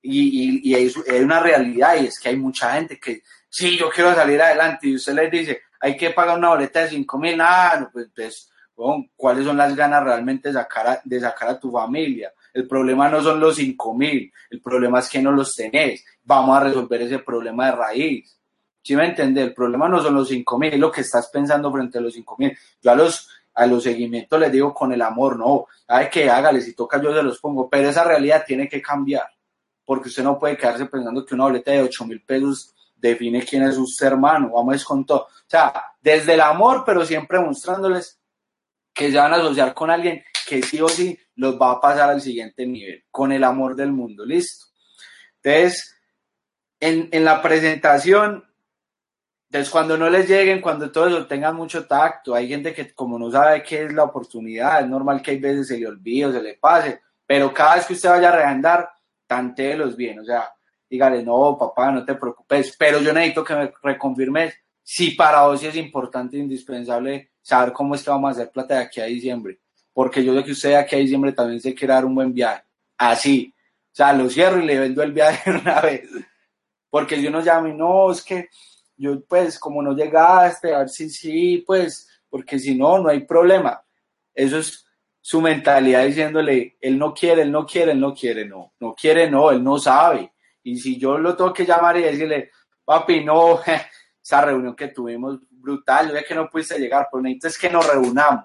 Y, 0.00 0.62
y, 0.62 0.70
y 0.70 0.74
es, 0.74 0.96
es 0.96 1.20
una 1.22 1.38
realidad 1.38 2.00
y 2.00 2.06
es 2.06 2.18
que 2.18 2.30
hay 2.30 2.36
mucha 2.38 2.72
gente 2.72 2.98
que, 2.98 3.20
sí, 3.50 3.76
yo 3.76 3.90
quiero 3.90 4.14
salir 4.14 4.40
adelante 4.40 4.88
y 4.88 4.94
usted 4.94 5.12
les 5.12 5.30
dice, 5.30 5.60
hay 5.80 5.98
que 5.98 6.12
pagar 6.12 6.38
una 6.38 6.48
boleta 6.48 6.80
de 6.80 6.88
5 6.88 7.18
mil, 7.18 7.38
ah, 7.42 7.76
no, 7.78 7.90
pues, 7.92 8.08
pues 8.16 8.50
¿cuáles 9.14 9.44
son 9.44 9.58
las 9.58 9.76
ganas 9.76 10.02
realmente 10.02 10.48
de 10.48 10.54
sacar, 10.54 10.86
a, 10.86 11.00
de 11.04 11.20
sacar 11.20 11.50
a 11.50 11.60
tu 11.60 11.70
familia? 11.70 12.32
El 12.52 12.66
problema 12.66 13.08
no 13.08 13.22
son 13.22 13.40
los 13.40 13.56
5 13.56 13.94
mil, 13.94 14.32
el 14.50 14.60
problema 14.60 15.00
es 15.00 15.08
que 15.08 15.20
no 15.20 15.32
los 15.32 15.54
tenés. 15.54 16.04
Vamos 16.24 16.56
a 16.56 16.64
resolver 16.64 17.02
ese 17.02 17.18
problema 17.20 17.66
de 17.66 17.72
raíz. 17.72 18.38
¿Sí 18.82 18.96
me 18.96 19.06
entiendes? 19.06 19.48
El 19.48 19.54
problema 19.54 19.88
no 19.88 20.02
son 20.02 20.14
los 20.14 20.28
5 20.28 20.58
mil, 20.58 20.72
es 20.72 20.80
lo 20.80 20.90
que 20.90 21.02
estás 21.02 21.28
pensando 21.28 21.70
frente 21.72 21.98
a 21.98 22.00
los 22.00 22.14
5 22.14 22.36
mil. 22.38 22.56
Yo 22.82 22.90
a 22.90 22.94
los, 22.94 23.28
a 23.54 23.66
los 23.66 23.82
seguimientos 23.82 24.40
les 24.40 24.52
digo 24.52 24.72
con 24.72 24.92
el 24.92 25.02
amor, 25.02 25.38
no, 25.38 25.66
hay 25.86 26.08
que 26.08 26.30
hágale, 26.30 26.60
si 26.60 26.74
toca 26.74 27.00
yo 27.00 27.14
se 27.14 27.22
los 27.22 27.38
pongo, 27.38 27.68
pero 27.68 27.88
esa 27.88 28.04
realidad 28.04 28.44
tiene 28.46 28.68
que 28.68 28.80
cambiar, 28.80 29.26
porque 29.84 30.08
usted 30.08 30.22
no 30.22 30.38
puede 30.38 30.56
quedarse 30.56 30.86
pensando 30.86 31.24
que 31.24 31.34
una 31.34 31.44
boleta 31.44 31.72
de 31.72 31.82
8 31.82 32.06
mil 32.06 32.22
pesos 32.22 32.74
define 32.96 33.44
quién 33.44 33.62
es 33.62 33.76
su 33.76 34.04
hermano, 34.04 34.50
vamos 34.50 34.84
con 34.84 35.04
todo. 35.04 35.20
O 35.20 35.50
sea, 35.50 35.72
desde 36.00 36.34
el 36.34 36.40
amor, 36.40 36.82
pero 36.84 37.04
siempre 37.04 37.40
mostrándoles 37.40 38.18
que 38.92 39.10
se 39.10 39.16
van 39.16 39.32
a 39.32 39.36
asociar 39.36 39.74
con 39.74 39.90
alguien 39.90 40.24
que 40.48 40.62
sí 40.62 40.80
o 40.80 40.88
sí 40.88 41.18
los 41.36 41.60
va 41.60 41.72
a 41.72 41.80
pasar 41.80 42.10
al 42.10 42.20
siguiente 42.20 42.66
nivel, 42.66 43.04
con 43.10 43.32
el 43.32 43.44
amor 43.44 43.76
del 43.76 43.92
mundo, 43.92 44.24
listo. 44.24 44.66
Entonces, 45.42 45.94
en, 46.80 47.08
en 47.12 47.24
la 47.24 47.42
presentación, 47.42 48.44
entonces 49.50 49.70
cuando 49.70 49.96
no 49.96 50.10
les 50.10 50.28
lleguen, 50.28 50.60
cuando 50.60 50.90
todo 50.90 51.08
eso 51.08 51.26
tengan 51.26 51.56
mucho 51.56 51.86
tacto, 51.86 52.34
hay 52.34 52.48
gente 52.48 52.74
que 52.74 52.92
como 52.94 53.18
no 53.18 53.30
sabe 53.30 53.62
qué 53.62 53.84
es 53.84 53.92
la 53.92 54.04
oportunidad, 54.04 54.82
es 54.82 54.88
normal 54.88 55.22
que 55.22 55.32
hay 55.32 55.38
veces 55.38 55.68
se 55.68 55.78
le 55.78 55.86
olvide 55.86 56.26
o 56.26 56.32
se 56.32 56.42
le 56.42 56.54
pase, 56.54 57.00
pero 57.26 57.52
cada 57.52 57.76
vez 57.76 57.86
que 57.86 57.94
usted 57.94 58.10
vaya 58.10 58.28
a 58.28 58.36
reandar, 58.36 58.90
tantéelos 59.26 59.96
bien, 59.96 60.20
o 60.20 60.24
sea, 60.24 60.52
dígale, 60.88 61.22
no, 61.22 61.56
papá, 61.58 61.90
no 61.90 62.04
te 62.04 62.14
preocupes, 62.14 62.74
pero 62.78 63.00
yo 63.00 63.12
necesito 63.12 63.44
que 63.44 63.54
me 63.54 63.72
reconfirmes 63.82 64.54
si 64.82 65.10
para 65.12 65.46
vos 65.46 65.62
es 65.62 65.76
importante 65.76 66.36
e 66.36 66.40
indispensable 66.40 67.32
saber 67.42 67.72
cómo 67.72 67.94
es 67.94 68.02
que 68.02 68.10
vamos 68.10 68.28
a 68.28 68.32
hacer 68.32 68.50
plata 68.50 68.74
de 68.74 68.80
aquí 68.84 69.00
a 69.00 69.04
diciembre, 69.04 69.60
porque 69.92 70.24
yo 70.24 70.34
sé 70.34 70.44
que 70.44 70.52
usted 70.52 70.74
aquí 70.74 70.96
a 70.96 70.98
diciembre 70.98 71.32
también 71.32 71.60
se 71.60 71.74
quiere 71.74 71.94
dar 71.94 72.04
un 72.04 72.14
buen 72.14 72.32
viaje, 72.32 72.64
así, 72.96 73.54
o 73.92 73.94
sea, 73.94 74.12
lo 74.12 74.28
cierro 74.30 74.60
y 74.60 74.66
le 74.66 74.78
vendo 74.78 75.02
el 75.02 75.12
viaje 75.12 75.50
una 75.50 75.80
vez, 75.80 76.08
porque 76.90 77.16
si 77.16 77.26
uno 77.26 77.40
llama 77.40 77.68
y 77.68 77.74
no, 77.74 78.10
es 78.10 78.22
que 78.22 78.48
yo 78.96 79.20
pues 79.24 79.58
como 79.58 79.82
no 79.82 79.94
llegaste, 79.94 80.74
a 80.74 80.80
ver 80.80 80.88
si 80.88 81.08
sí, 81.10 81.64
pues, 81.66 82.08
porque 82.28 82.58
si 82.58 82.74
no, 82.74 82.98
no 82.98 83.08
hay 83.08 83.20
problema, 83.20 83.82
eso 84.34 84.58
es 84.58 84.84
su 85.20 85.40
mentalidad 85.40 86.06
diciéndole, 86.06 86.76
él 86.80 86.98
no 86.98 87.12
quiere, 87.12 87.42
él 87.42 87.52
no 87.52 87.66
quiere, 87.66 87.92
él 87.92 88.00
no 88.00 88.14
quiere, 88.14 88.44
no, 88.46 88.72
no 88.80 88.94
quiere, 88.94 89.30
no, 89.30 89.50
él 89.50 89.62
no 89.62 89.78
sabe, 89.78 90.32
y 90.62 90.78
si 90.78 90.98
yo 90.98 91.18
lo 91.18 91.36
tengo 91.36 91.52
que 91.52 91.64
llamar 91.64 91.96
y 91.96 92.02
decirle, 92.02 92.50
papi, 92.84 93.24
no, 93.24 93.60
esa 94.22 94.40
reunión 94.42 94.76
que 94.76 94.88
tuvimos 94.88 95.38
brutal, 95.50 96.08
yo 96.08 96.14
sé 96.14 96.24
que 96.24 96.34
no 96.34 96.48
pudiste 96.48 96.78
llegar, 96.78 97.08
pero 97.10 97.22
necesito 97.22 97.48
es 97.48 97.58
que 97.58 97.70
nos 97.70 97.86
reunamos. 97.86 98.44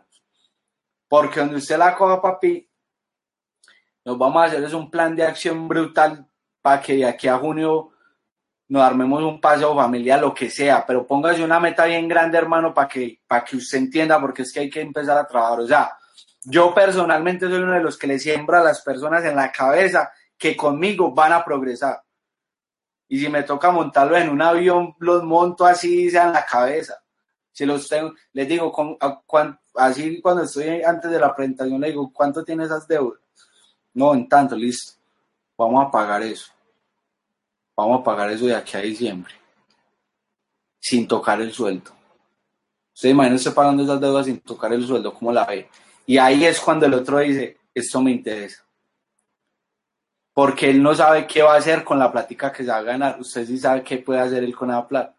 Porque 1.13 1.41
donde 1.41 1.57
usted 1.57 1.77
la 1.77 1.95
coja, 1.95 2.19
papi, 2.19 2.67
nos 4.03 4.17
vamos 4.17 4.41
a 4.41 4.45
hacer 4.45 4.63
es 4.63 4.73
un 4.73 4.89
plan 4.89 5.15
de 5.15 5.21
acción 5.21 5.67
brutal 5.67 6.27
para 6.59 6.81
que 6.81 6.95
de 6.95 7.05
aquí 7.05 7.27
a 7.27 7.37
junio 7.37 7.91
nos 8.67 8.81
armemos 8.81 9.21
un 9.21 9.39
paseo 9.39 9.75
familiar, 9.75 10.19
lo 10.19 10.33
que 10.33 10.49
sea, 10.49 10.83
pero 10.87 11.05
póngase 11.05 11.43
una 11.43 11.59
meta 11.59 11.85
bien 11.85 12.07
grande, 12.07 12.39
hermano, 12.39 12.73
para 12.73 12.87
que, 12.87 13.21
para 13.27 13.45
que 13.45 13.57
usted 13.57 13.77
entienda, 13.77 14.19
porque 14.19 14.41
es 14.41 14.51
que 14.51 14.61
hay 14.61 14.71
que 14.71 14.81
empezar 14.81 15.15
a 15.15 15.27
trabajar. 15.27 15.59
O 15.59 15.67
sea, 15.67 15.95
yo 16.45 16.73
personalmente 16.73 17.47
soy 17.47 17.59
uno 17.59 17.73
de 17.73 17.83
los 17.83 17.95
que 17.95 18.07
le 18.07 18.17
siembra 18.17 18.61
a 18.61 18.63
las 18.63 18.81
personas 18.81 19.23
en 19.23 19.35
la 19.35 19.51
cabeza 19.51 20.11
que 20.35 20.57
conmigo 20.57 21.13
van 21.13 21.33
a 21.33 21.45
progresar. 21.45 22.01
Y 23.07 23.19
si 23.19 23.29
me 23.29 23.43
toca 23.43 23.69
montarlo 23.69 24.17
en 24.17 24.29
un 24.29 24.41
avión, 24.41 24.95
los 24.97 25.23
monto 25.23 25.63
así, 25.63 26.09
sea 26.09 26.23
en 26.23 26.33
la 26.33 26.43
cabeza. 26.43 27.03
Si 27.51 27.67
los 27.67 27.87
tengo, 27.87 28.13
les 28.31 28.47
digo, 28.47 28.71
con, 28.71 29.59
así 29.75 30.21
cuando 30.21 30.43
estoy 30.43 30.81
antes 30.81 31.09
de 31.09 31.19
la 31.19 31.35
presentación, 31.35 31.79
le 31.81 31.87
digo, 31.87 32.11
¿cuánto 32.13 32.43
tiene 32.43 32.65
esas 32.65 32.87
deudas? 32.87 33.19
No, 33.93 34.13
en 34.13 34.27
tanto, 34.27 34.55
listo. 34.55 34.93
Vamos 35.57 35.85
a 35.85 35.91
pagar 35.91 36.23
eso. 36.23 36.51
Vamos 37.75 38.01
a 38.01 38.03
pagar 38.03 38.31
eso 38.31 38.45
de 38.45 38.55
aquí 38.55 38.77
a 38.77 38.81
diciembre. 38.81 39.33
Sin 40.79 41.07
tocar 41.07 41.41
el 41.41 41.51
sueldo. 41.51 41.91
Usted 42.93 43.09
imagina 43.09 43.35
usted 43.35 43.53
pagando 43.53 43.83
esas 43.83 43.99
deudas 43.99 44.25
sin 44.25 44.39
tocar 44.41 44.71
el 44.73 44.85
sueldo, 44.85 45.13
¿cómo 45.13 45.31
la 45.31 45.45
ve? 45.45 45.69
Y 46.05 46.17
ahí 46.17 46.45
es 46.45 46.59
cuando 46.59 46.85
el 46.85 46.93
otro 46.93 47.19
dice, 47.19 47.57
esto 47.73 48.01
me 48.01 48.11
interesa. 48.11 48.63
Porque 50.33 50.69
él 50.69 50.81
no 50.81 50.93
sabe 50.93 51.27
qué 51.27 51.41
va 51.41 51.53
a 51.53 51.57
hacer 51.57 51.83
con 51.83 51.99
la 51.99 52.11
plática 52.11 52.51
que 52.51 52.63
se 52.63 52.69
va 52.69 52.77
a 52.77 52.83
ganar. 52.83 53.19
Usted 53.19 53.45
sí 53.45 53.57
sabe 53.57 53.83
qué 53.83 53.97
puede 53.97 54.19
hacer 54.19 54.43
él 54.43 54.55
con 54.55 54.69
esa 54.69 54.87
plata. 54.87 55.15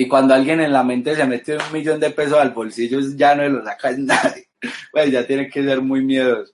Y 0.00 0.06
cuando 0.06 0.32
alguien 0.32 0.60
en 0.60 0.72
la 0.72 0.84
mente 0.84 1.16
se 1.16 1.26
mete 1.26 1.56
un 1.56 1.72
millón 1.72 1.98
de 1.98 2.10
pesos 2.10 2.38
al 2.38 2.50
bolsillo, 2.50 3.00
ya 3.16 3.34
no 3.34 3.48
lo 3.48 3.64
saca 3.64 3.90
nadie. 3.98 4.48
Pues 4.92 5.10
ya 5.10 5.26
tiene 5.26 5.50
que 5.50 5.60
ser 5.60 5.82
muy 5.82 6.04
miedoso. 6.04 6.52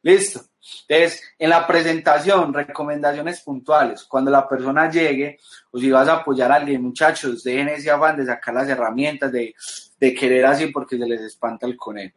Listo. 0.00 0.40
Entonces, 0.88 1.22
en 1.38 1.50
la 1.50 1.66
presentación, 1.66 2.54
recomendaciones 2.54 3.42
puntuales. 3.42 4.04
Cuando 4.04 4.30
la 4.30 4.48
persona 4.48 4.90
llegue, 4.90 5.38
o 5.72 5.78
si 5.78 5.90
vas 5.90 6.08
a 6.08 6.14
apoyar 6.14 6.50
a 6.50 6.54
alguien, 6.54 6.82
muchachos, 6.82 7.44
dejen 7.44 7.68
ese 7.68 7.90
afán 7.90 8.16
de 8.16 8.24
sacar 8.24 8.54
las 8.54 8.66
herramientas, 8.66 9.30
de, 9.30 9.54
de 10.00 10.14
querer 10.14 10.46
así 10.46 10.68
porque 10.68 10.96
se 10.96 11.06
les 11.06 11.20
espanta 11.20 11.66
el 11.66 11.76
conejo. 11.76 12.16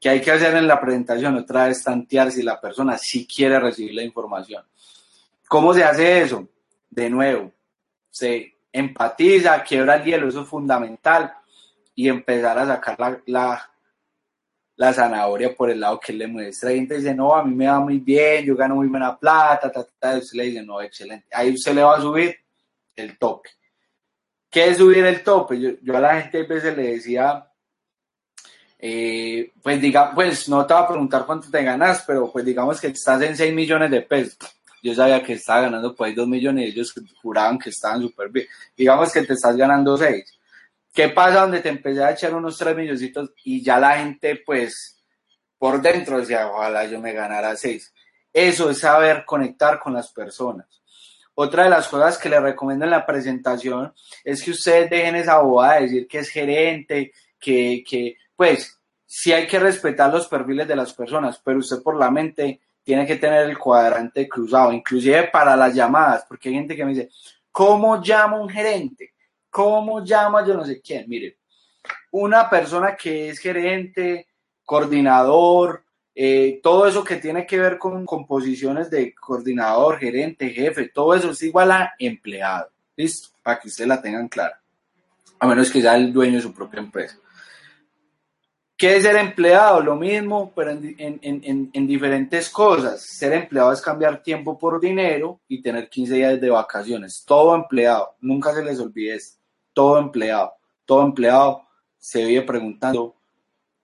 ¿Qué 0.00 0.10
hay 0.10 0.20
que 0.20 0.30
hacer 0.30 0.54
en 0.54 0.68
la 0.68 0.80
presentación? 0.80 1.36
Otra 1.38 1.66
vez 1.66 1.82
tantear 1.82 2.30
si 2.30 2.44
la 2.44 2.60
persona 2.60 2.96
sí 2.98 3.26
quiere 3.26 3.58
recibir 3.58 3.94
la 3.94 4.04
información. 4.04 4.62
¿Cómo 5.48 5.74
se 5.74 5.82
hace 5.82 6.22
eso? 6.22 6.48
De 6.88 7.10
nuevo, 7.10 7.50
se 8.10 8.53
empatiza, 8.74 9.62
quiebra 9.62 9.94
el 9.94 10.04
hielo, 10.04 10.28
eso 10.28 10.42
es 10.42 10.48
fundamental, 10.48 11.32
y 11.94 12.08
empezar 12.08 12.58
a 12.58 12.66
sacar 12.66 12.98
la, 12.98 13.20
la, 13.26 13.70
la 14.74 14.92
zanahoria 14.92 15.54
por 15.54 15.70
el 15.70 15.78
lado 15.78 16.00
que 16.00 16.10
él 16.10 16.18
le 16.18 16.26
muestra. 16.26 16.72
Y 16.72 16.76
gente 16.76 16.96
dice, 16.96 17.14
no, 17.14 17.34
a 17.34 17.44
mí 17.44 17.54
me 17.54 17.68
va 17.68 17.78
muy 17.78 17.98
bien, 17.98 18.44
yo 18.44 18.56
gano 18.56 18.74
muy 18.74 18.88
buena 18.88 19.16
plata, 19.16 19.70
ta, 19.70 19.86
ta, 19.98 20.18
usted 20.18 20.36
le 20.36 20.44
dice, 20.46 20.62
no, 20.62 20.82
excelente. 20.82 21.28
Ahí 21.32 21.54
usted 21.54 21.72
le 21.72 21.84
va 21.84 21.96
a 21.96 22.00
subir 22.00 22.36
el 22.96 23.16
tope. 23.16 23.50
¿Qué 24.50 24.68
es 24.68 24.76
subir 24.76 25.04
el 25.06 25.22
tope? 25.22 25.60
Yo, 25.60 25.70
yo 25.80 25.96
a 25.96 26.00
la 26.00 26.20
gente 26.20 26.40
a 26.40 26.46
veces 26.46 26.76
le 26.76 26.82
decía, 26.82 27.48
eh, 28.76 29.52
pues 29.62 29.80
diga, 29.80 30.12
pues 30.12 30.48
no 30.48 30.66
te 30.66 30.74
va 30.74 30.80
a 30.80 30.88
preguntar 30.88 31.24
cuánto 31.24 31.48
te 31.48 31.62
ganas, 31.62 32.02
pero 32.04 32.30
pues 32.30 32.44
digamos 32.44 32.80
que 32.80 32.88
estás 32.88 33.22
en 33.22 33.36
6 33.36 33.54
millones 33.54 33.90
de 33.90 34.02
pesos. 34.02 34.36
Yo 34.84 34.94
sabía 34.94 35.22
que 35.22 35.32
estaba 35.32 35.62
ganando 35.62 35.94
pues 35.94 36.14
2 36.14 36.28
millones 36.28 36.66
y 36.66 36.68
ellos 36.72 36.92
juraban 37.22 37.58
que 37.58 37.70
estaban 37.70 38.02
súper 38.02 38.28
bien. 38.28 38.46
Digamos 38.76 39.10
que 39.10 39.22
te 39.22 39.32
estás 39.32 39.56
ganando 39.56 39.96
6. 39.96 40.22
¿Qué 40.92 41.08
pasa 41.08 41.40
donde 41.40 41.60
te 41.60 41.70
empecé 41.70 42.04
a 42.04 42.10
echar 42.10 42.34
unos 42.34 42.58
3 42.58 42.76
milloncitos 42.76 43.30
y 43.44 43.64
ya 43.64 43.80
la 43.80 43.96
gente 43.96 44.42
pues 44.44 45.02
por 45.56 45.80
dentro 45.80 46.18
decía, 46.18 46.50
ojalá 46.50 46.84
yo 46.84 47.00
me 47.00 47.14
ganara 47.14 47.56
6? 47.56 47.94
Eso 48.30 48.68
es 48.68 48.80
saber 48.80 49.24
conectar 49.24 49.80
con 49.80 49.94
las 49.94 50.12
personas. 50.12 50.66
Otra 51.32 51.64
de 51.64 51.70
las 51.70 51.88
cosas 51.88 52.18
que 52.18 52.28
le 52.28 52.38
recomiendo 52.38 52.84
en 52.84 52.90
la 52.90 53.06
presentación 53.06 53.90
es 54.22 54.42
que 54.42 54.50
ustedes 54.50 54.90
dejen 54.90 55.16
esa 55.16 55.38
bobada 55.38 55.76
de 55.76 55.82
decir 55.84 56.06
que 56.06 56.18
es 56.18 56.28
gerente, 56.28 57.12
que, 57.40 57.82
que 57.88 58.18
pues 58.36 58.78
sí 59.06 59.32
hay 59.32 59.46
que 59.46 59.58
respetar 59.58 60.12
los 60.12 60.28
perfiles 60.28 60.68
de 60.68 60.76
las 60.76 60.92
personas, 60.92 61.40
pero 61.42 61.60
usted 61.60 61.82
por 61.82 61.98
la 61.98 62.10
mente 62.10 62.60
tiene 62.84 63.06
que 63.06 63.16
tener 63.16 63.48
el 63.48 63.58
cuadrante 63.58 64.28
cruzado, 64.28 64.72
inclusive 64.72 65.28
para 65.32 65.56
las 65.56 65.74
llamadas, 65.74 66.24
porque 66.28 66.50
hay 66.50 66.56
gente 66.56 66.76
que 66.76 66.84
me 66.84 66.92
dice, 66.92 67.08
¿cómo 67.50 68.02
llama 68.02 68.38
un 68.38 68.48
gerente? 68.48 69.14
¿Cómo 69.50 70.04
llama 70.04 70.46
yo 70.46 70.54
no 70.54 70.64
sé 70.64 70.80
quién? 70.80 71.08
Mire, 71.08 71.38
una 72.10 72.48
persona 72.48 72.94
que 72.94 73.30
es 73.30 73.38
gerente, 73.38 74.28
coordinador, 74.64 75.84
eh, 76.14 76.60
todo 76.62 76.86
eso 76.86 77.02
que 77.02 77.16
tiene 77.16 77.46
que 77.46 77.58
ver 77.58 77.78
con 77.78 78.04
composiciones 78.04 78.90
de 78.90 79.14
coordinador, 79.14 79.98
gerente, 79.98 80.50
jefe, 80.50 80.88
todo 80.88 81.14
eso 81.14 81.30
es 81.30 81.42
igual 81.42 81.72
a 81.72 81.94
empleado. 81.98 82.70
¿Listo? 82.96 83.30
Para 83.42 83.58
que 83.58 83.68
ustedes 83.68 83.88
la 83.88 84.00
tengan 84.00 84.28
clara. 84.28 84.60
A 85.40 85.46
menos 85.46 85.70
que 85.70 85.80
sea 85.80 85.96
el 85.96 86.12
dueño 86.12 86.36
de 86.36 86.42
su 86.42 86.54
propia 86.54 86.80
empresa. 86.80 87.18
¿Qué 88.76 88.96
es 88.96 89.04
ser 89.04 89.16
empleado? 89.16 89.80
Lo 89.80 89.94
mismo, 89.94 90.52
pero 90.54 90.72
en, 90.72 91.86
diferentes 91.86 92.50
cosas. 92.50 93.02
Ser 93.02 93.32
empleado 93.32 93.72
es 93.72 93.80
cambiar 93.80 94.22
tiempo 94.22 94.58
por 94.58 94.80
dinero 94.80 95.40
y 95.46 95.62
tener 95.62 95.88
15 95.88 96.14
días 96.14 96.40
de 96.40 96.50
vacaciones. 96.50 97.24
Todo 97.24 97.54
empleado, 97.54 98.16
nunca 98.20 98.52
se 98.52 98.64
les 98.64 98.80
olvide 98.80 99.14
esto. 99.14 99.38
Todo 99.72 99.98
empleado, 99.98 100.54
todo 100.84 101.02
empleado 101.02 101.62
se 101.98 102.24
vive 102.24 102.42
preguntando 102.42 103.14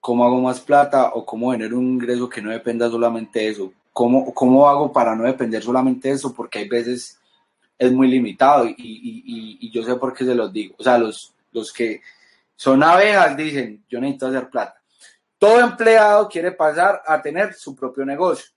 cómo 0.01 0.25
hago 0.25 0.41
más 0.41 0.61
plata 0.61 1.11
o 1.15 1.25
cómo 1.25 1.53
tener 1.53 1.73
un 1.73 1.95
ingreso 1.95 2.29
que 2.29 2.43
no 2.43 2.51
dependa 2.51 2.91
solamente 2.91 3.41
de 3.41 3.49
eso. 3.49 3.73
¿Cómo, 3.93 4.35
cómo 4.35 4.69
hago 4.69 4.93
para 4.93 5.15
no 5.15 5.25
depender 5.25 5.63
solamente 5.63 6.09
de 6.09 6.15
eso? 6.15 6.35
Porque 6.35 6.61
hay 6.61 6.69
veces 6.69 7.19
es 7.79 7.93
muy 7.93 8.09
limitado 8.09 8.67
y, 8.67 8.77
y 8.77 9.71
yo 9.71 9.83
sé 9.83 9.95
por 9.97 10.15
qué 10.15 10.25
se 10.25 10.35
los 10.35 10.53
digo. 10.53 10.75
O 10.79 10.83
sea, 10.83 10.99
los, 10.99 11.33
los 11.53 11.73
que 11.73 12.03
son 12.57 12.83
abejas 12.83 13.37
dicen, 13.37 13.85
yo 13.89 14.01
necesito 14.01 14.27
hacer 14.27 14.51
plata 14.51 14.80
todo 15.41 15.59
empleado 15.59 16.29
quiere 16.29 16.53
pasar 16.53 17.03
a 17.07 17.23
tener 17.23 17.55
su 17.55 17.75
propio 17.75 18.05
negocio, 18.05 18.51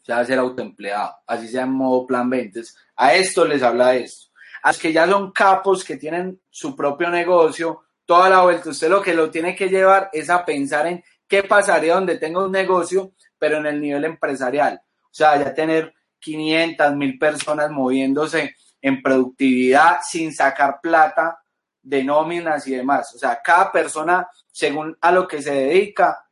o 0.00 0.04
sea, 0.04 0.24
ser 0.24 0.38
autoempleado, 0.38 1.14
así 1.26 1.46
sea 1.46 1.64
en 1.64 1.72
modo 1.72 2.06
plan 2.06 2.28
20. 2.30 2.62
a 2.96 3.14
esto 3.14 3.44
les 3.44 3.62
habla 3.62 3.94
esto. 3.94 4.32
A 4.62 4.70
los 4.70 4.78
que 4.78 4.94
ya 4.94 5.06
son 5.06 5.30
capos, 5.30 5.84
que 5.84 5.96
tienen 5.96 6.40
su 6.48 6.74
propio 6.74 7.10
negocio, 7.10 7.82
toda 8.06 8.30
la 8.30 8.40
vuelta, 8.40 8.70
usted 8.70 8.88
lo 8.88 9.02
que 9.02 9.12
lo 9.12 9.30
tiene 9.30 9.54
que 9.54 9.68
llevar 9.68 10.08
es 10.10 10.30
a 10.30 10.42
pensar 10.42 10.86
en 10.86 11.04
qué 11.28 11.42
pasaría 11.42 11.94
donde 11.94 12.16
tenga 12.16 12.42
un 12.42 12.52
negocio, 12.52 13.12
pero 13.38 13.58
en 13.58 13.66
el 13.66 13.78
nivel 13.78 14.06
empresarial. 14.06 14.80
O 15.02 15.12
sea, 15.12 15.38
ya 15.38 15.52
tener 15.52 15.92
500 16.18 16.96
mil 16.96 17.18
personas 17.18 17.70
moviéndose 17.70 18.56
en 18.80 19.02
productividad 19.02 19.98
sin 20.02 20.32
sacar 20.32 20.80
plata 20.80 21.38
de 21.86 22.02
nóminas 22.02 22.66
y 22.66 22.74
demás. 22.74 23.14
O 23.14 23.18
sea, 23.18 23.40
cada 23.42 23.70
persona, 23.70 24.28
según 24.50 24.96
a 25.00 25.12
lo 25.12 25.26
que 25.26 25.40
se 25.40 25.54
dedica, 25.54 26.26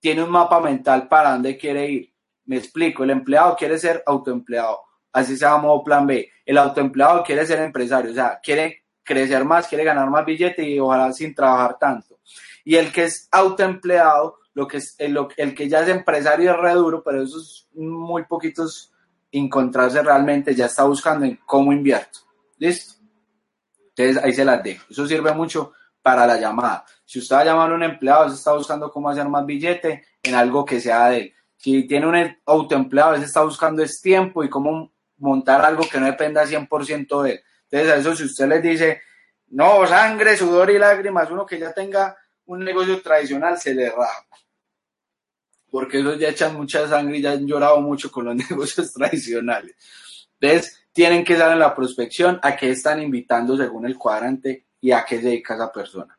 tiene 0.00 0.24
un 0.24 0.30
mapa 0.30 0.60
mental 0.60 1.06
para 1.08 1.32
dónde 1.32 1.56
quiere 1.56 1.88
ir. 1.88 2.12
Me 2.44 2.56
explico, 2.56 3.04
el 3.04 3.10
empleado 3.10 3.56
quiere 3.56 3.78
ser 3.78 4.02
autoempleado, 4.04 4.80
así 5.12 5.36
se 5.36 5.44
llama 5.44 5.68
plan 5.84 6.06
B. 6.06 6.28
El 6.44 6.58
autoempleado 6.58 7.22
quiere 7.22 7.46
ser 7.46 7.60
empresario, 7.60 8.10
o 8.10 8.14
sea, 8.14 8.40
quiere 8.42 8.84
crecer 9.02 9.44
más, 9.44 9.68
quiere 9.68 9.84
ganar 9.84 10.10
más 10.10 10.24
billetes 10.24 10.66
y 10.66 10.78
ojalá 10.78 11.12
sin 11.12 11.34
trabajar 11.34 11.78
tanto. 11.78 12.18
Y 12.64 12.74
el 12.74 12.92
que 12.92 13.04
es 13.04 13.28
autoempleado, 13.30 14.38
lo 14.54 14.66
que 14.66 14.78
es 14.78 14.96
el, 14.98 15.16
el 15.36 15.54
que 15.54 15.68
ya 15.68 15.80
es 15.80 15.88
empresario 15.88 16.50
es 16.50 16.56
re 16.56 16.72
duro, 16.72 17.02
pero 17.04 17.22
esos 17.22 17.68
muy 17.74 18.24
poquitos 18.24 18.92
encontrarse 19.30 20.02
realmente, 20.02 20.54
ya 20.54 20.66
está 20.66 20.84
buscando 20.84 21.26
en 21.26 21.38
cómo 21.46 21.72
invierto. 21.72 22.20
¿Listo? 22.58 22.95
Entonces 23.96 24.22
ahí 24.22 24.32
se 24.32 24.44
las 24.44 24.62
dejo. 24.62 24.84
Eso 24.90 25.06
sirve 25.06 25.32
mucho 25.32 25.72
para 26.02 26.26
la 26.26 26.38
llamada. 26.38 26.84
Si 27.04 27.18
usted 27.18 27.36
va 27.36 27.40
a 27.40 27.44
llamar 27.44 27.72
a 27.72 27.74
un 27.74 27.82
empleado, 27.82 28.28
se 28.28 28.36
está 28.36 28.52
buscando 28.52 28.90
cómo 28.90 29.08
hacer 29.08 29.28
más 29.28 29.46
billete 29.46 30.04
en 30.22 30.34
algo 30.34 30.64
que 30.64 30.80
sea 30.80 31.08
de 31.08 31.18
él. 31.18 31.34
Si 31.56 31.84
tiene 31.86 32.06
un 32.06 32.36
autoempleado, 32.44 33.16
se 33.16 33.24
está 33.24 33.42
buscando 33.42 33.82
es 33.82 34.00
tiempo 34.00 34.44
y 34.44 34.50
cómo 34.50 34.92
montar 35.16 35.64
algo 35.64 35.88
que 35.88 35.98
no 35.98 36.06
dependa 36.06 36.44
100% 36.44 37.22
de 37.22 37.30
él. 37.32 37.40
Entonces, 37.70 37.92
a 37.92 37.96
eso 37.96 38.14
si 38.14 38.24
usted 38.24 38.46
les 38.48 38.62
dice, 38.62 39.00
no, 39.48 39.86
sangre, 39.86 40.36
sudor 40.36 40.70
y 40.70 40.78
lágrimas, 40.78 41.30
uno 41.30 41.46
que 41.46 41.58
ya 41.58 41.72
tenga 41.72 42.16
un 42.44 42.60
negocio 42.60 43.00
tradicional, 43.00 43.58
se 43.58 43.74
le 43.74 43.90
raja. 43.90 44.26
Porque 45.70 45.98
ellos 45.98 46.18
ya 46.18 46.28
echan 46.28 46.54
mucha 46.54 46.86
sangre 46.86 47.18
y 47.18 47.22
ya 47.22 47.32
han 47.32 47.46
llorado 47.46 47.80
mucho 47.80 48.10
con 48.12 48.26
los 48.26 48.36
negocios 48.50 48.92
tradicionales. 48.92 49.74
Entonces, 50.38 50.85
tienen 50.96 51.24
que 51.24 51.36
dar 51.36 51.52
en 51.52 51.58
la 51.58 51.74
prospección 51.74 52.40
a 52.42 52.56
qué 52.56 52.70
están 52.70 53.02
invitando 53.02 53.54
según 53.54 53.84
el 53.84 53.98
cuadrante 53.98 54.64
y 54.80 54.92
a 54.92 55.04
qué 55.04 55.18
se 55.18 55.26
dedica 55.26 55.54
esa 55.54 55.70
persona. 55.70 56.18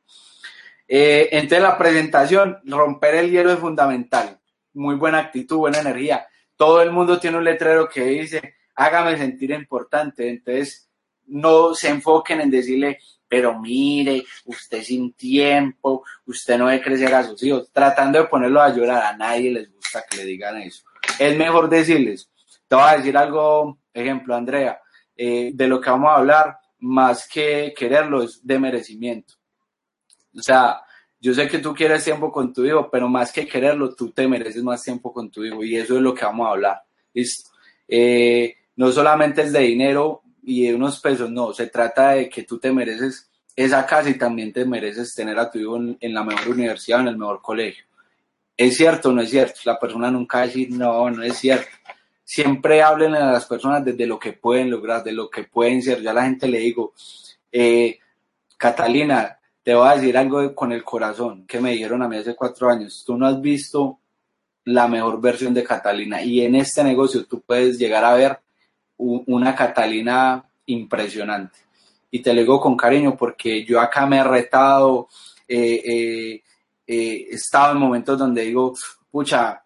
Eh, 0.87 1.29
entonces 1.31 1.63
la 1.63 1.79
presentación, 1.79 2.59
romper 2.63 3.15
el 3.15 3.31
hielo 3.31 3.51
es 3.51 3.57
fundamental. 3.57 4.39
Muy 4.75 4.93
buena 4.93 5.17
actitud, 5.17 5.57
buena 5.57 5.79
energía. 5.79 6.27
Todo 6.55 6.83
el 6.83 6.91
mundo 6.91 7.19
tiene 7.19 7.37
un 7.37 7.43
letrero 7.43 7.89
que 7.89 8.03
dice, 8.03 8.53
hágame 8.75 9.17
sentir 9.17 9.49
importante. 9.49 10.29
Entonces 10.29 10.87
no 11.25 11.73
se 11.73 11.89
enfoquen 11.89 12.41
en 12.41 12.51
decirle, 12.51 12.99
pero 13.27 13.59
mire, 13.59 14.25
usted 14.45 14.83
sin 14.83 15.13
tiempo, 15.13 16.03
usted 16.27 16.55
no 16.59 16.67
debe 16.67 16.83
crecer 16.83 17.15
a 17.15 17.23
sus 17.23 17.41
hijos, 17.41 17.71
tratando 17.73 18.19
de 18.19 18.25
ponerlo 18.25 18.61
a 18.61 18.69
llorar. 18.69 19.01
A 19.01 19.17
nadie 19.17 19.49
les 19.49 19.73
gusta 19.73 20.03
que 20.07 20.17
le 20.17 20.25
digan 20.25 20.61
eso. 20.61 20.83
Es 21.17 21.35
mejor 21.35 21.67
decirles, 21.67 22.29
te 22.67 22.75
voy 22.75 22.85
a 22.87 22.97
decir 22.97 23.17
algo 23.17 23.79
Ejemplo, 23.97 24.35
Andrea, 24.35 24.81
eh, 25.15 25.51
de 25.53 25.67
lo 25.67 25.81
que 25.81 25.89
vamos 25.89 26.09
a 26.09 26.17
hablar, 26.17 26.57
más 26.79 27.27
que 27.27 27.73
quererlo, 27.75 28.23
es 28.23 28.45
de 28.45 28.59
merecimiento. 28.59 29.33
O 30.35 30.41
sea, 30.41 30.81
yo 31.19 31.33
sé 31.33 31.47
que 31.47 31.59
tú 31.59 31.73
quieres 31.73 32.03
tiempo 32.03 32.31
con 32.31 32.53
tu 32.53 32.63
hijo, 32.63 32.89
pero 32.91 33.09
más 33.09 33.31
que 33.31 33.47
quererlo, 33.47 33.95
tú 33.95 34.11
te 34.11 34.27
mereces 34.27 34.63
más 34.63 34.83
tiempo 34.83 35.11
con 35.11 35.31
tu 35.31 35.43
hijo 35.43 35.63
y 35.63 35.75
eso 35.75 35.95
es 35.95 36.01
lo 36.01 36.13
que 36.13 36.25
vamos 36.25 36.47
a 36.47 36.51
hablar. 36.51 36.81
¿Listo? 37.13 37.49
Eh, 37.87 38.55
no 38.75 38.91
solamente 38.91 39.41
es 39.41 39.51
de 39.51 39.61
dinero 39.61 40.21
y 40.43 40.67
de 40.67 40.75
unos 40.75 40.99
pesos, 40.99 41.31
no, 41.31 41.53
se 41.53 41.67
trata 41.67 42.11
de 42.11 42.29
que 42.29 42.43
tú 42.43 42.59
te 42.59 42.71
mereces 42.71 43.29
esa 43.55 43.85
casa 43.85 44.09
y 44.09 44.17
también 44.17 44.53
te 44.53 44.65
mereces 44.65 45.15
tener 45.15 45.39
a 45.39 45.49
tu 45.49 45.57
hijo 45.57 45.77
en, 45.77 46.13
la 46.13 46.23
mejor 46.23 46.49
universidad, 46.49 47.01
en 47.01 47.07
el 47.07 47.17
mejor 47.17 47.41
colegio. 47.41 47.85
¿Es 48.55 48.77
cierto 48.77 49.09
o 49.09 49.11
no 49.11 49.21
es 49.21 49.31
cierto? 49.31 49.59
La 49.65 49.79
persona 49.79 50.11
nunca 50.11 50.37
va 50.37 50.43
a 50.43 50.47
decir, 50.47 50.69
no, 50.71 51.09
no 51.09 51.23
es 51.23 51.37
cierto. 51.37 51.67
Siempre 52.29 52.83
hablen 52.83 53.15
a 53.15 53.31
las 53.31 53.45
personas 53.45 53.85
desde 53.85 54.05
lo 54.05 54.19
que 54.19 54.33
pueden 54.33 54.69
lograr, 54.69 55.01
de 55.01 55.13
lo 55.13 55.29
que 55.29 55.45
pueden 55.45 55.81
ser. 55.81 56.01
Yo 56.01 56.09
a 56.09 56.13
la 56.13 56.25
gente 56.25 56.49
le 56.49 56.59
digo, 56.59 56.93
eh, 57.49 57.99
Catalina, 58.57 59.39
te 59.63 59.73
voy 59.73 59.87
a 59.87 59.95
decir 59.95 60.17
algo 60.17 60.53
con 60.53 60.73
el 60.73 60.83
corazón 60.83 61.47
que 61.47 61.61
me 61.61 61.71
dijeron 61.71 62.03
a 62.03 62.09
mí 62.09 62.17
hace 62.17 62.35
cuatro 62.35 62.69
años. 62.69 63.03
Tú 63.07 63.17
no 63.17 63.27
has 63.27 63.39
visto 63.39 63.99
la 64.65 64.89
mejor 64.89 65.21
versión 65.21 65.53
de 65.53 65.63
Catalina 65.63 66.21
y 66.21 66.41
en 66.41 66.55
este 66.55 66.83
negocio 66.83 67.25
tú 67.25 67.39
puedes 67.39 67.79
llegar 67.79 68.03
a 68.03 68.13
ver 68.13 68.39
una 68.97 69.55
Catalina 69.55 70.43
impresionante. 70.65 71.59
Y 72.11 72.21
te 72.21 72.33
lo 72.33 72.41
digo 72.41 72.59
con 72.59 72.75
cariño 72.75 73.15
porque 73.15 73.63
yo 73.63 73.79
acá 73.79 74.05
me 74.05 74.17
he 74.17 74.23
retado, 74.25 75.07
eh, 75.47 75.81
eh, 75.85 76.43
eh, 76.85 77.27
he 77.29 77.35
estado 77.35 77.71
en 77.71 77.79
momentos 77.79 78.19
donde 78.19 78.41
digo, 78.41 78.73
pucha, 79.09 79.63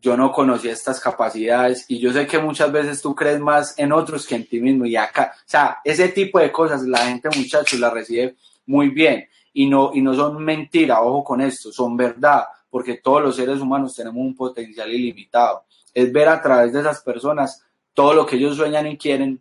yo 0.00 0.16
no 0.16 0.30
conocía 0.32 0.72
estas 0.72 1.00
capacidades 1.00 1.84
y 1.88 1.98
yo 1.98 2.12
sé 2.12 2.26
que 2.26 2.38
muchas 2.38 2.70
veces 2.70 3.02
tú 3.02 3.14
crees 3.14 3.40
más 3.40 3.78
en 3.78 3.92
otros 3.92 4.26
que 4.26 4.34
en 4.34 4.46
ti 4.46 4.60
mismo 4.60 4.86
y 4.86 4.96
acá, 4.96 5.32
o 5.36 5.42
sea, 5.44 5.78
ese 5.84 6.08
tipo 6.08 6.38
de 6.38 6.52
cosas 6.52 6.82
la 6.82 6.98
gente 6.98 7.28
muchachos 7.36 7.80
la 7.80 7.90
recibe 7.90 8.36
muy 8.66 8.90
bien 8.90 9.28
y 9.52 9.66
no, 9.66 9.90
y 9.94 10.02
no 10.02 10.14
son 10.14 10.44
mentira, 10.44 11.00
ojo 11.00 11.24
con 11.24 11.40
esto, 11.40 11.72
son 11.72 11.96
verdad, 11.96 12.44
porque 12.68 12.98
todos 12.98 13.22
los 13.22 13.36
seres 13.36 13.60
humanos 13.60 13.94
tenemos 13.94 14.18
un 14.18 14.34
potencial 14.34 14.92
ilimitado. 14.92 15.64
Es 15.94 16.12
ver 16.12 16.28
a 16.28 16.42
través 16.42 16.74
de 16.74 16.80
esas 16.80 17.00
personas 17.02 17.64
todo 17.94 18.12
lo 18.12 18.26
que 18.26 18.36
ellos 18.36 18.56
sueñan 18.56 18.86
y 18.86 18.98
quieren, 18.98 19.40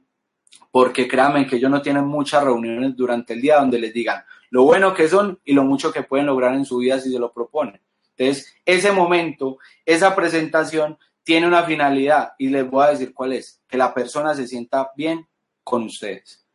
porque 0.72 1.06
créanme 1.06 1.46
que 1.46 1.58
ellos 1.58 1.70
no 1.70 1.82
tienen 1.82 2.06
muchas 2.06 2.44
reuniones 2.46 2.96
durante 2.96 3.34
el 3.34 3.42
día 3.42 3.60
donde 3.60 3.78
les 3.78 3.94
digan 3.94 4.24
lo 4.56 4.64
bueno 4.64 4.94
que 4.94 5.10
son 5.10 5.38
y 5.44 5.54
lo 5.54 5.66
mucho 5.66 5.92
que 5.92 6.04
pueden 6.04 6.28
lograr 6.28 6.54
en 6.56 6.64
su 6.64 6.78
vida 6.78 6.98
si 6.98 7.12
se 7.12 7.20
lo 7.20 7.34
proponen. 7.34 7.82
Entonces, 8.18 8.56
ese 8.66 8.92
momento, 8.92 9.58
esa 9.86 10.16
presentación 10.16 10.98
tiene 11.24 11.48
una 11.48 11.64
finalidad 11.64 12.34
y 12.38 12.50
les 12.50 12.70
voy 12.70 12.86
a 12.86 12.92
decir 12.92 13.14
cuál 13.14 13.34
es, 13.34 13.62
que 13.68 13.78
la 13.78 13.94
persona 13.94 14.34
se 14.36 14.48
sienta 14.48 14.92
bien 14.96 15.28
con 15.64 15.84
ustedes. 15.84 16.46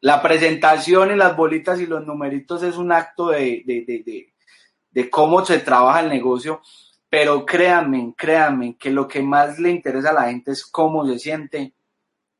La 0.00 0.22
presentación 0.22 1.10
y 1.10 1.16
las 1.16 1.36
bolitas 1.36 1.80
y 1.80 1.86
los 1.86 2.06
numeritos 2.06 2.62
es 2.62 2.76
un 2.76 2.92
acto 2.92 3.28
de, 3.28 3.62
de, 3.66 3.84
de, 3.84 4.32
de 4.90 5.10
cómo 5.10 5.44
se 5.44 5.58
trabaja 5.58 6.00
el 6.00 6.08
negocio, 6.08 6.62
pero 7.10 7.44
créanme, 7.44 8.14
créanme 8.16 8.76
que 8.76 8.90
lo 8.90 9.08
que 9.08 9.22
más 9.22 9.58
le 9.58 9.70
interesa 9.70 10.10
a 10.10 10.14
la 10.14 10.24
gente 10.28 10.52
es 10.52 10.64
cómo 10.64 11.06
se 11.06 11.18
siente 11.18 11.72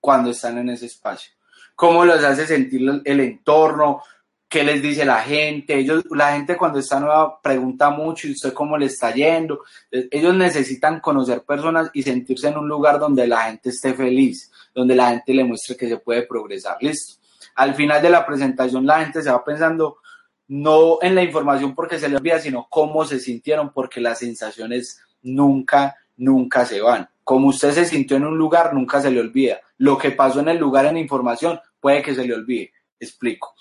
cuando 0.00 0.30
están 0.30 0.58
en 0.58 0.68
ese 0.70 0.86
espacio, 0.86 1.32
cómo 1.74 2.04
los 2.04 2.22
hace 2.22 2.46
sentir 2.46 3.02
el 3.04 3.20
entorno, 3.20 4.02
qué 4.48 4.64
les 4.64 4.82
dice 4.82 5.04
la 5.04 5.20
gente. 5.22 5.78
Ellos, 5.78 6.04
la 6.10 6.32
gente 6.32 6.56
cuando 6.56 6.78
está 6.78 6.98
nueva 7.00 7.40
pregunta 7.40 7.90
mucho 7.90 8.26
y 8.26 8.32
usted 8.32 8.52
cómo 8.52 8.76
le 8.78 8.86
está 8.86 9.12
yendo. 9.12 9.64
Ellos 9.90 10.34
necesitan 10.34 11.00
conocer 11.00 11.42
personas 11.42 11.90
y 11.92 12.02
sentirse 12.02 12.48
en 12.48 12.58
un 12.58 12.68
lugar 12.68 12.98
donde 12.98 13.26
la 13.26 13.42
gente 13.42 13.70
esté 13.70 13.94
feliz, 13.94 14.50
donde 14.74 14.94
la 14.94 15.10
gente 15.10 15.34
le 15.34 15.44
muestre 15.44 15.76
que 15.76 15.88
se 15.88 15.98
puede 15.98 16.22
progresar. 16.22 16.78
Listo 16.80 17.18
al 17.58 17.74
final 17.74 18.00
de 18.00 18.10
la 18.10 18.24
presentación 18.24 18.86
la 18.86 19.00
gente 19.00 19.20
se 19.20 19.30
va 19.30 19.44
pensando 19.44 19.98
no 20.46 20.98
en 21.02 21.16
la 21.16 21.24
información 21.24 21.74
porque 21.74 21.98
se 21.98 22.08
le 22.08 22.16
olvida, 22.16 22.38
sino 22.38 22.68
cómo 22.70 23.04
se 23.04 23.18
sintieron, 23.18 23.72
porque 23.72 24.00
las 24.00 24.20
sensaciones 24.20 25.00
nunca, 25.22 25.96
nunca 26.16 26.64
se 26.64 26.80
van. 26.80 27.08
Como 27.24 27.48
usted 27.48 27.72
se 27.72 27.84
sintió 27.84 28.16
en 28.16 28.24
un 28.24 28.38
lugar, 28.38 28.72
nunca 28.72 29.02
se 29.02 29.10
le 29.10 29.20
olvida. 29.20 29.60
Lo 29.76 29.98
que 29.98 30.12
pasó 30.12 30.38
en 30.38 30.48
el 30.48 30.56
lugar 30.56 30.86
en 30.86 30.96
información 30.96 31.60
puede 31.80 32.00
que 32.00 32.14
se 32.14 32.24
le 32.24 32.32
olvide. 32.32 32.72
Explico. 32.98 33.54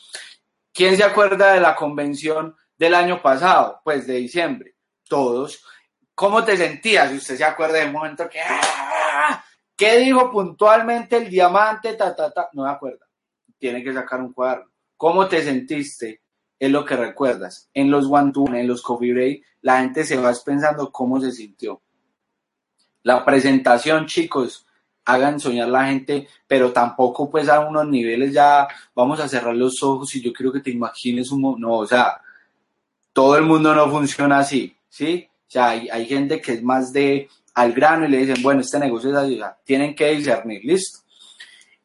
¿Quién 0.77 0.95
se 0.95 1.03
acuerda 1.03 1.53
de 1.53 1.59
la 1.59 1.75
convención 1.75 2.55
del 2.77 2.93
año 2.93 3.21
pasado? 3.21 3.81
Pues 3.83 4.07
de 4.07 4.13
diciembre. 4.13 4.75
Todos. 5.09 5.61
¿Cómo 6.13 6.43
te 6.45 6.55
sentías? 6.55 7.09
Si 7.09 7.17
usted 7.17 7.37
se 7.37 7.43
acuerda 7.43 7.79
del 7.79 7.91
momento 7.91 8.29
que... 8.29 8.39
¡ah! 8.39 9.43
¿Qué 9.75 9.97
dijo 9.97 10.31
puntualmente 10.31 11.17
el 11.17 11.29
diamante? 11.29 11.93
Ta, 11.93 12.15
ta, 12.15 12.31
ta. 12.31 12.49
No 12.53 12.63
me 12.63 12.69
acuerdo 12.69 13.07
tiene 13.57 13.83
que 13.83 13.93
sacar 13.93 14.21
un 14.21 14.33
cuaderno. 14.33 14.71
¿Cómo 14.95 15.27
te 15.27 15.43
sentiste? 15.43 16.21
Es 16.59 16.71
lo 16.71 16.85
que 16.85 16.95
recuerdas. 16.95 17.69
En 17.73 17.91
los 17.91 18.07
one 18.09 18.31
to 18.31 18.45
en 18.53 18.67
los 18.67 18.81
coffee 18.81 19.13
break, 19.13 19.43
la 19.61 19.81
gente 19.81 20.03
se 20.03 20.17
va 20.17 20.33
pensando 20.43 20.91
cómo 20.91 21.19
se 21.19 21.31
sintió. 21.31 21.81
La 23.03 23.23
presentación, 23.23 24.05
chicos, 24.05 24.65
hagan 25.07 25.39
soñar 25.39 25.69
la 25.69 25.87
gente, 25.87 26.27
pero 26.47 26.73
tampoco 26.73 27.29
pues 27.29 27.47
a 27.47 27.61
unos 27.61 27.87
niveles 27.87 28.33
ya 28.33 28.67
vamos 28.93 29.19
a 29.21 29.27
cerrar 29.27 29.55
los 29.55 29.81
ojos 29.81 30.13
y 30.15 30.21
yo 30.21 30.33
quiero 30.33 30.51
que 30.51 30.59
te 30.59 30.71
imagines 30.71 31.31
un... 31.31 31.41
No, 31.59 31.77
o 31.77 31.87
sea, 31.87 32.19
todo 33.13 33.37
el 33.37 33.43
mundo 33.43 33.73
no 33.73 33.89
funciona 33.89 34.39
así, 34.39 34.75
¿sí? 34.89 35.29
O 35.47 35.49
sea, 35.49 35.69
hay, 35.69 35.87
hay 35.87 36.05
gente 36.05 36.41
que 36.41 36.53
es 36.53 36.63
más 36.63 36.91
de 36.91 37.29
al 37.53 37.71
grano 37.71 38.05
y 38.05 38.09
le 38.09 38.17
dicen, 38.17 38.43
bueno, 38.43 38.59
este 38.59 38.79
negocio 38.79 39.09
es 39.09 39.15
así, 39.15 39.41
tienen 39.63 39.95
que 39.95 40.11
discernir, 40.11 40.63
listo. 40.65 40.99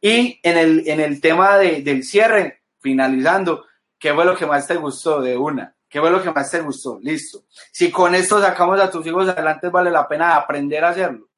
Y 0.00 0.40
en 0.42 0.58
el, 0.58 0.88
en 0.88 0.98
el 0.98 1.20
tema 1.20 1.56
de, 1.58 1.80
del 1.80 2.02
cierre, 2.02 2.62
finalizando, 2.80 3.66
¿qué 4.00 4.12
fue 4.12 4.24
lo 4.24 4.36
que 4.36 4.46
más 4.46 4.66
te 4.66 4.74
gustó 4.74 5.20
de 5.20 5.36
una? 5.36 5.76
¿Qué 5.88 6.00
fue 6.00 6.10
lo 6.10 6.20
que 6.20 6.32
más 6.32 6.50
te 6.50 6.60
gustó? 6.60 6.98
Listo. 7.00 7.44
Si 7.70 7.90
con 7.92 8.16
esto 8.16 8.40
sacamos 8.40 8.80
a 8.80 8.90
tus 8.90 9.06
hijos 9.06 9.28
adelante, 9.28 9.68
vale 9.68 9.92
la 9.92 10.08
pena 10.08 10.34
aprender 10.34 10.84
a 10.84 10.88
hacerlo. 10.88 11.28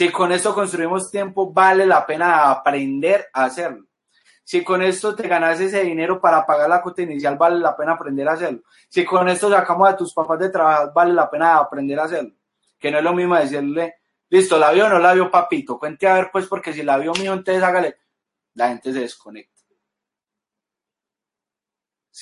Si 0.00 0.10
con 0.10 0.32
esto 0.32 0.54
construimos 0.54 1.10
tiempo, 1.10 1.52
vale 1.52 1.84
la 1.84 2.06
pena 2.06 2.50
aprender 2.50 3.26
a 3.34 3.44
hacerlo. 3.44 3.84
Si 4.42 4.64
con 4.64 4.80
esto 4.80 5.14
te 5.14 5.28
ganas 5.28 5.60
ese 5.60 5.82
dinero 5.82 6.22
para 6.22 6.46
pagar 6.46 6.70
la 6.70 6.80
cuota 6.80 7.02
inicial, 7.02 7.36
vale 7.36 7.58
la 7.58 7.76
pena 7.76 7.92
aprender 7.92 8.26
a 8.26 8.32
hacerlo. 8.32 8.62
Si 8.88 9.04
con 9.04 9.28
esto 9.28 9.50
sacamos 9.50 9.90
a 9.90 9.96
tus 9.98 10.14
papás 10.14 10.38
de 10.38 10.48
trabajar, 10.48 10.90
vale 10.94 11.12
la 11.12 11.28
pena 11.28 11.58
aprender 11.58 12.00
a 12.00 12.04
hacerlo. 12.04 12.32
Que 12.78 12.90
no 12.90 12.96
es 12.96 13.04
lo 13.04 13.12
mismo 13.12 13.36
decirle, 13.36 13.96
Listo, 14.30 14.58
la 14.58 14.70
vio 14.70 14.86
o 14.86 14.88
no 14.88 14.98
la 14.98 15.12
vio 15.12 15.30
papito. 15.30 15.78
Cuente 15.78 16.08
a 16.08 16.14
ver, 16.14 16.30
pues, 16.32 16.46
porque 16.46 16.72
si 16.72 16.82
la 16.82 16.96
vio 16.96 17.12
mío, 17.12 17.34
entonces 17.34 17.62
hágale. 17.62 17.98
La 18.54 18.68
gente 18.68 18.94
se 18.94 19.00
desconecta. 19.00 19.59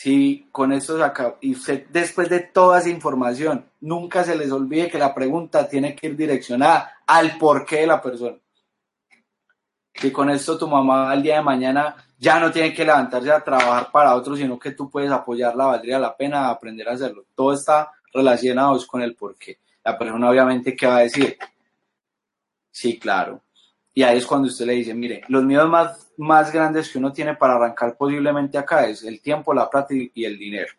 Si 0.01 0.47
con 0.53 0.71
esto 0.71 0.97
se 0.97 1.03
acaba, 1.03 1.39
y 1.41 1.57
usted 1.57 1.89
después 1.89 2.29
de 2.29 2.39
toda 2.39 2.79
esa 2.79 2.89
información, 2.89 3.69
nunca 3.81 4.23
se 4.23 4.37
les 4.37 4.53
olvide 4.53 4.89
que 4.89 4.97
la 4.97 5.13
pregunta 5.13 5.69
tiene 5.69 5.97
que 5.97 6.07
ir 6.07 6.17
direccionada 6.17 6.99
al 7.05 7.37
porqué 7.37 7.81
de 7.81 7.89
la 7.89 8.01
persona. 8.01 8.37
Si 9.93 10.13
con 10.13 10.31
esto 10.31 10.57
tu 10.57 10.69
mamá 10.69 11.11
al 11.11 11.21
día 11.21 11.39
de 11.39 11.43
mañana 11.43 11.97
ya 12.17 12.39
no 12.39 12.53
tiene 12.53 12.73
que 12.73 12.85
levantarse 12.85 13.33
a 13.33 13.43
trabajar 13.43 13.91
para 13.91 14.15
otro, 14.15 14.37
sino 14.37 14.57
que 14.57 14.71
tú 14.71 14.89
puedes 14.89 15.11
apoyarla, 15.11 15.67
valdría 15.67 15.99
la 15.99 16.17
pena 16.17 16.49
aprender 16.49 16.89
a 16.89 16.93
hacerlo. 16.93 17.25
Todo 17.35 17.55
está 17.55 17.91
relacionado 18.15 18.79
con 18.87 19.03
el 19.03 19.17
porqué. 19.17 19.59
La 19.83 19.99
persona 19.99 20.31
obviamente, 20.31 20.77
¿qué 20.77 20.87
va 20.87 20.99
a 20.99 21.01
decir? 21.01 21.37
Sí, 22.71 23.01
claro. 23.01 23.43
Y 23.99 24.05
ahí 24.05 24.19
es 24.19 24.27
cuando 24.27 24.47
usted 24.47 24.65
le 24.65 24.75
dice, 24.75 24.95
mire, 24.95 25.23
los 25.27 25.43
miedos 25.43 25.69
más, 25.69 26.09
más 26.19 26.53
grandes 26.53 26.89
que 26.89 26.99
uno 26.99 27.13
tiene 27.13 27.35
para 27.35 27.57
arrancar 27.57 27.97
posiblemente 27.97 28.57
acá 28.57 28.87
es 28.87 29.03
el 29.03 29.21
tiempo, 29.21 29.53
la 29.53 29.69
plata 29.69 29.93
y 29.93 30.25
el 30.25 30.39
dinero. 30.39 30.73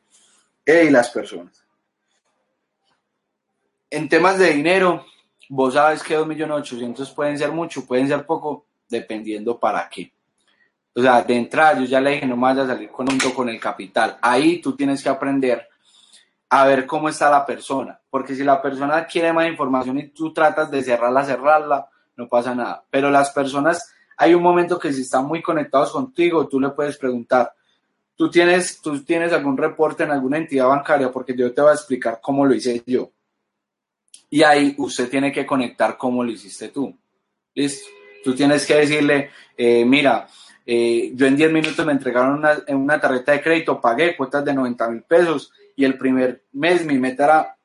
Y 0.66 0.90
las 0.90 1.10
personas. 1.10 1.66
En 3.90 4.08
temas 4.08 4.40
de 4.40 4.54
dinero, 4.54 5.06
vos 5.50 5.74
sabes 5.74 6.02
que 6.02 6.18
2.800.000 6.18 7.14
pueden 7.14 7.38
ser 7.38 7.52
mucho, 7.52 7.86
pueden 7.86 8.08
ser 8.08 8.26
poco, 8.26 8.68
dependiendo 8.88 9.60
para 9.60 9.90
qué. 9.90 10.14
O 10.96 11.02
sea, 11.02 11.22
de 11.22 11.36
entrada 11.36 11.78
yo 11.78 11.88
ya 11.88 12.00
le 12.00 12.12
dije, 12.12 12.26
no 12.26 12.38
vayas 12.38 12.70
a 12.70 12.74
salir 12.74 12.90
con 12.90 13.06
con 13.36 13.50
el 13.50 13.60
capital. 13.60 14.18
Ahí 14.22 14.62
tú 14.62 14.78
tienes 14.78 15.04
que 15.04 15.10
aprender 15.10 15.68
a 16.48 16.66
ver 16.66 16.86
cómo 16.86 17.10
está 17.10 17.30
la 17.30 17.46
persona. 17.46 18.00
Porque 18.10 18.34
si 18.34 18.46
la 18.46 18.62
persona 18.62 19.06
quiere 19.06 19.34
más 19.34 19.46
información 19.46 20.00
y 20.00 20.08
tú 20.08 20.32
tratas 20.32 20.72
de 20.72 20.82
cerrarla, 20.82 21.26
cerrarla, 21.26 21.90
no 22.20 22.28
pasa 22.28 22.54
nada. 22.54 22.84
Pero 22.92 23.10
las 23.10 23.32
personas, 23.32 23.94
hay 24.18 24.34
un 24.34 24.44
momento 24.44 24.78
que 24.78 24.92
si 24.92 25.04
están 25.04 25.26
muy 25.26 25.42
conectados 25.42 25.94
contigo, 25.94 26.50
tú 26.50 26.60
le 26.60 26.70
puedes 26.72 26.98
preguntar, 26.98 27.54
¿tú 28.18 28.30
tienes, 28.30 28.82
tú 28.82 29.02
tienes 29.06 29.32
algún 29.32 29.56
reporte 29.56 30.04
en 30.04 30.12
alguna 30.12 30.38
entidad 30.38 30.68
bancaria? 30.68 31.10
Porque 31.14 31.34
yo 31.34 31.54
te 31.54 31.62
voy 31.62 31.72
a 31.72 31.76
explicar 31.76 32.20
cómo 32.22 32.46
lo 32.46 32.54
hice 32.54 32.84
yo. 32.86 33.10
Y 34.30 34.44
ahí 34.44 34.76
usted 34.78 35.10
tiene 35.10 35.32
que 35.32 35.46
conectar 35.46 35.98
cómo 35.98 36.22
lo 36.22 36.30
hiciste 36.30 36.68
tú. 36.68 36.94
¿Listo? 37.56 37.88
Tú 38.22 38.36
tienes 38.36 38.66
que 38.66 38.76
decirle, 38.76 39.30
eh, 39.56 39.86
mira, 39.86 40.28
eh, 40.66 41.14
yo 41.16 41.26
en 41.26 41.38
10 41.38 41.54
minutos 41.54 41.86
me 41.86 41.94
entregaron 41.94 42.34
una, 42.34 42.62
una 42.68 43.00
tarjeta 43.00 43.32
de 43.32 43.42
crédito, 43.42 43.80
pagué 43.80 44.18
cuotas 44.18 44.44
de 44.44 44.54
90 44.54 44.90
mil 44.90 45.04
pesos 45.04 45.54
y 45.74 45.86
el 45.86 45.98
primer 45.98 46.44
mes 46.52 46.86
mi 46.86 47.00
meta 47.00 47.24
era, 47.24 47.58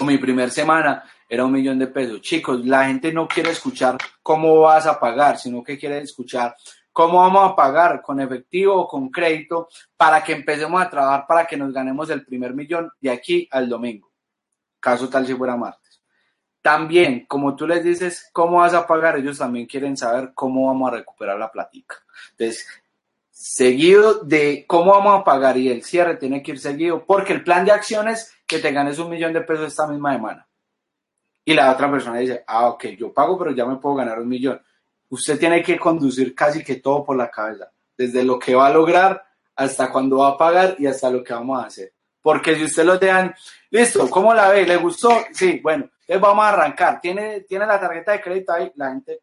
o 0.00 0.04
mi 0.04 0.18
primer 0.18 0.50
semana 0.50 1.04
era 1.28 1.44
un 1.44 1.52
millón 1.52 1.78
de 1.78 1.88
pesos. 1.88 2.20
Chicos, 2.22 2.64
la 2.64 2.86
gente 2.86 3.12
no 3.12 3.28
quiere 3.28 3.50
escuchar 3.50 3.98
cómo 4.22 4.60
vas 4.60 4.86
a 4.86 4.98
pagar, 4.98 5.38
sino 5.38 5.62
que 5.62 5.78
quiere 5.78 5.98
escuchar 5.98 6.56
cómo 6.92 7.18
vamos 7.18 7.52
a 7.52 7.54
pagar, 7.54 8.02
con 8.02 8.20
efectivo 8.20 8.74
o 8.74 8.88
con 8.88 9.08
crédito, 9.10 9.68
para 9.96 10.24
que 10.24 10.32
empecemos 10.32 10.82
a 10.82 10.90
trabajar 10.90 11.26
para 11.28 11.46
que 11.46 11.56
nos 11.56 11.72
ganemos 11.72 12.10
el 12.10 12.24
primer 12.24 12.54
millón 12.54 12.90
de 13.00 13.10
aquí 13.10 13.48
al 13.52 13.68
domingo. 13.68 14.10
Caso 14.80 15.08
tal 15.08 15.26
si 15.26 15.34
fuera 15.34 15.56
martes. 15.56 16.02
También, 16.60 17.24
como 17.26 17.54
tú 17.54 17.68
les 17.68 17.84
dices 17.84 18.28
cómo 18.32 18.58
vas 18.58 18.74
a 18.74 18.86
pagar, 18.86 19.16
ellos 19.16 19.38
también 19.38 19.66
quieren 19.66 19.96
saber 19.96 20.32
cómo 20.34 20.66
vamos 20.66 20.90
a 20.90 20.96
recuperar 20.96 21.38
la 21.38 21.52
platica. 21.52 21.96
Entonces, 22.32 22.66
seguido 23.30 24.24
de 24.24 24.64
cómo 24.66 24.90
vamos 24.90 25.20
a 25.20 25.24
pagar 25.24 25.56
y 25.56 25.68
el 25.68 25.84
cierre 25.84 26.16
tiene 26.16 26.42
que 26.42 26.52
ir 26.52 26.58
seguido, 26.58 27.06
porque 27.06 27.32
el 27.32 27.44
plan 27.44 27.64
de 27.64 27.70
acciones 27.70 28.34
que 28.44 28.58
te 28.58 28.72
ganes 28.72 28.98
un 28.98 29.10
millón 29.10 29.32
de 29.32 29.42
pesos 29.42 29.68
esta 29.68 29.86
misma 29.86 30.14
semana. 30.14 30.47
Y 31.48 31.54
la 31.54 31.72
otra 31.72 31.90
persona 31.90 32.18
dice, 32.18 32.44
ah, 32.46 32.68
ok, 32.68 32.88
yo 32.88 33.10
pago, 33.10 33.38
pero 33.38 33.52
ya 33.52 33.64
me 33.64 33.76
puedo 33.76 33.94
ganar 33.94 34.18
un 34.18 34.28
millón. 34.28 34.60
Usted 35.08 35.38
tiene 35.38 35.62
que 35.62 35.78
conducir 35.78 36.34
casi 36.34 36.62
que 36.62 36.76
todo 36.76 37.02
por 37.02 37.16
la 37.16 37.30
cabeza, 37.30 37.72
desde 37.96 38.22
lo 38.22 38.38
que 38.38 38.54
va 38.54 38.66
a 38.66 38.70
lograr 38.70 39.24
hasta 39.56 39.90
cuándo 39.90 40.18
va 40.18 40.28
a 40.28 40.36
pagar 40.36 40.76
y 40.78 40.84
hasta 40.84 41.08
lo 41.08 41.24
que 41.24 41.32
vamos 41.32 41.58
a 41.58 41.66
hacer. 41.68 41.94
Porque 42.20 42.54
si 42.54 42.64
usted 42.64 42.84
lo 42.84 42.98
dejan, 42.98 43.34
listo, 43.70 44.10
¿cómo 44.10 44.34
la 44.34 44.50
ve? 44.50 44.66
¿Le 44.66 44.76
gustó? 44.76 45.08
Sí, 45.32 45.58
bueno, 45.62 45.84
entonces 46.00 46.20
vamos 46.20 46.44
a 46.44 46.48
arrancar. 46.50 47.00
¿Tiene, 47.00 47.40
tiene 47.40 47.64
la 47.64 47.80
tarjeta 47.80 48.12
de 48.12 48.20
crédito 48.20 48.52
ahí, 48.52 48.70
la 48.74 48.90
gente 48.90 49.22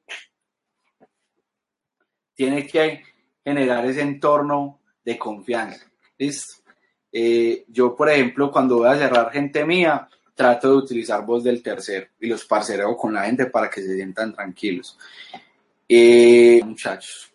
tiene 2.34 2.66
que 2.66 3.04
generar 3.44 3.86
ese 3.86 4.02
entorno 4.02 4.80
de 5.04 5.16
confianza. 5.20 5.86
¿Listo? 6.18 6.64
Eh, 7.12 7.66
yo, 7.68 7.96
por 7.96 8.10
ejemplo, 8.10 8.52
cuando 8.52 8.78
voy 8.78 8.90
a 8.90 8.98
cerrar 8.98 9.32
gente 9.32 9.64
mía, 9.64 10.10
trato 10.36 10.70
de 10.70 10.76
utilizar 10.76 11.26
voz 11.26 11.44
del 11.44 11.64
tercero 11.64 12.08
y 12.20 12.28
los 12.28 12.46
parcereo 12.46 12.96
con 12.96 13.14
la 13.14 13.24
gente 13.24 13.48
para 13.48 13.70
que 13.70 13.82
se 13.82 13.96
sientan 13.96 14.34
tranquilos. 14.34 14.98
Eh, 15.88 16.62
muchachos, 16.64 17.32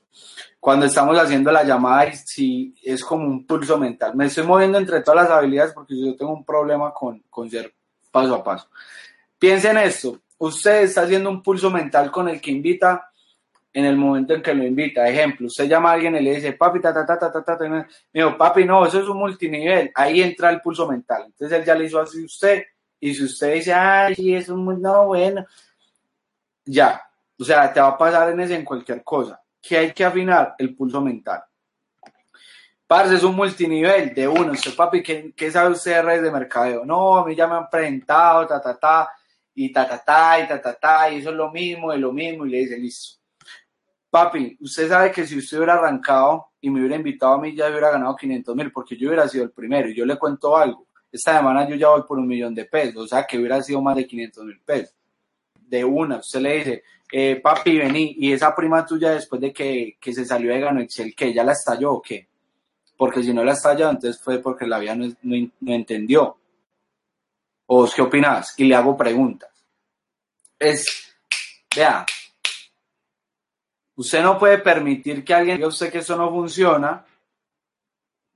cuando 0.60 0.86
estamos 0.86 1.18
haciendo 1.18 1.50
la 1.50 1.64
llamada, 1.64 2.12
sí, 2.12 2.74
es 2.84 3.02
como 3.02 3.26
un 3.26 3.46
pulso 3.46 3.78
mental. 3.78 4.14
Me 4.14 4.26
estoy 4.26 4.44
moviendo 4.44 4.78
entre 4.78 5.00
todas 5.00 5.24
las 5.24 5.38
habilidades 5.38 5.72
porque 5.72 5.98
yo 5.98 6.14
tengo 6.14 6.32
un 6.32 6.44
problema 6.44 6.92
con, 6.92 7.20
con 7.30 7.48
ser 7.50 7.74
paso 8.10 8.34
a 8.34 8.44
paso. 8.44 8.68
Piensen 9.38 9.78
esto, 9.78 10.20
usted 10.36 10.82
está 10.82 11.02
haciendo 11.02 11.30
un 11.30 11.42
pulso 11.42 11.70
mental 11.70 12.10
con 12.10 12.28
el 12.28 12.40
que 12.40 12.50
invita 12.50 13.10
en 13.72 13.84
el 13.84 13.96
momento 13.96 14.34
en 14.34 14.42
que 14.42 14.52
lo 14.52 14.64
invita. 14.64 15.08
Ejemplo, 15.08 15.46
usted 15.46 15.68
llama 15.68 15.90
a 15.90 15.94
alguien 15.94 16.16
y 16.16 16.20
le 16.20 16.34
dice, 16.34 16.52
papi, 16.52 16.80
ta, 16.80 16.92
ta, 16.92 17.06
ta, 17.06 17.18
ta, 17.18 17.32
ta, 17.32 17.56
ta. 17.56 17.86
Me 18.12 18.32
papi, 18.32 18.64
no, 18.64 18.84
eso 18.84 19.00
es 19.00 19.08
un 19.08 19.18
multinivel. 19.18 19.90
Ahí 19.94 20.20
entra 20.20 20.50
el 20.50 20.60
pulso 20.60 20.88
mental. 20.88 21.24
Entonces 21.26 21.58
él 21.58 21.64
ya 21.64 21.74
le 21.74 21.86
hizo 21.86 22.00
así 22.00 22.24
usted. 22.24 22.64
Y 23.00 23.14
si 23.14 23.24
usted 23.24 23.54
dice, 23.54 23.72
ay, 23.72 24.14
sí, 24.14 24.34
es 24.34 24.48
un, 24.48 24.80
no, 24.80 25.06
bueno, 25.06 25.46
ya. 26.64 27.02
O 27.38 27.44
sea, 27.44 27.72
te 27.72 27.80
va 27.80 27.88
a 27.88 27.98
pasar 27.98 28.30
en 28.30 28.40
ese 28.40 28.54
en 28.54 28.64
cualquier 28.64 29.02
cosa. 29.02 29.40
¿Qué 29.60 29.78
hay 29.78 29.92
que 29.92 30.04
afinar? 30.04 30.54
El 30.58 30.76
pulso 30.76 31.00
mental. 31.00 31.42
Parce, 32.86 33.14
es 33.14 33.22
un 33.22 33.34
multinivel 33.34 34.12
de 34.14 34.28
uno. 34.28 34.52
Usted, 34.52 34.74
papi, 34.74 35.02
¿qué, 35.02 35.32
qué 35.34 35.50
sabe 35.50 35.70
usted 35.70 35.92
de 35.92 36.02
redes 36.02 36.22
de 36.22 36.30
mercadeo? 36.30 36.84
No, 36.84 37.16
a 37.16 37.26
mí 37.26 37.34
ya 37.34 37.46
me 37.46 37.54
han 37.54 37.70
presentado, 37.70 38.46
ta, 38.46 38.60
ta, 38.60 38.78
ta, 38.78 39.08
y 39.54 39.72
ta, 39.72 39.88
ta, 39.88 40.02
ta, 40.04 40.40
y 40.40 40.48
ta, 40.48 40.60
ta, 40.60 40.74
ta, 40.74 41.10
y 41.10 41.18
eso 41.18 41.30
es 41.30 41.36
lo 41.36 41.50
mismo, 41.50 41.92
es 41.92 42.00
lo 42.00 42.12
mismo, 42.12 42.44
y 42.44 42.50
le 42.50 42.58
dice, 42.58 42.76
listo 42.76 43.20
Papi, 44.10 44.58
usted 44.60 44.88
sabe 44.88 45.12
que 45.12 45.24
si 45.24 45.38
usted 45.38 45.58
hubiera 45.58 45.74
arrancado 45.74 46.48
y 46.60 46.68
me 46.68 46.80
hubiera 46.80 46.96
invitado 46.96 47.34
a 47.34 47.40
mí, 47.40 47.54
ya 47.54 47.68
hubiera 47.68 47.92
ganado 47.92 48.16
500 48.16 48.56
mil, 48.56 48.72
porque 48.72 48.96
yo 48.96 49.06
hubiera 49.06 49.28
sido 49.28 49.44
el 49.44 49.52
primero. 49.52 49.88
Y 49.88 49.94
yo 49.94 50.04
le 50.04 50.18
cuento 50.18 50.56
algo. 50.56 50.88
Esta 51.12 51.36
semana 51.38 51.68
yo 51.68 51.74
ya 51.74 51.88
voy 51.88 52.02
por 52.02 52.18
un 52.18 52.26
millón 52.26 52.54
de 52.54 52.64
pesos, 52.64 53.04
o 53.04 53.06
sea 53.08 53.26
que 53.26 53.38
hubiera 53.38 53.62
sido 53.62 53.82
más 53.82 53.96
de 53.96 54.06
500 54.06 54.44
mil 54.44 54.60
pesos. 54.60 54.94
De 55.54 55.84
una, 55.84 56.18
usted 56.18 56.40
le 56.40 56.56
dice, 56.56 56.82
eh, 57.12 57.36
papi, 57.36 57.78
vení, 57.78 58.16
y 58.18 58.32
esa 58.32 58.54
prima 58.54 58.84
tuya 58.84 59.10
después 59.10 59.40
de 59.40 59.52
que, 59.52 59.96
se 60.00 60.24
salió 60.24 60.52
de 60.52 60.60
Gano 60.60 60.80
Excel, 60.80 61.14
¿que 61.14 61.32
ya 61.32 61.44
la 61.44 61.52
estalló 61.52 61.94
o 61.94 62.02
qué? 62.02 62.28
Porque 62.96 63.22
si 63.22 63.32
no 63.32 63.44
la 63.44 63.52
estalló, 63.52 63.90
entonces 63.90 64.20
fue 64.22 64.38
porque 64.38 64.66
la 64.66 64.78
vida 64.78 64.94
no, 64.94 65.06
no 65.22 65.74
entendió. 65.74 66.36
¿O 67.66 67.88
qué 67.88 68.02
opinas? 68.02 68.54
Y 68.56 68.64
le 68.64 68.74
hago 68.74 68.96
preguntas. 68.96 69.50
Es, 70.58 71.14
vea, 71.74 72.04
Usted 74.00 74.22
no 74.22 74.38
puede 74.38 74.56
permitir 74.56 75.22
que 75.22 75.34
alguien 75.34 75.58
diga 75.58 75.68
usted 75.68 75.92
que 75.92 75.98
eso 75.98 76.16
no 76.16 76.30
funciona 76.30 77.04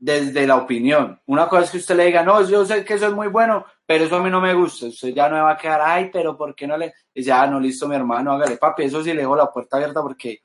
desde 0.04 0.46
la 0.46 0.56
opinión. 0.56 1.18
Una 1.24 1.48
cosa 1.48 1.64
es 1.64 1.70
que 1.70 1.78
usted 1.78 1.96
le 1.96 2.04
diga, 2.04 2.22
no, 2.22 2.46
yo 2.46 2.66
sé 2.66 2.84
que 2.84 2.92
eso 2.92 3.06
es 3.06 3.14
muy 3.14 3.28
bueno, 3.28 3.64
pero 3.86 4.04
eso 4.04 4.16
a 4.16 4.22
mí 4.22 4.28
no 4.28 4.38
me 4.38 4.52
gusta. 4.52 4.84
Usted 4.84 5.14
ya 5.14 5.30
no 5.30 5.36
me 5.36 5.40
va 5.40 5.52
a 5.52 5.56
quedar, 5.56 5.80
ay, 5.82 6.10
pero 6.12 6.36
¿por 6.36 6.54
qué 6.54 6.66
no 6.66 6.76
le? 6.76 6.92
Dice, 7.14 7.32
ah, 7.32 7.46
no, 7.46 7.58
listo, 7.58 7.88
mi 7.88 7.96
hermano, 7.96 8.32
hágale, 8.32 8.58
papi, 8.58 8.82
eso 8.82 9.02
sí 9.02 9.14
le 9.14 9.22
dejo 9.22 9.34
la 9.34 9.50
puerta 9.50 9.78
abierta 9.78 10.02
porque 10.02 10.42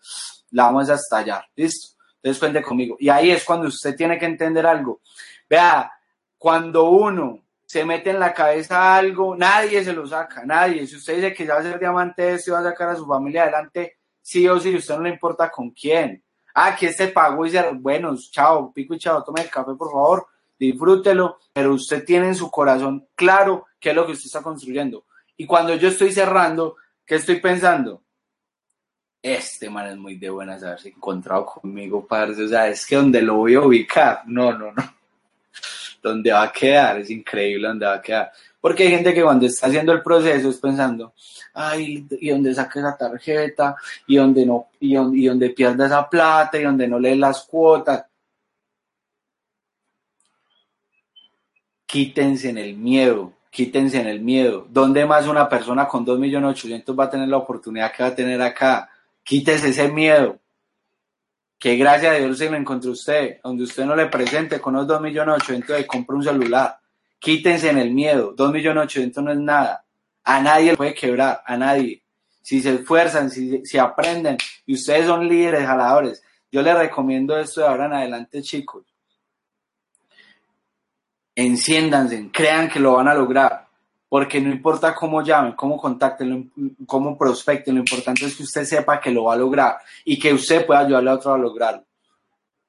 la 0.51 0.63
vamos 0.63 0.89
a 0.89 0.93
estallar. 0.93 1.43
Listo. 1.57 1.97
Entonces 2.15 2.39
cuente 2.39 2.61
conmigo. 2.61 2.95
Y 2.99 3.09
ahí 3.09 3.31
es 3.31 3.43
cuando 3.43 3.67
usted 3.67 3.97
tiene 3.97 4.17
que 4.17 4.27
entender 4.27 4.65
algo. 4.65 5.01
Vea, 5.49 5.91
cuando 6.37 6.85
uno 6.91 7.43
se 7.65 7.83
mete 7.83 8.11
en 8.11 8.19
la 8.19 8.33
cabeza 8.33 8.95
algo, 8.95 9.35
nadie 9.35 9.83
se 9.83 9.91
lo 9.91 10.07
saca, 10.07 10.45
nadie. 10.45 10.87
Si 10.87 10.95
usted 10.95 11.15
dice 11.15 11.33
que 11.33 11.45
ya 11.45 11.55
va 11.55 11.59
a 11.59 11.63
ser 11.63 11.79
diamante, 11.79 12.39
se 12.39 12.49
va 12.49 12.59
a 12.59 12.63
sacar 12.63 12.91
a 12.91 12.95
su 12.95 13.05
familia 13.05 13.43
adelante, 13.43 13.97
sí 14.21 14.47
o 14.47 14.57
sí, 14.57 14.73
usted 14.73 14.95
no 14.95 15.01
le 15.01 15.09
importa 15.09 15.51
con 15.51 15.71
quién. 15.71 16.23
Ah, 16.53 16.75
que 16.75 16.87
este 16.87 17.07
pagó 17.07 17.45
y 17.45 17.49
dice, 17.49 17.63
bueno, 17.73 18.15
chao, 18.31 18.71
pico 18.73 18.93
y 18.93 18.99
chao, 18.99 19.23
tome 19.23 19.41
el 19.41 19.49
café, 19.49 19.73
por 19.75 19.91
favor, 19.91 20.27
disfrútelo, 20.57 21.39
pero 21.53 21.73
usted 21.73 22.03
tiene 22.03 22.27
en 22.27 22.35
su 22.35 22.51
corazón 22.51 23.07
claro 23.15 23.67
qué 23.79 23.91
es 23.91 23.95
lo 23.95 24.05
que 24.05 24.13
usted 24.13 24.25
está 24.25 24.41
construyendo. 24.41 25.05
Y 25.37 25.45
cuando 25.45 25.73
yo 25.75 25.87
estoy 25.87 26.11
cerrando, 26.11 26.75
¿qué 27.05 27.15
estoy 27.15 27.39
pensando? 27.39 28.01
Este 29.21 29.69
man 29.69 29.87
es 29.87 29.97
muy 29.97 30.15
de 30.15 30.29
buenas 30.29 30.63
haberse 30.63 30.89
encontrado 30.89 31.45
conmigo, 31.45 32.05
parce. 32.05 32.43
O 32.43 32.47
sea, 32.47 32.67
es 32.67 32.85
que 32.85 32.95
donde 32.95 33.21
lo 33.21 33.35
voy 33.35 33.55
a 33.55 33.61
ubicar, 33.61 34.23
no, 34.25 34.51
no, 34.51 34.71
no. 34.71 34.83
Donde 36.01 36.31
va 36.31 36.43
a 36.43 36.51
quedar, 36.51 36.99
es 36.99 37.09
increíble 37.09 37.67
donde 37.67 37.85
va 37.85 37.95
a 37.95 38.01
quedar. 38.01 38.31
Porque 38.61 38.83
hay 38.83 38.89
gente 38.89 39.13
que 39.13 39.23
cuando 39.23 39.45
está 39.45 39.67
haciendo 39.67 39.93
el 39.93 40.03
proceso 40.03 40.49
es 40.49 40.57
pensando, 40.57 41.13
ay, 41.53 42.05
y 42.11 42.29
donde 42.29 42.53
saque 42.53 42.79
esa 42.79 42.97
tarjeta, 42.97 43.75
y 44.07 44.17
donde 44.17 44.45
no, 44.45 44.67
y 44.79 44.95
donde, 44.95 45.49
pierda 45.51 45.85
esa 45.85 46.09
plata, 46.09 46.59
y 46.59 46.63
donde 46.63 46.87
no 46.87 46.99
lee 46.99 47.15
las 47.15 47.43
cuotas. 47.43 48.05
Quítense 51.85 52.49
en 52.49 52.57
el 52.57 52.75
miedo, 52.75 53.33
quítense 53.49 53.99
en 54.01 54.07
el 54.07 54.19
miedo. 54.19 54.67
¿Dónde 54.69 55.05
más 55.05 55.25
una 55.25 55.47
persona 55.47 55.87
con 55.87 56.05
2.800.000 56.05 56.99
va 56.99 57.05
a 57.05 57.09
tener 57.09 57.29
la 57.29 57.37
oportunidad 57.37 57.91
que 57.91 58.03
va 58.03 58.09
a 58.09 58.15
tener 58.15 58.41
acá? 58.41 58.89
Quítese 59.23 59.69
ese 59.69 59.87
miedo. 59.89 60.37
Que 61.57 61.75
gracias 61.75 62.13
a 62.13 62.17
Dios 62.17 62.37
se 62.37 62.49
lo 62.49 62.57
encontró 62.57 62.91
usted, 62.91 63.39
donde 63.43 63.63
usted 63.63 63.85
no 63.85 63.95
le 63.95 64.05
presente 64.05 64.61
con 64.61 64.75
los 64.75 64.85
2.800.000 64.85 65.81
y 65.81 65.85
compra 65.85 66.15
un 66.15 66.23
celular 66.23 66.78
Quítense 67.19 67.69
en 67.69 67.77
el 67.77 67.91
miedo. 67.91 68.33
Dos 68.35 68.51
millones 68.51 68.85
ochocientos 68.85 69.23
no 69.23 69.31
es 69.31 69.37
nada. 69.37 69.85
A 70.23 70.41
nadie 70.41 70.71
le 70.71 70.77
puede 70.77 70.93
quebrar, 70.93 71.41
a 71.45 71.57
nadie. 71.57 72.01
Si 72.41 72.61
se 72.61 72.75
esfuerzan, 72.75 73.29
si, 73.29 73.65
si 73.65 73.77
aprenden, 73.77 74.37
y 74.65 74.73
ustedes 74.73 75.05
son 75.05 75.27
líderes, 75.27 75.65
jaladores, 75.65 76.23
yo 76.51 76.61
les 76.61 76.77
recomiendo 76.77 77.37
esto 77.37 77.61
de 77.61 77.67
ahora 77.67 77.85
en 77.85 77.93
adelante, 77.93 78.41
chicos. 78.41 78.85
Enciéndanse, 81.35 82.29
crean 82.33 82.69
que 82.69 82.79
lo 82.79 82.93
van 82.93 83.07
a 83.07 83.13
lograr, 83.13 83.67
porque 84.09 84.41
no 84.41 84.51
importa 84.51 84.95
cómo 84.95 85.21
llamen, 85.21 85.53
cómo 85.53 85.77
contacten, 85.77 86.51
cómo 86.85 87.17
prospecten, 87.17 87.75
lo 87.75 87.81
importante 87.81 88.25
es 88.25 88.35
que 88.35 88.43
usted 88.43 88.65
sepa 88.65 88.99
que 88.99 89.11
lo 89.11 89.25
va 89.25 89.35
a 89.35 89.37
lograr 89.37 89.77
y 90.03 90.17
que 90.17 90.33
usted 90.33 90.65
pueda 90.65 90.81
ayudarle 90.81 91.11
a 91.11 91.13
otro 91.13 91.33
a 91.33 91.37
lograrlo. 91.37 91.85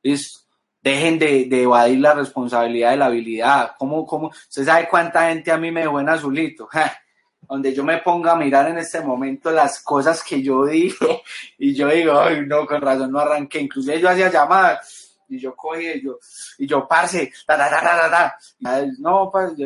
¿Listo? 0.03 0.41
Dejen 0.83 1.19
de, 1.19 1.63
evadir 1.63 2.01
la 2.01 2.15
responsabilidad 2.15 2.93
de 2.93 2.97
la 2.97 3.07
habilidad. 3.07 3.73
¿Cómo, 3.79 4.07
cómo? 4.07 4.29
¿Usted 4.29 4.65
sabe 4.65 4.89
cuánta 4.89 5.29
gente 5.29 5.53
a 5.53 5.59
mí 5.59 5.71
me 5.71 5.83
dejó 5.83 6.01
en 6.01 6.09
azulito? 6.09 6.69
Donde 7.49 7.75
yo 7.75 7.85
me 7.85 7.99
ponga 7.99 8.33
a 8.33 8.37
mirar 8.37 8.69
en 8.69 8.79
este 8.79 9.01
momento 9.01 9.51
las 9.51 9.83
cosas 9.83 10.23
que 10.23 10.43
yo 10.43 10.65
dije 10.67 11.23
y 11.59 11.75
yo 11.75 11.89
digo, 11.89 12.19
ay, 12.19 12.47
no, 12.47 12.67
con 12.67 12.81
razón 12.81 13.13
no 13.13 13.19
arranqué. 13.19 13.61
Inclusive 13.61 14.01
yo 14.01 14.09
hacía 14.09 14.31
llamadas 14.31 15.11
y 15.31 15.39
yo 15.39 15.55
cogí 15.55 15.87
y 15.87 16.03
yo, 16.03 16.19
y 16.59 16.67
yo, 16.67 16.87
parce, 16.89 17.33
ta, 17.47 17.57
ta, 17.57 17.71
ta, 17.71 17.81
ta, 17.81 18.11
ta, 18.61 18.87
No, 18.99 19.31
parce, 19.31 19.57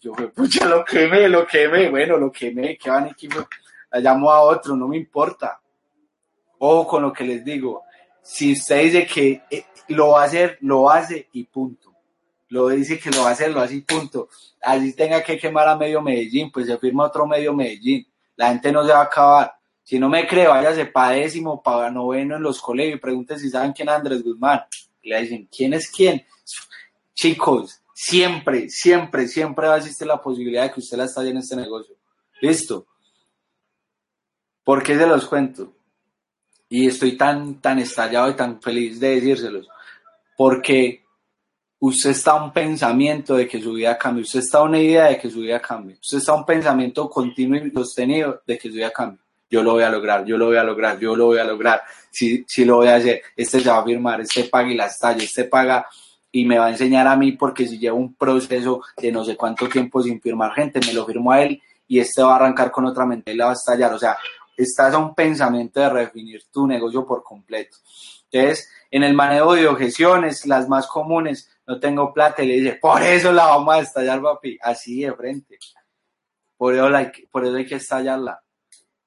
yo, 0.00 0.14
yo, 0.14 0.32
pucha, 0.32 0.66
lo 0.66 0.84
quemé, 0.84 1.28
lo 1.28 1.46
quemé, 1.46 1.88
bueno, 1.90 2.16
lo 2.18 2.32
quemé, 2.32 2.76
que 2.76 2.90
van 2.90 3.06
equipo, 3.06 3.46
la 3.92 4.00
llamo 4.00 4.30
a 4.30 4.40
otro, 4.40 4.74
no 4.74 4.88
me 4.88 4.96
importa. 4.96 5.60
Ojo 6.58 6.86
con 6.86 7.02
lo 7.02 7.12
que 7.12 7.24
les 7.24 7.44
digo. 7.44 7.84
Si 8.22 8.52
usted 8.52 8.82
dice 8.84 9.06
que 9.06 9.42
eh, 9.50 9.64
lo 9.88 10.10
va 10.10 10.22
a 10.22 10.26
hacer, 10.26 10.58
lo 10.60 10.90
hace 10.90 11.28
y 11.32 11.44
punto. 11.44 11.92
Lo 12.48 12.68
dice 12.68 12.98
que 12.98 13.10
lo 13.10 13.22
va 13.22 13.30
a 13.30 13.32
hacer, 13.32 13.50
lo 13.50 13.60
hace 13.60 13.76
y 13.76 13.80
punto. 13.80 14.28
Así 14.60 14.92
tenga 14.94 15.22
que 15.22 15.38
quemar 15.38 15.68
a 15.68 15.76
medio 15.76 16.02
Medellín, 16.02 16.50
pues 16.52 16.66
se 16.66 16.78
firma 16.78 17.04
otro 17.04 17.26
medio 17.26 17.52
Medellín. 17.54 18.06
La 18.36 18.48
gente 18.48 18.70
no 18.70 18.84
se 18.84 18.92
va 18.92 19.00
a 19.00 19.04
acabar. 19.04 19.54
Si 19.82 19.98
no 19.98 20.08
me 20.08 20.26
cree, 20.26 20.46
váyase 20.46 20.86
para 20.86 21.16
décimo, 21.16 21.62
para 21.62 21.90
noveno 21.90 22.36
en 22.36 22.42
los 22.42 22.60
colegios 22.60 22.96
y 22.96 23.00
pregunte 23.00 23.38
si 23.38 23.50
saben 23.50 23.72
quién 23.72 23.88
es 23.88 23.94
Andrés 23.94 24.22
Guzmán. 24.22 24.62
Le 25.02 25.20
dicen, 25.20 25.48
¿quién 25.54 25.74
es 25.74 25.90
quién? 25.90 26.24
Chicos, 27.14 27.82
siempre, 27.92 28.68
siempre, 28.68 29.26
siempre 29.26 29.66
va 29.66 29.74
a 29.74 29.78
existir 29.78 30.06
la 30.06 30.22
posibilidad 30.22 30.64
de 30.64 30.72
que 30.72 30.80
usted 30.80 30.96
la 30.96 31.04
estalle 31.04 31.30
en 31.30 31.38
este 31.38 31.56
negocio. 31.56 31.96
Listo. 32.40 32.86
¿Por 34.64 34.82
qué 34.82 34.96
se 34.96 35.06
los 35.06 35.26
cuento? 35.26 35.74
Y 36.74 36.86
estoy 36.86 37.18
tan, 37.18 37.60
tan 37.60 37.78
estallado 37.80 38.30
y 38.30 38.34
tan 38.34 38.58
feliz 38.58 38.98
de 38.98 39.16
decírselos. 39.16 39.68
Porque 40.34 41.04
usted 41.78 42.12
está 42.12 42.30
a 42.30 42.42
un 42.42 42.50
pensamiento 42.50 43.36
de 43.36 43.46
que 43.46 43.60
su 43.60 43.74
vida 43.74 43.98
cambie, 43.98 44.22
usted 44.22 44.38
está 44.38 44.58
a 44.58 44.62
una 44.62 44.78
idea 44.78 45.04
de 45.08 45.18
que 45.18 45.28
su 45.28 45.40
vida 45.40 45.60
cambie, 45.60 45.98
usted 46.00 46.16
está 46.16 46.32
a 46.32 46.36
un 46.36 46.46
pensamiento 46.46 47.10
continuo 47.10 47.62
y 47.62 47.70
sostenido 47.70 48.40
de 48.46 48.56
que 48.56 48.70
su 48.70 48.76
vida 48.76 48.90
cambie. 48.90 49.18
Yo 49.50 49.62
lo 49.62 49.72
voy 49.72 49.82
a 49.82 49.90
lograr, 49.90 50.24
yo 50.24 50.38
lo 50.38 50.46
voy 50.46 50.56
a 50.56 50.64
lograr, 50.64 50.98
yo 50.98 51.14
lo 51.14 51.26
voy 51.26 51.40
a 51.40 51.44
lograr, 51.44 51.82
si, 52.10 52.42
si 52.48 52.64
lo 52.64 52.76
voy 52.76 52.88
a 52.88 52.94
hacer, 52.94 53.20
este 53.36 53.60
se 53.60 53.68
va 53.68 53.80
a 53.80 53.84
firmar, 53.84 54.22
este 54.22 54.44
paga 54.44 54.70
y 54.70 54.74
las 54.74 54.98
tallas, 54.98 55.24
este 55.24 55.44
paga 55.44 55.86
y 56.30 56.46
me 56.46 56.56
va 56.56 56.68
a 56.68 56.70
enseñar 56.70 57.06
a 57.06 57.16
mí 57.16 57.32
porque 57.32 57.68
si 57.68 57.78
llevo 57.78 57.98
un 57.98 58.14
proceso 58.14 58.80
de 58.96 59.12
no 59.12 59.26
sé 59.26 59.36
cuánto 59.36 59.68
tiempo 59.68 60.02
sin 60.02 60.22
firmar 60.22 60.54
gente, 60.54 60.80
me 60.86 60.94
lo 60.94 61.04
firmo 61.04 61.32
a 61.32 61.42
él 61.42 61.60
y 61.86 61.98
este 61.98 62.22
va 62.22 62.32
a 62.32 62.36
arrancar 62.36 62.70
con 62.70 62.86
otra 62.86 63.04
mente 63.04 63.32
y 63.32 63.36
la 63.36 63.44
va 63.44 63.50
a 63.50 63.54
estallar. 63.54 63.92
O 63.92 63.98
sea, 63.98 64.16
estás 64.56 64.94
a 64.94 64.98
un 64.98 65.14
pensamiento 65.14 65.80
de 65.80 65.88
redefinir 65.88 66.42
tu 66.50 66.66
negocio 66.66 67.06
por 67.06 67.22
completo. 67.22 67.76
Entonces, 68.30 68.68
en 68.90 69.02
el 69.04 69.14
manejo 69.14 69.54
de 69.54 69.68
objeciones, 69.68 70.46
las 70.46 70.68
más 70.68 70.86
comunes, 70.86 71.50
no 71.66 71.78
tengo 71.78 72.12
plata 72.12 72.42
y 72.42 72.48
le 72.48 72.54
dice, 72.54 72.78
por 72.80 73.02
eso 73.02 73.32
la 73.32 73.46
vamos 73.46 73.74
a 73.74 73.80
estallar, 73.80 74.20
papi, 74.20 74.58
así 74.62 75.02
de 75.02 75.12
frente. 75.12 75.58
Por 76.56 76.74
eso, 76.74 76.86
hay, 76.86 77.10
por 77.30 77.44
eso 77.44 77.56
hay 77.56 77.66
que 77.66 77.76
estallarla. 77.76 78.42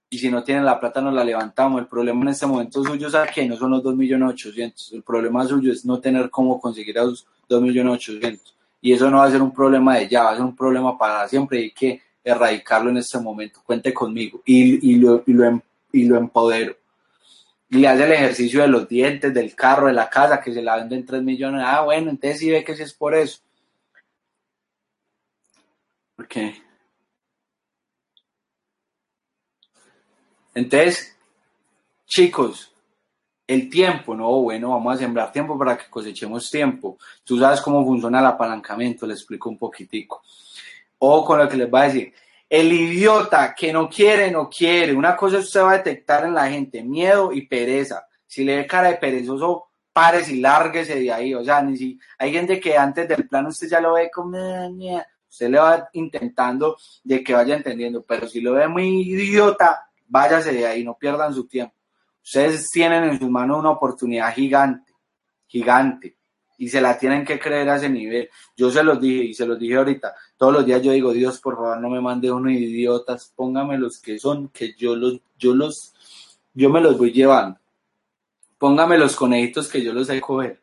Y 0.09 0.19
si 0.19 0.29
no 0.29 0.43
tienen 0.43 0.65
la 0.65 0.79
plata, 0.79 1.01
nos 1.01 1.13
la 1.13 1.23
levantamos. 1.23 1.81
El 1.81 1.87
problema 1.87 2.21
en 2.21 2.27
este 2.29 2.45
momento 2.45 2.83
suyo 2.83 3.07
es 3.07 3.31
que 3.31 3.47
no 3.47 3.57
son 3.57 3.71
los 3.71 3.83
2.800.000. 3.83 4.93
El 4.93 5.03
problema 5.03 5.45
suyo 5.45 5.71
es 5.71 5.85
no 5.85 5.99
tener 5.99 6.29
cómo 6.29 6.59
conseguir 6.59 6.99
a 6.99 7.05
los 7.05 7.25
2.800.000. 7.49 8.39
Y 8.81 8.93
eso 8.93 9.09
no 9.09 9.17
va 9.17 9.25
a 9.25 9.31
ser 9.31 9.41
un 9.41 9.51
problema 9.51 9.97
de 9.97 10.07
ya, 10.07 10.23
va 10.23 10.31
a 10.31 10.35
ser 10.35 10.45
un 10.45 10.55
problema 10.55 10.97
para 10.97 11.27
siempre. 11.27 11.59
Y 11.59 11.71
que 11.71 12.01
erradicarlo 12.25 12.89
en 12.89 12.97
este 12.97 13.19
momento. 13.19 13.61
Cuente 13.65 13.93
conmigo. 13.93 14.41
Y, 14.45 14.91
y, 14.91 14.95
lo, 14.95 15.23
y, 15.25 15.33
lo, 15.33 15.45
em, 15.45 15.61
y 15.93 16.05
lo 16.05 16.17
empodero. 16.17 16.75
Y 17.69 17.85
hace 17.85 18.03
el 18.03 18.11
ejercicio 18.11 18.61
de 18.61 18.67
los 18.67 18.87
dientes, 18.89 19.33
del 19.33 19.55
carro, 19.55 19.87
de 19.87 19.93
la 19.93 20.09
casa, 20.09 20.41
que 20.41 20.53
se 20.53 20.61
la 20.61 20.77
venden 20.77 21.05
3 21.05 21.21
millones. 21.23 21.63
Ah, 21.65 21.81
bueno, 21.83 22.09
entonces 22.09 22.39
sí 22.39 22.49
ve 22.49 22.63
que 22.63 22.75
sí 22.75 22.83
es 22.83 22.93
por 22.93 23.15
eso. 23.15 23.39
Ok. 26.17 26.35
Entonces, 30.53 31.15
chicos, 32.07 32.71
el 33.45 33.69
tiempo, 33.69 34.15
no, 34.15 34.41
bueno, 34.41 34.69
vamos 34.69 34.95
a 34.95 34.99
sembrar 34.99 35.31
tiempo 35.31 35.57
para 35.57 35.77
que 35.77 35.89
cosechemos 35.89 36.49
tiempo. 36.49 36.97
Tú 37.23 37.37
sabes 37.37 37.61
cómo 37.61 37.85
funciona 37.85 38.19
el 38.19 38.25
apalancamiento, 38.25 39.05
le 39.05 39.13
explico 39.13 39.49
un 39.49 39.57
poquitico. 39.57 40.23
O 40.99 41.25
con 41.25 41.39
lo 41.39 41.47
que 41.49 41.57
les 41.57 41.69
voy 41.69 41.81
a 41.81 41.83
decir, 41.85 42.13
el 42.49 42.71
idiota 42.71 43.53
que 43.53 43.73
no 43.73 43.89
quiere, 43.89 44.31
no 44.31 44.49
quiere. 44.49 44.93
Una 44.93 45.15
cosa 45.15 45.39
usted 45.39 45.61
va 45.61 45.71
a 45.71 45.77
detectar 45.77 46.25
en 46.25 46.33
la 46.33 46.49
gente, 46.49 46.83
miedo 46.83 47.31
y 47.31 47.47
pereza. 47.47 48.07
Si 48.25 48.43
le 48.43 48.57
ve 48.57 48.67
cara 48.67 48.89
de 48.89 48.95
perezoso, 48.95 49.67
pares 49.91 50.29
y 50.29 50.39
lárguese 50.39 50.99
de 50.99 51.11
ahí. 51.11 51.33
O 51.33 51.43
sea, 51.43 51.61
ni 51.61 51.77
si 51.77 51.99
hay 52.17 52.31
gente 52.31 52.59
que 52.59 52.77
antes 52.77 53.07
del 53.07 53.27
plan 53.27 53.45
usted 53.47 53.67
ya 53.67 53.79
lo 53.79 53.93
ve 53.93 54.11
como, 54.13 54.37
usted 55.29 55.49
le 55.49 55.57
va 55.57 55.89
intentando 55.93 56.77
de 57.03 57.23
que 57.23 57.33
vaya 57.33 57.55
entendiendo, 57.55 58.03
pero 58.03 58.27
si 58.27 58.41
lo 58.41 58.53
ve 58.53 58.67
muy 58.67 59.01
idiota, 59.01 59.89
váyase 60.07 60.53
de 60.53 60.65
ahí, 60.65 60.83
no 60.83 60.97
pierdan 60.97 61.33
su 61.33 61.47
tiempo. 61.47 61.75
Ustedes 62.23 62.69
tienen 62.71 63.03
en 63.03 63.19
sus 63.19 63.29
manos 63.29 63.59
una 63.59 63.71
oportunidad 63.71 64.33
gigante, 64.33 64.93
gigante, 65.45 66.14
y 66.57 66.69
se 66.69 66.81
la 66.81 66.97
tienen 66.97 67.25
que 67.25 67.39
creer 67.39 67.69
a 67.69 67.75
ese 67.75 67.89
nivel. 67.89 68.29
Yo 68.55 68.71
se 68.71 68.83
los 68.83 68.99
dije 68.99 69.23
y 69.25 69.33
se 69.33 69.45
los 69.45 69.59
dije 69.59 69.75
ahorita. 69.75 70.15
Todos 70.37 70.53
los 70.53 70.65
días 70.65 70.81
yo 70.81 70.91
digo, 70.91 71.13
Dios, 71.13 71.39
por 71.39 71.55
favor, 71.55 71.79
no 71.79 71.89
me 71.89 72.01
mande 72.01 72.31
unos 72.31 72.51
idiotas, 72.51 73.31
póngame 73.35 73.77
los 73.77 73.99
que 73.99 74.19
son, 74.19 74.49
que 74.49 74.73
yo 74.77 74.95
los, 74.95 75.19
yo 75.37 75.55
los, 75.55 75.93
yo 76.53 76.69
me 76.69 76.81
los 76.81 76.97
voy 76.97 77.11
llevando. 77.11 77.59
Póngame 78.57 78.97
los 78.97 79.15
conejitos 79.15 79.67
que 79.67 79.83
yo 79.83 79.93
los 79.93 80.07
sé 80.07 80.21
coger. 80.21 80.61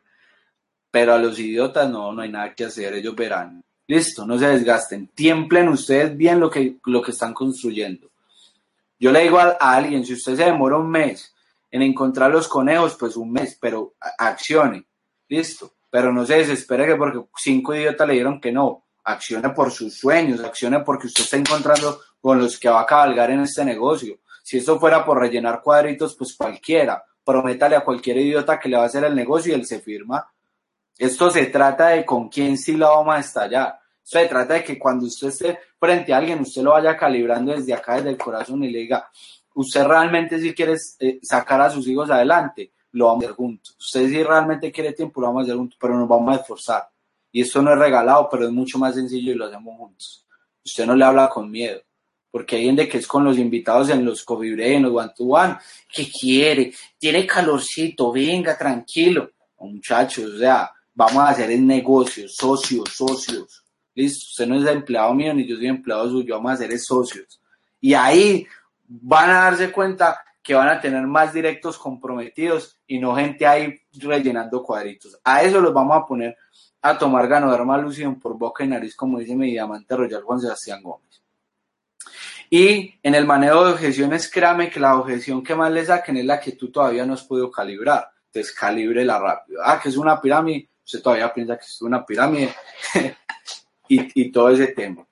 Pero 0.89 1.13
a 1.13 1.17
los 1.17 1.37
idiotas 1.39 1.89
no, 1.89 2.11
no 2.11 2.21
hay 2.21 2.29
nada 2.29 2.53
que 2.53 2.65
hacer, 2.65 2.93
ellos 2.93 3.15
verán. 3.15 3.63
Listo, 3.87 4.25
no 4.25 4.37
se 4.37 4.47
desgasten. 4.47 5.07
Tiemplen 5.07 5.69
ustedes 5.69 6.15
bien 6.15 6.39
lo 6.39 6.49
que, 6.49 6.77
lo 6.85 7.01
que 7.01 7.11
están 7.11 7.33
construyendo. 7.33 8.09
Yo 8.99 9.11
le 9.11 9.23
digo 9.23 9.37
a, 9.37 9.57
alguien, 9.59 10.05
si 10.05 10.13
usted 10.13 10.37
se 10.37 10.45
demora 10.45 10.77
un 10.77 10.89
mes 10.89 11.33
en 11.69 11.81
encontrar 11.81 12.31
los 12.31 12.47
conejos, 12.47 12.95
pues 12.97 13.17
un 13.17 13.31
mes, 13.31 13.57
pero 13.59 13.95
accione, 14.17 14.85
listo. 15.27 15.73
Pero 15.93 16.11
no 16.11 16.25
se 16.25 16.37
desespere 16.37 16.87
que 16.87 16.95
porque 16.95 17.19
cinco 17.37 17.75
idiotas 17.75 18.07
le 18.07 18.15
dieron 18.15 18.41
que 18.41 18.51
no. 18.51 18.83
Accione 19.03 19.49
por 19.49 19.69
sus 19.69 19.95
sueños, 19.95 20.43
accione 20.43 20.79
porque 20.79 21.05
usted 21.05 21.23
está 21.23 21.37
encontrando 21.37 21.99
con 22.19 22.39
los 22.39 22.59
que 22.59 22.67
va 22.67 22.81
a 22.81 22.85
cabalgar 22.87 23.29
en 23.29 23.41
este 23.41 23.63
negocio. 23.63 24.17
Si 24.41 24.57
esto 24.57 24.79
fuera 24.79 25.05
por 25.05 25.19
rellenar 25.19 25.61
cuadritos, 25.61 26.15
pues 26.15 26.35
cualquiera. 26.35 27.03
Prométale 27.23 27.75
a 27.75 27.83
cualquier 27.83 28.17
idiota 28.17 28.59
que 28.59 28.69
le 28.69 28.77
va 28.77 28.81
a 28.81 28.85
hacer 28.87 29.03
el 29.03 29.13
negocio 29.13 29.51
y 29.51 29.55
él 29.55 29.67
se 29.67 29.81
firma. 29.81 30.27
Esto 30.97 31.29
se 31.29 31.45
trata 31.45 31.89
de 31.89 32.03
con 32.03 32.27
quién 32.27 32.57
sí 32.57 32.75
la 32.75 32.89
vamos 32.89 33.13
a 33.13 33.19
estallar. 33.19 33.79
Se 34.01 34.25
trata 34.25 34.55
de 34.55 34.63
que 34.63 34.79
cuando 34.79 35.05
usted 35.05 35.27
esté 35.27 35.59
frente 35.79 36.11
a 36.11 36.17
alguien, 36.17 36.39
usted 36.39 36.63
lo 36.63 36.71
vaya 36.71 36.97
calibrando 36.97 37.51
desde 37.51 37.71
acá, 37.71 37.97
desde 37.97 38.09
el 38.09 38.17
corazón 38.17 38.63
y 38.63 38.71
le 38.71 38.79
diga, 38.79 39.11
usted 39.53 39.85
realmente 39.85 40.39
si 40.39 40.55
quiere 40.55 40.75
eh, 40.99 41.19
sacar 41.21 41.61
a 41.61 41.69
sus 41.69 41.87
hijos 41.87 42.09
adelante, 42.09 42.71
lo 42.93 43.07
vamos 43.07 43.23
a 43.23 43.27
hacer 43.27 43.35
juntos. 43.35 43.75
Usted 43.77 44.07
si 44.07 44.23
realmente 44.23 44.71
quiere 44.71 44.93
tiempo, 44.93 45.21
lo 45.21 45.27
vamos 45.27 45.41
a 45.41 45.43
hacer 45.43 45.57
juntos, 45.57 45.77
pero 45.79 45.97
nos 45.97 46.07
vamos 46.07 46.35
a 46.35 46.41
esforzar. 46.41 46.89
Y 47.31 47.41
esto 47.41 47.61
no 47.61 47.73
es 47.73 47.77
regalado, 47.77 48.29
pero 48.31 48.45
es 48.45 48.51
mucho 48.51 48.79
más 48.79 48.95
sencillo 48.95 49.33
y 49.33 49.35
lo 49.35 49.45
hacemos 49.45 49.77
juntos. 49.77 50.25
Usted 50.63 50.85
no 50.85 50.95
le 50.95 51.03
habla 51.03 51.29
con 51.29 51.51
miedo, 51.51 51.81
porque 52.31 52.55
hay 52.55 52.65
gente 52.65 52.87
que 52.87 52.99
es 52.99 53.07
con 53.07 53.23
los 53.23 53.37
invitados 53.37 53.89
en 53.89 54.05
los 54.05 54.23
coffee 54.23 54.75
en 54.75 54.83
los 54.83 54.93
one 54.93 55.11
to 55.15 55.25
one, 55.25 55.57
que 55.91 56.09
quiere, 56.09 56.73
tiene 56.97 57.27
calorcito, 57.27 58.11
venga, 58.11 58.57
tranquilo. 58.57 59.31
Muchachos, 59.59 60.25
o 60.25 60.37
sea, 60.39 60.71
vamos 60.93 61.17
a 61.17 61.29
hacer 61.29 61.51
el 61.51 61.65
negocio, 61.65 62.27
socios, 62.27 62.89
socios 62.89 63.63
listo, 63.95 64.25
usted 64.29 64.47
no 64.47 64.55
es 64.55 64.65
empleado 64.65 65.13
mío 65.13 65.33
ni 65.33 65.45
yo 65.45 65.55
soy 65.55 65.67
empleado 65.67 66.09
suyo, 66.09 66.35
vamos 66.35 66.53
a 66.53 66.57
ser 66.57 66.79
socios. 66.79 67.39
Y 67.79 67.93
ahí 67.93 68.45
van 68.87 69.29
a 69.29 69.33
darse 69.33 69.71
cuenta 69.71 70.23
que 70.43 70.53
van 70.53 70.67
a 70.67 70.81
tener 70.81 71.07
más 71.07 71.33
directos 71.33 71.77
comprometidos 71.77 72.77
y 72.85 72.99
no 72.99 73.15
gente 73.15 73.47
ahí 73.47 73.79
rellenando 73.93 74.61
cuadritos. 74.61 75.17
A 75.23 75.41
eso 75.41 75.61
los 75.61 75.73
vamos 75.73 75.97
a 75.97 76.05
poner 76.05 76.37
a 76.81 76.97
tomar 76.97 77.27
ganoderma 77.29 77.77
lucidum 77.77 78.19
por 78.19 78.37
boca 78.37 78.63
y 78.63 78.67
nariz, 78.67 78.93
como 78.95 79.17
dice 79.17 79.35
mi 79.35 79.51
diamante 79.51 79.95
royal 79.95 80.21
Juan 80.21 80.41
Sebastián 80.41 80.83
Gómez. 80.83 81.23
Y 82.49 82.93
en 83.01 83.15
el 83.15 83.25
manejo 83.25 83.65
de 83.65 83.71
objeciones, 83.71 84.29
créame 84.29 84.69
que 84.69 84.79
la 84.79 84.97
objeción 84.97 85.41
que 85.41 85.55
más 85.55 85.71
le 85.71 85.85
saquen 85.85 86.17
es 86.17 86.25
la 86.25 86.39
que 86.39 86.51
tú 86.51 86.69
todavía 86.69 87.05
no 87.05 87.13
has 87.13 87.23
podido 87.23 87.49
calibrar. 87.49 88.09
Entonces, 88.33 88.55
la 89.05 89.19
rápido. 89.19 89.61
Ah, 89.63 89.79
que 89.81 89.89
es 89.89 89.97
una 89.97 90.19
pirámide. 90.19 90.69
Usted 90.85 91.01
todavía 91.01 91.33
piensa 91.33 91.57
que 91.57 91.65
es 91.65 91.81
una 91.81 92.05
pirámide. 92.05 92.53
y, 93.87 94.31
todo 94.31 94.49
ese 94.49 94.67
tema. 94.67 95.05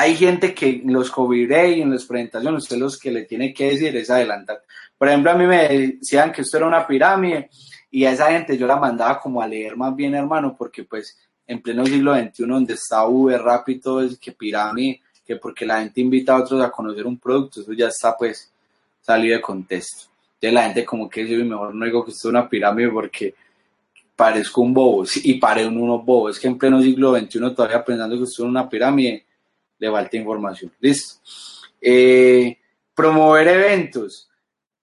Hay 0.00 0.14
gente 0.14 0.54
que 0.54 0.68
en 0.68 0.92
los 0.92 1.10
COVID 1.10 1.50
y 1.50 1.82
en 1.82 1.90
las 1.90 2.04
presentaciones, 2.04 2.62
usted 2.62 2.76
los 2.76 2.96
que 2.96 3.10
le 3.10 3.24
tiene 3.24 3.52
que 3.52 3.70
decir 3.70 3.96
es 3.96 4.08
adelantar. 4.08 4.62
Por 4.96 5.08
ejemplo, 5.08 5.32
a 5.32 5.34
mí 5.34 5.44
me 5.44 5.66
decían 5.66 6.30
que 6.30 6.42
esto 6.42 6.56
era 6.56 6.68
una 6.68 6.86
pirámide 6.86 7.50
y 7.90 8.04
a 8.04 8.12
esa 8.12 8.30
gente 8.30 8.56
yo 8.56 8.68
la 8.68 8.76
mandaba 8.76 9.18
como 9.18 9.42
a 9.42 9.48
leer 9.48 9.76
más 9.76 9.96
bien, 9.96 10.14
hermano, 10.14 10.54
porque 10.56 10.84
pues 10.84 11.18
en 11.48 11.60
pleno 11.60 11.84
siglo 11.84 12.14
XXI, 12.14 12.46
donde 12.46 12.74
está 12.74 13.08
Uber, 13.08 13.42
rápido 13.42 14.00
es 14.00 14.16
que 14.20 14.30
pirámide, 14.30 15.00
que 15.26 15.34
porque 15.34 15.66
la 15.66 15.80
gente 15.80 16.00
invita 16.00 16.34
a 16.34 16.42
otros 16.42 16.62
a 16.62 16.70
conocer 16.70 17.04
un 17.04 17.18
producto, 17.18 17.60
eso 17.60 17.72
ya 17.72 17.88
está 17.88 18.16
pues 18.16 18.52
salido 19.00 19.34
de 19.34 19.42
contexto. 19.42 20.10
Entonces 20.34 20.54
la 20.54 20.62
gente 20.62 20.84
como 20.84 21.10
que 21.10 21.24
dice, 21.24 21.42
mejor 21.42 21.74
no 21.74 21.84
digo 21.84 22.04
que 22.04 22.12
esto 22.12 22.28
es 22.28 22.30
una 22.30 22.48
pirámide 22.48 22.88
porque 22.90 23.34
parezco 24.14 24.60
un 24.60 24.72
bobo, 24.72 25.04
y 25.24 25.34
paré 25.40 25.66
un 25.66 25.76
uno 25.76 25.98
bobo, 25.98 26.28
es 26.28 26.38
que 26.38 26.46
en 26.46 26.56
pleno 26.56 26.80
siglo 26.80 27.18
XXI 27.18 27.52
todavía 27.52 27.84
pensando 27.84 28.16
que 28.16 28.22
esto 28.22 28.44
es 28.44 28.48
una 28.48 28.68
pirámide, 28.68 29.24
le 29.78 29.90
falta 29.90 30.16
información. 30.16 30.72
Listo. 30.80 31.20
Eh, 31.80 32.58
promover 32.94 33.48
eventos. 33.48 34.28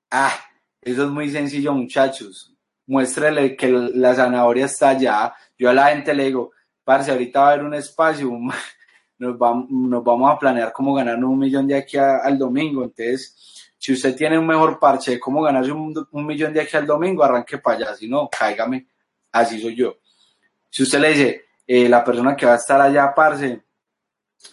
Ah, 0.09 0.33
eso 0.81 1.03
es 1.03 1.09
muy 1.09 1.29
sencillo, 1.29 1.73
muchachos. 1.73 2.53
Muéstrele 2.87 3.55
que 3.55 3.69
la 3.69 4.15
zanahoria 4.15 4.65
está 4.65 4.89
allá. 4.89 5.33
Yo 5.57 5.69
a 5.69 5.73
la 5.73 5.87
gente 5.87 6.13
le 6.13 6.25
digo, 6.25 6.51
parce, 6.83 7.11
ahorita 7.11 7.41
va 7.41 7.47
a 7.47 7.51
haber 7.53 7.65
un 7.65 7.73
espacio, 7.73 8.31
nos 9.17 9.37
vamos, 9.37 9.69
nos 9.69 10.03
vamos 10.03 10.31
a 10.31 10.39
planear 10.39 10.71
cómo 10.71 10.93
ganar 10.93 11.23
un 11.23 11.39
millón 11.39 11.67
de 11.67 11.75
aquí 11.75 11.97
al 11.97 12.37
domingo. 12.37 12.83
Entonces, 12.83 13.73
si 13.77 13.93
usted 13.93 14.15
tiene 14.15 14.37
un 14.37 14.47
mejor 14.47 14.79
parche 14.79 15.11
de 15.11 15.19
cómo 15.19 15.41
ganarse 15.41 15.71
un, 15.71 15.93
un 16.11 16.25
millón 16.25 16.53
de 16.53 16.61
aquí 16.61 16.77
al 16.77 16.85
domingo, 16.85 17.23
arranque 17.23 17.57
para 17.57 17.77
allá. 17.77 17.95
Si 17.95 18.07
no, 18.07 18.29
cáigame 18.29 18.87
así 19.31 19.59
soy 19.59 19.75
yo. 19.75 19.97
Si 20.69 20.83
usted 20.83 20.99
le 20.99 21.09
dice, 21.09 21.45
eh, 21.67 21.89
la 21.89 22.03
persona 22.03 22.35
que 22.35 22.45
va 22.45 22.53
a 22.53 22.57
estar 22.57 22.79
allá, 22.79 23.13
parce, 23.13 23.61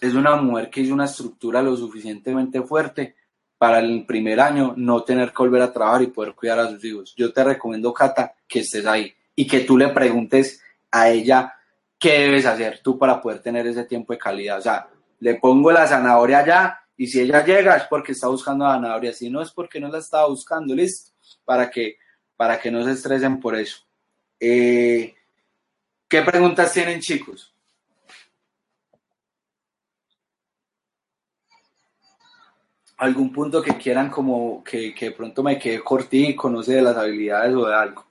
es 0.01 0.13
una 0.13 0.35
mujer 0.35 0.69
que 0.69 0.81
hizo 0.81 0.93
una 0.93 1.05
estructura 1.05 1.61
lo 1.61 1.75
suficientemente 1.75 2.61
fuerte 2.61 3.15
para 3.57 3.79
el 3.79 4.05
primer 4.05 4.39
año 4.39 4.73
no 4.75 5.03
tener 5.03 5.29
que 5.29 5.37
volver 5.37 5.61
a 5.61 5.71
trabajar 5.71 6.01
y 6.01 6.07
poder 6.07 6.33
cuidar 6.33 6.59
a 6.59 6.69
sus 6.69 6.83
hijos. 6.83 7.13
Yo 7.15 7.31
te 7.31 7.43
recomiendo, 7.43 7.93
Cata, 7.93 8.35
que 8.47 8.59
estés 8.59 8.85
ahí 8.85 9.13
y 9.35 9.47
que 9.47 9.61
tú 9.61 9.77
le 9.77 9.89
preguntes 9.89 10.61
a 10.91 11.09
ella 11.09 11.53
qué 11.97 12.19
debes 12.19 12.45
hacer 12.45 12.81
tú 12.83 12.97
para 12.97 13.21
poder 13.21 13.39
tener 13.39 13.65
ese 13.65 13.85
tiempo 13.85 14.13
de 14.13 14.19
calidad. 14.19 14.59
O 14.59 14.61
sea, 14.61 14.89
le 15.19 15.35
pongo 15.35 15.71
la 15.71 15.87
zanahoria 15.87 16.39
allá 16.39 16.79
y 16.97 17.07
si 17.07 17.21
ella 17.21 17.45
llega 17.45 17.77
es 17.77 17.83
porque 17.83 18.11
está 18.11 18.27
buscando 18.27 18.65
a 18.65 18.75
Anabria, 18.75 19.13
si 19.13 19.29
no 19.29 19.41
es 19.41 19.51
porque 19.51 19.79
no 19.79 19.87
la 19.87 19.99
estaba 19.99 20.27
buscando, 20.27 20.75
listo, 20.75 21.11
para 21.45 21.69
que, 21.69 21.97
para 22.35 22.59
que 22.59 22.69
no 22.69 22.83
se 22.83 22.91
estresen 22.91 23.39
por 23.39 23.55
eso. 23.55 23.77
Eh, 24.39 25.15
¿Qué 26.07 26.21
preguntas 26.21 26.73
tienen 26.73 26.99
chicos? 26.99 27.52
Algún 33.03 33.31
punto 33.33 33.61
que 33.61 33.75
quieran 33.77 34.09
como 34.09 34.63
que, 34.63 34.93
que 34.93 35.11
pronto 35.11 35.43
me 35.43 35.59
quede 35.59 35.83
cortico, 35.83 36.49
no 36.49 36.63
sé, 36.63 36.75
de 36.75 36.81
las 36.83 36.95
habilidades 36.97 37.53
o 37.55 37.65
de 37.67 37.75
algo. 37.75 38.05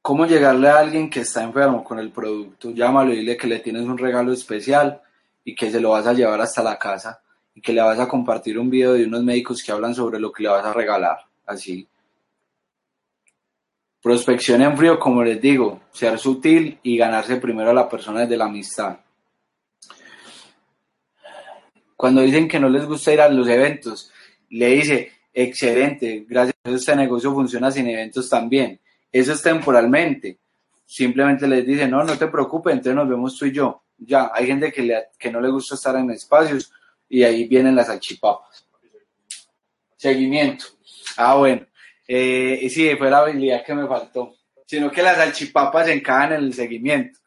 ¿Cómo 0.00 0.24
llegarle 0.24 0.68
a 0.68 0.78
alguien 0.78 1.10
que 1.10 1.20
está 1.20 1.42
enfermo 1.42 1.82
con 1.84 1.98
el 1.98 2.10
producto? 2.12 2.70
Llámalo 2.70 3.12
y 3.12 3.18
dile 3.18 3.36
que 3.36 3.48
le 3.48 3.58
tienes 3.58 3.82
un 3.82 3.98
regalo 3.98 4.32
especial 4.32 5.02
y 5.46 5.54
que 5.54 5.70
se 5.70 5.80
lo 5.80 5.90
vas 5.90 6.04
a 6.08 6.12
llevar 6.12 6.40
hasta 6.40 6.60
la 6.60 6.76
casa 6.76 7.22
y 7.54 7.60
que 7.60 7.72
le 7.72 7.80
vas 7.80 8.00
a 8.00 8.08
compartir 8.08 8.58
un 8.58 8.68
video 8.68 8.94
de 8.94 9.04
unos 9.04 9.22
médicos 9.22 9.62
que 9.62 9.70
hablan 9.70 9.94
sobre 9.94 10.18
lo 10.18 10.32
que 10.32 10.42
le 10.42 10.48
vas 10.48 10.64
a 10.64 10.72
regalar. 10.72 11.18
Así. 11.46 11.86
Prospección 14.02 14.60
en 14.62 14.76
frío, 14.76 14.98
como 14.98 15.22
les 15.22 15.40
digo, 15.40 15.82
ser 15.92 16.18
sutil 16.18 16.80
y 16.82 16.96
ganarse 16.96 17.36
primero 17.36 17.70
a 17.70 17.74
la 17.74 17.88
persona 17.88 18.22
desde 18.22 18.36
la 18.36 18.46
amistad. 18.46 18.98
Cuando 21.94 22.22
dicen 22.22 22.48
que 22.48 22.58
no 22.58 22.68
les 22.68 22.84
gusta 22.84 23.12
ir 23.12 23.20
a 23.20 23.28
los 23.28 23.46
eventos, 23.48 24.10
le 24.50 24.66
dice, 24.70 25.12
excelente, 25.32 26.26
gracias 26.28 26.56
a 26.64 26.70
este 26.70 26.96
negocio 26.96 27.32
funciona 27.32 27.70
sin 27.70 27.86
eventos 27.86 28.28
también. 28.28 28.80
Eso 29.12 29.32
es 29.32 29.40
temporalmente. 29.42 30.40
Simplemente 30.84 31.46
les 31.46 31.64
dice, 31.64 31.86
no, 31.86 32.02
no 32.02 32.18
te 32.18 32.26
preocupes, 32.26 32.72
entonces 32.72 32.96
nos 32.96 33.08
vemos 33.08 33.38
tú 33.38 33.46
y 33.46 33.52
yo. 33.52 33.85
Ya, 33.98 34.30
hay 34.34 34.46
gente 34.46 34.72
que, 34.72 34.82
le, 34.82 35.08
que 35.18 35.30
no 35.30 35.40
le 35.40 35.50
gusta 35.50 35.74
estar 35.74 35.96
en 35.96 36.10
espacios 36.10 36.72
y 37.08 37.22
ahí 37.22 37.46
vienen 37.48 37.74
las 37.74 37.86
salchipapas. 37.86 38.66
Seguimiento. 39.96 40.66
Ah, 41.16 41.36
bueno. 41.36 41.66
Eh, 42.06 42.68
sí, 42.70 42.94
fue 42.96 43.10
la 43.10 43.18
habilidad 43.18 43.64
que 43.64 43.74
me 43.74 43.86
faltó. 43.86 44.34
Sino 44.66 44.90
que 44.90 45.02
las 45.02 45.16
salchipapas 45.16 45.88
encajan 45.88 46.32
en 46.32 46.44
el 46.44 46.54
seguimiento. 46.54 47.18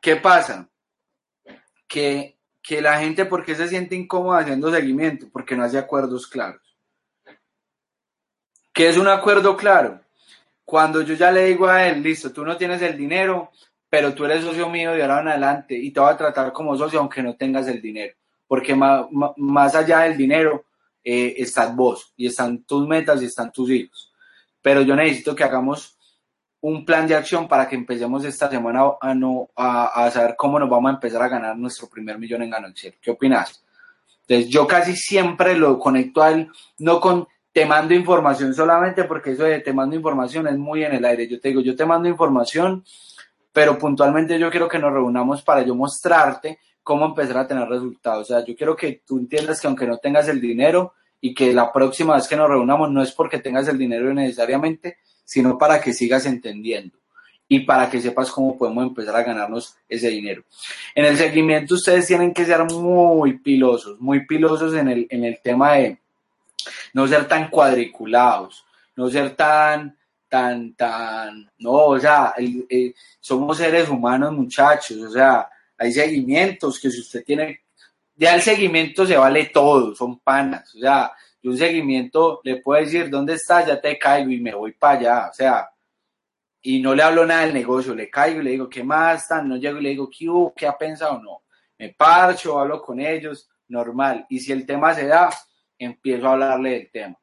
¿Qué 0.00 0.16
pasa? 0.16 0.68
Que, 1.88 2.38
que 2.62 2.80
la 2.80 2.98
gente, 2.98 3.24
¿por 3.24 3.44
qué 3.44 3.54
se 3.54 3.68
siente 3.68 3.94
incómoda 3.94 4.40
haciendo 4.40 4.70
seguimiento? 4.70 5.28
Porque 5.32 5.56
no 5.56 5.64
hace 5.64 5.78
acuerdos 5.78 6.26
claros. 6.26 6.60
¿Qué 8.72 8.88
es 8.88 8.96
un 8.96 9.08
acuerdo 9.08 9.56
claro? 9.56 10.00
Cuando 10.64 11.02
yo 11.02 11.14
ya 11.14 11.30
le 11.30 11.46
digo 11.46 11.66
a 11.66 11.86
él, 11.86 12.02
listo, 12.02 12.32
tú 12.32 12.44
no 12.44 12.56
tienes 12.56 12.80
el 12.82 12.96
dinero, 12.96 13.50
pero 13.92 14.14
tú 14.14 14.24
eres 14.24 14.42
socio 14.42 14.70
mío 14.70 14.92
de 14.92 15.02
ahora 15.02 15.20
en 15.20 15.28
adelante 15.28 15.76
y 15.76 15.90
te 15.90 16.00
voy 16.00 16.08
a 16.08 16.16
tratar 16.16 16.50
como 16.50 16.74
socio 16.78 16.98
aunque 16.98 17.22
no 17.22 17.36
tengas 17.36 17.68
el 17.68 17.82
dinero, 17.82 18.14
porque 18.48 18.74
más, 18.74 19.04
más 19.36 19.74
allá 19.74 19.98
del 19.98 20.16
dinero 20.16 20.64
eh, 21.04 21.34
estás 21.36 21.76
vos 21.76 22.10
y 22.16 22.26
están 22.26 22.62
tus 22.62 22.88
metas 22.88 23.20
y 23.20 23.26
están 23.26 23.52
tus 23.52 23.68
hijos. 23.68 24.10
Pero 24.62 24.80
yo 24.80 24.96
necesito 24.96 25.34
que 25.34 25.44
hagamos 25.44 25.98
un 26.62 26.86
plan 26.86 27.06
de 27.06 27.16
acción 27.16 27.46
para 27.46 27.68
que 27.68 27.76
empecemos 27.76 28.24
esta 28.24 28.48
semana 28.48 28.92
a, 28.98 29.14
no, 29.14 29.50
a, 29.54 30.06
a 30.06 30.10
saber 30.10 30.36
cómo 30.38 30.58
nos 30.58 30.70
vamos 30.70 30.90
a 30.90 30.94
empezar 30.94 31.20
a 31.20 31.28
ganar 31.28 31.58
nuestro 31.58 31.86
primer 31.90 32.18
millón 32.18 32.44
en 32.44 32.48
gananciero. 32.48 32.96
¿Qué 32.98 33.10
opinas? 33.10 33.62
Entonces 34.26 34.48
yo 34.48 34.66
casi 34.66 34.96
siempre 34.96 35.54
lo 35.54 35.78
conecto 35.78 36.22
a 36.22 36.30
él, 36.30 36.48
no 36.78 36.98
con 36.98 37.28
te 37.52 37.66
mando 37.66 37.92
información 37.92 38.54
solamente 38.54 39.04
porque 39.04 39.32
eso 39.32 39.44
de 39.44 39.60
te 39.60 39.74
mando 39.74 39.94
información 39.94 40.46
es 40.48 40.56
muy 40.56 40.82
en 40.82 40.94
el 40.94 41.04
aire. 41.04 41.28
Yo 41.28 41.38
te 41.38 41.48
digo, 41.48 41.60
yo 41.60 41.76
te 41.76 41.84
mando 41.84 42.08
información 42.08 42.82
pero 43.52 43.78
puntualmente 43.78 44.38
yo 44.38 44.50
quiero 44.50 44.68
que 44.68 44.78
nos 44.78 44.92
reunamos 44.92 45.42
para 45.42 45.62
yo 45.62 45.74
mostrarte 45.74 46.58
cómo 46.82 47.06
empezar 47.06 47.38
a 47.38 47.46
tener 47.46 47.68
resultados. 47.68 48.30
O 48.30 48.34
sea, 48.34 48.44
yo 48.44 48.56
quiero 48.56 48.74
que 48.74 49.02
tú 49.06 49.18
entiendas 49.18 49.60
que 49.60 49.66
aunque 49.66 49.86
no 49.86 49.98
tengas 49.98 50.28
el 50.28 50.40
dinero 50.40 50.94
y 51.20 51.34
que 51.34 51.52
la 51.52 51.72
próxima 51.72 52.16
vez 52.16 52.26
que 52.26 52.36
nos 52.36 52.48
reunamos 52.48 52.90
no 52.90 53.02
es 53.02 53.12
porque 53.12 53.38
tengas 53.38 53.68
el 53.68 53.78
dinero 53.78 54.12
necesariamente, 54.12 54.98
sino 55.24 55.56
para 55.56 55.80
que 55.80 55.92
sigas 55.92 56.26
entendiendo 56.26 56.98
y 57.46 57.60
para 57.60 57.90
que 57.90 58.00
sepas 58.00 58.30
cómo 58.30 58.56
podemos 58.56 58.84
empezar 58.84 59.14
a 59.14 59.22
ganarnos 59.22 59.76
ese 59.88 60.08
dinero. 60.08 60.42
En 60.94 61.04
el 61.04 61.16
seguimiento 61.16 61.74
ustedes 61.74 62.06
tienen 62.06 62.32
que 62.32 62.44
ser 62.44 62.64
muy 62.64 63.38
pilosos, 63.38 64.00
muy 64.00 64.26
pilosos 64.26 64.74
en 64.74 64.88
el, 64.88 65.06
en 65.10 65.24
el 65.24 65.38
tema 65.42 65.74
de 65.74 65.98
no 66.94 67.06
ser 67.06 67.28
tan 67.28 67.50
cuadriculados, 67.50 68.64
no 68.96 69.10
ser 69.10 69.36
tan 69.36 69.96
tan, 70.32 70.74
tan, 70.76 71.46
no, 71.58 71.72
o 71.72 72.00
sea, 72.00 72.32
somos 73.20 73.58
seres 73.58 73.86
humanos 73.90 74.32
muchachos, 74.32 74.96
o 74.96 75.10
sea, 75.10 75.46
hay 75.76 75.92
seguimientos 75.92 76.80
que 76.80 76.90
si 76.90 77.00
usted 77.00 77.22
tiene, 77.22 77.64
ya 78.14 78.34
el 78.34 78.40
seguimiento 78.40 79.04
se 79.04 79.14
vale 79.14 79.50
todo, 79.52 79.94
son 79.94 80.20
panas, 80.20 80.74
o 80.74 80.78
sea, 80.78 81.12
yo 81.42 81.50
un 81.50 81.58
seguimiento 81.58 82.40
le 82.44 82.62
puedo 82.62 82.82
decir, 82.82 83.10
¿dónde 83.10 83.34
estás? 83.34 83.66
Ya 83.66 83.78
te 83.78 83.98
caigo 83.98 84.30
y 84.30 84.40
me 84.40 84.54
voy 84.54 84.72
para 84.72 84.98
allá, 84.98 85.28
o 85.28 85.34
sea, 85.34 85.70
y 86.62 86.80
no 86.80 86.94
le 86.94 87.02
hablo 87.02 87.26
nada 87.26 87.42
del 87.42 87.52
negocio, 87.52 87.94
le 87.94 88.08
caigo 88.08 88.40
y 88.40 88.44
le 88.44 88.50
digo, 88.52 88.70
¿qué 88.70 88.82
más 88.82 89.24
están? 89.24 89.46
No 89.46 89.58
llego 89.58 89.80
y 89.80 89.82
le 89.82 89.90
digo, 89.90 90.08
¿qué, 90.08 90.26
¿qué 90.56 90.66
ha 90.66 90.78
pensado? 90.78 91.22
No, 91.22 91.42
me 91.76 91.90
parcho, 91.90 92.58
hablo 92.58 92.80
con 92.80 93.00
ellos, 93.00 93.50
normal, 93.68 94.24
y 94.30 94.40
si 94.40 94.50
el 94.50 94.64
tema 94.64 94.94
se 94.94 95.06
da, 95.06 95.28
empiezo 95.78 96.26
a 96.26 96.32
hablarle 96.32 96.70
del 96.70 96.90
tema 96.90 97.21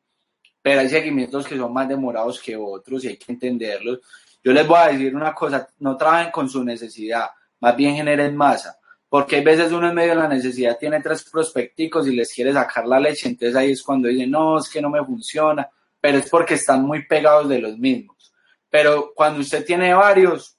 pero 0.69 0.81
hay 0.81 0.89
seguimientos 0.89 1.47
que 1.47 1.57
son 1.57 1.73
más 1.73 1.89
demorados 1.89 2.39
que 2.39 2.55
otros 2.55 3.03
y 3.03 3.07
hay 3.07 3.17
que 3.17 3.31
entenderlos. 3.31 4.01
Yo 4.43 4.53
les 4.53 4.67
voy 4.67 4.77
a 4.77 4.89
decir 4.89 5.15
una 5.15 5.33
cosa, 5.33 5.67
no 5.79 5.97
trabajen 5.97 6.29
con 6.29 6.47
su 6.47 6.63
necesidad, 6.63 7.25
más 7.59 7.75
bien 7.75 7.95
generen 7.95 8.37
masa, 8.37 8.77
porque 9.09 9.37
hay 9.37 9.43
veces 9.43 9.71
uno 9.71 9.89
en 9.89 9.95
medio 9.95 10.11
de 10.11 10.17
la 10.17 10.27
necesidad 10.27 10.77
tiene 10.77 11.01
tres 11.01 11.27
prospecticos 11.27 12.07
y 12.07 12.15
les 12.15 12.31
quiere 12.31 12.53
sacar 12.53 12.85
la 12.85 12.99
leche, 12.99 13.27
entonces 13.27 13.55
ahí 13.55 13.71
es 13.71 13.81
cuando 13.81 14.09
dicen, 14.09 14.29
no, 14.29 14.59
es 14.59 14.69
que 14.69 14.79
no 14.79 14.91
me 14.91 15.03
funciona, 15.03 15.67
pero 15.99 16.19
es 16.19 16.29
porque 16.29 16.53
están 16.53 16.83
muy 16.83 17.03
pegados 17.07 17.49
de 17.49 17.61
los 17.61 17.75
mismos. 17.75 18.31
Pero 18.69 19.11
cuando 19.15 19.39
usted 19.39 19.65
tiene 19.65 19.91
varios, 19.95 20.55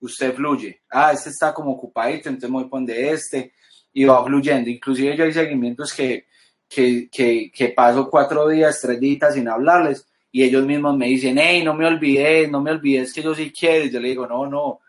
usted 0.00 0.34
fluye. 0.34 0.82
Ah, 0.90 1.12
este 1.12 1.30
está 1.30 1.54
como 1.54 1.70
ocupadito, 1.70 2.28
entonces 2.28 2.50
me 2.50 2.56
voy 2.56 2.66
a 2.66 2.70
poner 2.70 3.04
este 3.04 3.52
y 3.92 4.04
va 4.04 4.24
fluyendo. 4.24 4.68
Inclusive 4.68 5.16
yo 5.16 5.22
hay 5.22 5.32
seguimientos 5.32 5.92
que 5.92 6.26
que, 6.74 7.08
que, 7.08 7.50
que 7.52 7.68
paso 7.68 8.10
cuatro 8.10 8.48
días, 8.48 8.80
tres 8.80 8.98
días 8.98 9.34
sin 9.34 9.48
hablarles 9.48 10.06
y 10.32 10.42
ellos 10.42 10.66
mismos 10.66 10.96
me 10.96 11.06
dicen, 11.06 11.38
hey, 11.38 11.62
no 11.62 11.74
me 11.74 11.86
olvides, 11.86 12.50
no 12.50 12.60
me 12.60 12.72
olvides 12.72 13.12
que 13.12 13.22
yo 13.22 13.34
sí 13.34 13.52
quiero. 13.52 13.84
Y 13.84 13.90
yo 13.90 14.00
le 14.00 14.08
digo, 14.08 14.26
no, 14.26 14.46
no, 14.46 14.80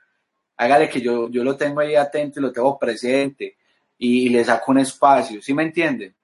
hágale 0.57 0.89
que 0.89 0.99
yo, 1.01 1.29
yo 1.29 1.43
lo 1.43 1.55
tengo 1.55 1.81
ahí 1.81 1.95
atento 1.95 2.39
y 2.39 2.43
lo 2.43 2.51
tengo 2.51 2.79
presente 2.79 3.55
y, 3.97 4.29
le 4.29 4.43
saco 4.43 4.71
un 4.71 4.79
espacio, 4.79 5.41
¿sí 5.41 5.53
me 5.53 5.63
entienden? 5.63 6.15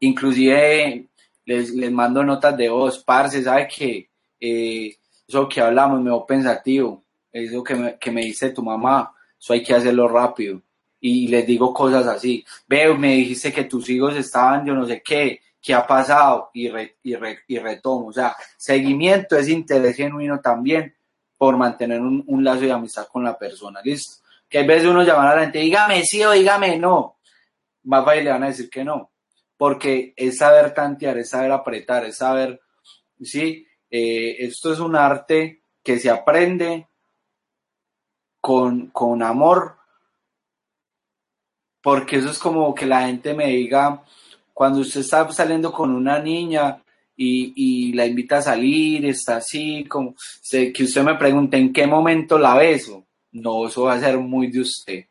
Inclusive 0.00 1.06
les, 1.44 1.70
les 1.74 1.92
mando 1.92 2.24
notas 2.24 2.56
de 2.56 2.68
voz, 2.68 3.04
parce, 3.04 3.42
¿sabe 3.42 3.68
qué? 3.68 4.08
Eh, 4.40 4.96
eso 5.28 5.48
que 5.48 5.60
hablamos 5.60 6.00
me 6.00 6.10
veo 6.10 6.24
pensativo, 6.24 7.04
eso 7.30 7.62
que 7.62 7.74
me, 7.74 7.98
que 7.98 8.10
me 8.10 8.22
dice 8.22 8.50
tu 8.50 8.62
mamá, 8.62 9.12
eso 9.38 9.52
hay 9.52 9.62
que 9.62 9.74
hacerlo 9.74 10.08
rápido 10.08 10.62
y 11.00 11.28
les 11.28 11.46
digo 11.46 11.72
cosas 11.72 12.06
así. 12.06 12.44
Veo, 12.66 12.96
me 12.96 13.14
dijiste 13.14 13.52
que 13.52 13.64
tus 13.64 13.88
hijos 13.90 14.16
estaban, 14.16 14.66
yo 14.66 14.74
no 14.74 14.86
sé 14.86 15.02
qué, 15.04 15.40
qué 15.60 15.74
ha 15.74 15.86
pasado 15.86 16.50
y, 16.52 16.68
y, 16.68 17.16
y 17.48 17.58
retomo. 17.58 18.08
O 18.08 18.12
sea, 18.12 18.36
seguimiento 18.56 19.36
es 19.36 19.48
interés 19.48 19.96
genuino 19.96 20.40
también 20.40 20.94
por 21.36 21.56
mantener 21.56 22.00
un, 22.00 22.24
un, 22.26 22.44
lazo 22.44 22.62
de 22.62 22.72
amistad 22.72 23.06
con 23.06 23.22
la 23.22 23.38
persona. 23.38 23.80
Listo. 23.82 24.24
Que 24.48 24.58
a 24.60 24.66
veces 24.66 24.88
uno 24.88 25.02
llama 25.02 25.30
a 25.30 25.36
la 25.36 25.42
gente, 25.42 25.60
dígame 25.60 26.02
sí 26.02 26.22
o 26.24 26.32
dígame 26.32 26.76
no. 26.78 27.16
Más 27.84 28.04
y 28.16 28.22
le 28.22 28.30
van 28.30 28.42
a 28.42 28.48
decir 28.48 28.68
que 28.68 28.84
no. 28.84 29.10
Porque 29.56 30.14
es 30.16 30.38
saber 30.38 30.74
tantear, 30.74 31.18
es 31.18 31.30
saber 31.30 31.52
apretar, 31.52 32.04
es 32.04 32.16
saber, 32.16 32.60
sí, 33.20 33.66
eh, 33.90 34.36
esto 34.40 34.72
es 34.72 34.78
un 34.78 34.96
arte 34.96 35.62
que 35.82 35.98
se 35.98 36.10
aprende 36.10 36.88
con, 38.40 38.88
con 38.88 39.22
amor 39.22 39.77
porque 41.82 42.16
eso 42.16 42.30
es 42.30 42.38
como 42.38 42.74
que 42.74 42.86
la 42.86 43.06
gente 43.06 43.34
me 43.34 43.46
diga, 43.48 44.02
cuando 44.52 44.80
usted 44.80 45.00
está 45.00 45.30
saliendo 45.30 45.72
con 45.72 45.90
una 45.90 46.18
niña 46.18 46.82
y, 47.16 47.92
la 47.92 48.06
invita 48.06 48.38
a 48.38 48.42
salir, 48.42 49.06
está 49.06 49.36
así, 49.36 49.84
como 49.84 50.14
que 50.50 50.84
usted 50.84 51.02
me 51.02 51.16
pregunte 51.16 51.56
en 51.56 51.72
qué 51.72 51.86
momento 51.86 52.38
la 52.38 52.54
beso, 52.54 53.06
no, 53.32 53.66
eso 53.66 53.84
va 53.84 53.94
a 53.94 54.00
ser 54.00 54.18
muy 54.18 54.48
de 54.48 54.60
usted. 54.60 55.04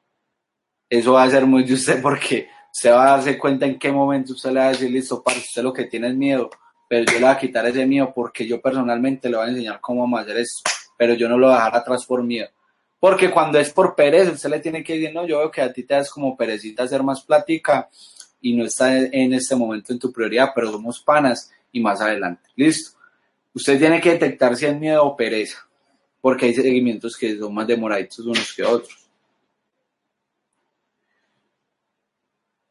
Eso 0.89 1.13
va 1.13 1.23
a 1.23 1.29
ser 1.29 1.45
muy 1.45 1.63
de 1.63 1.73
usted 1.73 2.01
porque 2.01 2.47
usted 2.73 2.91
va 2.91 3.07
a 3.07 3.17
darse 3.17 3.37
cuenta 3.37 3.65
en 3.65 3.77
qué 3.77 3.91
momento 3.91 4.33
usted 4.33 4.51
le 4.51 4.59
va 4.59 4.67
a 4.67 4.71
decir, 4.71 4.89
listo, 4.89 5.21
para 5.21 5.37
usted 5.37 5.63
lo 5.63 5.73
que 5.73 5.85
tiene 5.85 6.09
es 6.09 6.15
miedo, 6.15 6.49
pero 6.87 7.05
yo 7.05 7.13
le 7.13 7.25
voy 7.25 7.29
a 7.29 7.37
quitar 7.37 7.65
ese 7.65 7.85
miedo 7.85 8.11
porque 8.13 8.47
yo 8.47 8.61
personalmente 8.61 9.29
le 9.29 9.37
voy 9.37 9.47
a 9.47 9.49
enseñar 9.49 9.79
cómo 9.81 10.17
hacer 10.17 10.37
esto, 10.37 10.69
pero 10.97 11.13
yo 11.13 11.27
no 11.27 11.37
lo 11.37 11.47
voy 11.47 11.55
a 11.55 11.57
dejar 11.59 11.75
atrás 11.75 12.05
por 12.05 12.23
miedo. 12.23 12.49
Porque 12.99 13.29
cuando 13.29 13.59
es 13.59 13.71
por 13.71 13.95
pereza, 13.95 14.31
usted 14.31 14.49
le 14.49 14.59
tiene 14.59 14.83
que 14.83 14.93
decir, 14.93 15.13
no, 15.13 15.25
yo 15.25 15.39
veo 15.39 15.51
que 15.51 15.61
a 15.61 15.71
ti 15.71 15.83
te 15.83 15.93
das 15.93 16.09
como 16.09 16.35
perecita 16.35 16.83
hacer 16.83 17.03
más 17.03 17.21
plática 17.21 17.89
y 18.41 18.55
no 18.55 18.65
está 18.65 18.97
en 18.97 19.33
este 19.33 19.55
momento 19.55 19.93
en 19.93 19.99
tu 19.99 20.11
prioridad, 20.11 20.51
pero 20.53 20.71
somos 20.71 20.99
panas 20.99 21.51
y 21.71 21.79
más 21.79 22.01
adelante. 22.01 22.49
Listo. 22.55 22.97
Usted 23.53 23.79
tiene 23.79 23.99
que 23.99 24.11
detectar 24.11 24.55
si 24.55 24.65
es 24.65 24.79
miedo 24.79 25.03
o 25.03 25.17
pereza, 25.17 25.67
porque 26.21 26.45
hay 26.45 26.53
seguimientos 26.53 27.17
que 27.17 27.37
son 27.37 27.53
más 27.53 27.65
demoraditos 27.65 28.19
unos 28.19 28.53
que 28.53 28.63
otros. 28.63 29.07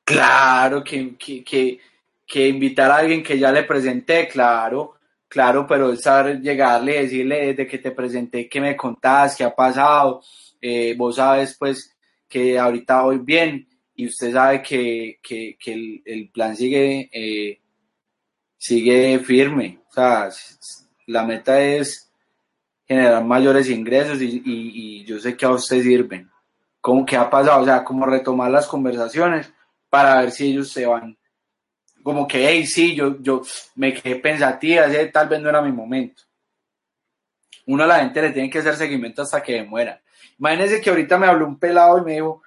Claro 0.05 0.85
que, 0.85 1.17
que, 1.17 1.81
que, 2.25 2.49
invitar 2.49 2.93
a 2.93 2.99
alguien 2.99 3.25
que 3.25 3.37
ya 3.37 3.51
le 3.51 3.65
presenté, 3.65 4.29
claro, 4.29 4.96
claro, 5.29 5.67
pero 5.67 5.95
saber 5.97 6.41
llegarle, 6.41 7.03
decirle 7.03 7.47
desde 7.47 7.67
que 7.67 7.79
te 7.79 7.91
presenté 7.91 8.49
qué 8.49 8.61
me 8.61 8.77
contás, 8.77 9.37
qué 9.37 9.45
ha 9.45 9.55
pasado, 9.55 10.23
eh, 10.61 10.95
vos 10.97 11.17
sabes 11.17 11.57
pues 11.59 11.97
que 12.29 12.59
ahorita 12.59 13.03
voy 13.03 13.19
bien 13.19 13.69
y 13.95 14.07
usted 14.07 14.33
sabe 14.33 14.63
que, 14.63 15.19
que, 15.23 15.57
que 15.59 16.03
el, 16.05 16.31
plan 16.31 16.57
sigue, 16.57 17.09
eh, 17.13 17.61
sigue 18.57 19.19
firme, 19.21 19.81
o 19.89 19.93
sea, 19.93 20.29
la 21.07 21.25
meta 21.25 21.61
es 21.61 22.11
generar 22.87 23.25
mayores 23.25 23.69
ingresos 23.69 24.21
y, 24.21 24.43
y, 24.45 25.01
y 25.01 25.05
yo 25.05 25.19
sé 25.19 25.37
que 25.37 25.47
a 25.47 25.51
usted 25.51 25.83
sirven. 25.83 26.31
¿Cómo 26.81 27.05
que 27.05 27.17
ha 27.17 27.29
pasado? 27.29 27.63
O 27.63 27.65
sea, 27.65 27.83
como 27.83 28.07
retomar 28.07 28.49
las 28.49 28.69
conversaciones 28.69 29.53
para 29.91 30.21
ver 30.21 30.31
si 30.31 30.53
ellos 30.53 30.71
se 30.71 30.87
van. 30.87 31.19
Como 32.07 32.25
que, 32.25 32.47
hey, 32.47 32.65
sí, 32.69 32.95
yo, 32.95 33.21
yo 33.21 33.43
me 33.75 33.93
quedé 33.93 34.15
pensativa, 34.15 34.87
tal 35.13 35.29
vez 35.29 35.41
no 35.41 35.49
era 35.49 35.61
mi 35.61 35.73
momento. 35.73 36.23
Uno 37.67 37.83
a 37.83 37.87
la 37.89 37.99
gente 37.99 38.23
le 38.23 38.31
tiene 38.31 38.49
que 38.49 38.61
hacer 38.61 38.77
seguimiento 38.77 39.23
hasta 39.23 39.43
que 39.43 39.65
muera. 39.65 40.01
Imagínense 40.39 40.81
que 40.81 40.89
ahorita 40.89 41.19
me 41.19 41.27
habló 41.27 41.49
un 41.49 41.59
pelado 41.59 41.99
y 41.99 42.05
me 42.05 42.13
dijo, 42.13 42.45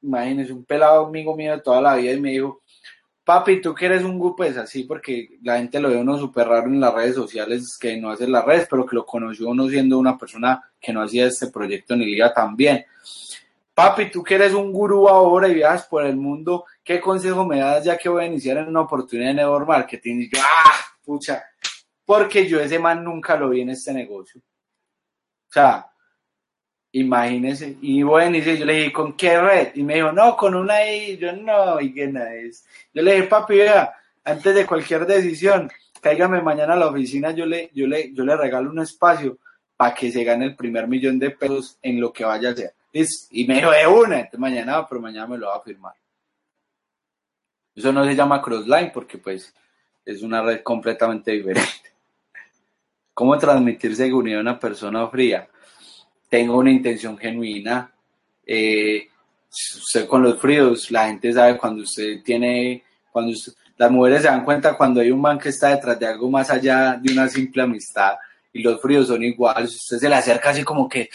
imagínense, 0.00 0.52
un 0.52 0.64
pelado 0.64 1.06
amigo 1.06 1.34
mío 1.34 1.50
de 1.56 1.62
toda 1.62 1.80
la 1.80 1.96
vida 1.96 2.12
y 2.12 2.20
me 2.20 2.30
dijo, 2.30 2.62
papi, 3.24 3.60
tú 3.60 3.74
que 3.74 3.86
eres 3.86 4.04
un 4.04 4.20
grupo 4.20 4.44
es 4.44 4.56
así, 4.56 4.84
porque 4.84 5.30
la 5.42 5.58
gente 5.58 5.80
lo 5.80 5.88
ve 5.88 5.96
uno 5.96 6.16
súper 6.16 6.46
raro 6.46 6.68
en 6.68 6.78
las 6.78 6.94
redes 6.94 7.16
sociales, 7.16 7.76
que 7.76 7.96
no 7.96 8.10
hace 8.10 8.28
las 8.28 8.44
redes, 8.44 8.68
pero 8.70 8.86
que 8.86 8.94
lo 8.94 9.04
conoció 9.04 9.48
uno 9.48 9.68
siendo 9.68 9.98
una 9.98 10.16
persona 10.16 10.62
que 10.80 10.92
no 10.92 11.02
hacía 11.02 11.26
este 11.26 11.48
proyecto 11.48 11.96
ni 11.96 12.04
liga 12.04 12.32
también. 12.32 12.86
Papi, 13.80 14.10
tú 14.10 14.22
que 14.22 14.34
eres 14.34 14.52
un 14.52 14.74
gurú 14.74 15.08
ahora 15.08 15.48
y 15.48 15.54
viajas 15.54 15.86
por 15.86 16.04
el 16.04 16.14
mundo, 16.14 16.66
¿qué 16.84 17.00
consejo 17.00 17.46
me 17.46 17.60
das 17.60 17.82
ya 17.82 17.96
que 17.96 18.10
voy 18.10 18.24
a 18.24 18.26
iniciar 18.26 18.58
en 18.58 18.68
una 18.68 18.82
oportunidad 18.82 19.28
de 19.28 19.34
network 19.36 19.66
marketing? 19.66 20.16
Y 20.16 20.28
yo, 20.28 20.38
ah, 20.44 20.74
pucha, 21.02 21.42
porque 22.04 22.46
yo 22.46 22.60
ese 22.60 22.78
man 22.78 23.02
nunca 23.02 23.36
lo 23.38 23.48
vi 23.48 23.62
en 23.62 23.70
este 23.70 23.94
negocio. 23.94 24.42
O 24.42 25.52
sea, 25.52 25.90
imagínese, 26.92 27.78
y 27.80 28.02
bueno, 28.02 28.36
y 28.36 28.42
yo 28.42 28.66
le 28.66 28.74
dije, 28.74 28.92
¿con 28.92 29.14
qué 29.14 29.40
red? 29.40 29.68
Y 29.74 29.82
me 29.82 29.94
dijo, 29.94 30.12
no, 30.12 30.36
con 30.36 30.54
una 30.54 30.84
I, 30.84 31.16
yo 31.16 31.32
no, 31.32 31.80
y 31.80 31.94
qué 31.94 32.06
nada 32.06 32.34
es. 32.34 32.66
Yo 32.92 33.00
le 33.00 33.14
dije, 33.14 33.28
papi, 33.28 33.56
vea, 33.56 33.94
antes 34.24 34.54
de 34.54 34.66
cualquier 34.66 35.06
decisión, 35.06 35.70
cáigame 36.02 36.42
mañana 36.42 36.74
a 36.74 36.76
la 36.76 36.88
oficina, 36.88 37.30
yo 37.30 37.46
le, 37.46 37.70
yo 37.72 37.86
le, 37.86 38.12
yo 38.12 38.26
le 38.26 38.36
regalo 38.36 38.68
un 38.68 38.80
espacio 38.80 39.38
para 39.74 39.94
que 39.94 40.12
se 40.12 40.22
gane 40.22 40.44
el 40.44 40.54
primer 40.54 40.86
millón 40.86 41.18
de 41.18 41.30
pesos 41.30 41.78
en 41.80 41.98
lo 41.98 42.12
que 42.12 42.26
vaya 42.26 42.50
a 42.50 42.52
hacer 42.52 42.74
y 42.92 43.46
me 43.46 43.54
dijo 43.54 43.70
de 43.70 43.86
una, 43.86 44.16
entonces 44.16 44.40
mañana, 44.40 44.86
pero 44.88 45.00
mañana 45.00 45.26
me 45.26 45.38
lo 45.38 45.48
va 45.48 45.56
a 45.56 45.62
firmar. 45.62 45.94
Eso 47.74 47.92
no 47.92 48.04
se 48.04 48.14
llama 48.14 48.42
Crossline 48.42 48.90
porque 48.92 49.18
pues 49.18 49.54
es 50.04 50.22
una 50.22 50.42
red 50.42 50.62
completamente 50.62 51.30
diferente. 51.32 51.70
¿Cómo 53.14 53.38
transmitir 53.38 53.94
seguridad 53.94 54.38
a 54.38 54.42
una 54.42 54.58
persona 54.58 55.06
fría? 55.08 55.48
Tengo 56.28 56.58
una 56.58 56.70
intención 56.70 57.16
genuina. 57.16 57.92
Eh, 58.44 59.08
usted 59.50 60.06
con 60.06 60.22
los 60.22 60.40
fríos, 60.40 60.90
la 60.90 61.06
gente 61.06 61.32
sabe 61.32 61.56
cuando 61.56 61.82
usted 61.82 62.22
tiene, 62.22 62.82
cuando 63.12 63.32
las 63.76 63.90
mujeres 63.90 64.22
se 64.22 64.28
dan 64.28 64.44
cuenta 64.44 64.76
cuando 64.76 65.00
hay 65.00 65.10
un 65.10 65.20
man 65.20 65.38
que 65.38 65.48
está 65.48 65.68
detrás 65.68 65.98
de 65.98 66.06
algo 66.06 66.30
más 66.30 66.50
allá 66.50 66.98
de 67.00 67.12
una 67.12 67.28
simple 67.28 67.62
amistad 67.62 68.14
y 68.52 68.62
los 68.62 68.80
fríos 68.80 69.06
son 69.06 69.22
iguales. 69.22 69.74
Usted 69.74 69.98
se 69.98 70.08
le 70.08 70.14
acerca 70.16 70.50
así 70.50 70.64
como 70.64 70.88
que, 70.88 71.08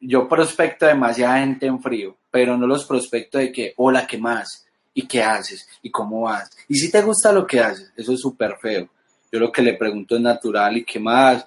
yo 0.00 0.28
prospecto 0.28 0.86
demasiada 0.86 1.40
gente 1.40 1.66
en 1.66 1.80
frío, 1.80 2.16
pero 2.30 2.56
no 2.56 2.66
los 2.66 2.84
prospecto 2.84 3.38
de 3.38 3.52
que, 3.52 3.74
hola, 3.76 4.06
¿qué 4.06 4.18
más? 4.18 4.66
¿Y 4.94 5.06
qué 5.06 5.22
haces? 5.22 5.68
¿Y 5.82 5.90
cómo 5.90 6.22
vas? 6.22 6.50
¿Y 6.68 6.74
si 6.76 6.90
te 6.90 7.02
gusta 7.02 7.32
lo 7.32 7.46
que 7.46 7.60
haces? 7.60 7.92
Eso 7.96 8.12
es 8.12 8.20
súper 8.20 8.56
feo. 8.60 8.88
Yo 9.30 9.38
lo 9.38 9.52
que 9.52 9.62
le 9.62 9.74
pregunto 9.74 10.16
es 10.16 10.22
natural, 10.22 10.76
¿y 10.76 10.84
qué 10.84 10.98
más? 10.98 11.46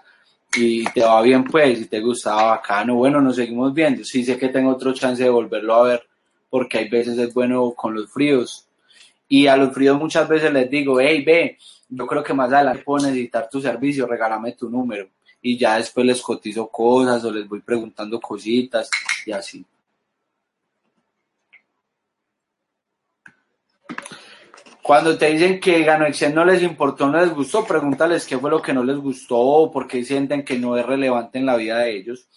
Y 0.55 0.83
te 0.91 1.01
va 1.01 1.21
bien, 1.21 1.43
pues, 1.43 1.79
si 1.79 1.85
te 1.87 1.99
gustaba, 1.99 2.55
bacano, 2.55 2.95
bueno, 2.95 3.19
nos 3.19 3.35
seguimos 3.35 3.73
viendo. 3.73 4.03
Sí 4.03 4.23
sé 4.23 4.37
que 4.37 4.49
tengo 4.49 4.71
otro 4.71 4.93
chance 4.93 5.23
de 5.23 5.29
volverlo 5.29 5.73
a 5.73 5.83
ver, 5.83 6.03
porque 6.49 6.77
hay 6.77 6.89
veces 6.89 7.17
es 7.17 7.33
bueno 7.33 7.71
con 7.71 7.95
los 7.95 8.11
fríos. 8.11 8.67
Y 9.27 9.47
a 9.47 9.57
los 9.57 9.73
fríos 9.73 9.97
muchas 9.97 10.27
veces 10.27 10.53
les 10.53 10.69
digo, 10.69 10.99
hey, 10.99 11.23
ve, 11.25 11.57
yo 11.89 12.05
creo 12.05 12.23
que 12.23 12.33
más 12.33 12.53
adelante 12.53 12.83
puedo 12.83 13.07
necesitar 13.07 13.49
tu 13.49 13.59
servicio, 13.59 14.05
regálame 14.05 14.53
tu 14.53 14.69
número 14.69 15.09
y 15.43 15.57
ya 15.57 15.77
después 15.77 16.05
les 16.07 16.21
cotizo 16.21 16.69
cosas 16.69 17.23
o 17.25 17.31
les 17.31 17.47
voy 17.47 17.59
preguntando 17.59 18.19
cositas 18.19 18.89
y 19.25 19.31
así. 19.33 19.63
Cuando 24.81 25.17
te 25.17 25.27
dicen 25.27 25.59
que 25.59 25.83
ganó 25.83 26.05
Excel 26.05 26.33
no 26.33 26.43
les 26.45 26.61
importó, 26.63 27.07
no 27.07 27.19
les 27.19 27.33
gustó, 27.33 27.65
pregúntales 27.65 28.25
qué 28.25 28.37
fue 28.37 28.49
lo 28.49 28.61
que 28.61 28.73
no 28.73 28.83
les 28.83 28.97
gustó, 28.97 29.69
por 29.71 29.87
qué 29.87 30.03
sienten 30.03 30.43
que 30.43 30.57
no 30.57 30.77
es 30.77 30.85
relevante 30.85 31.39
en 31.39 31.45
la 31.45 31.57
vida 31.57 31.79
de 31.79 31.95
ellos. 31.95 32.27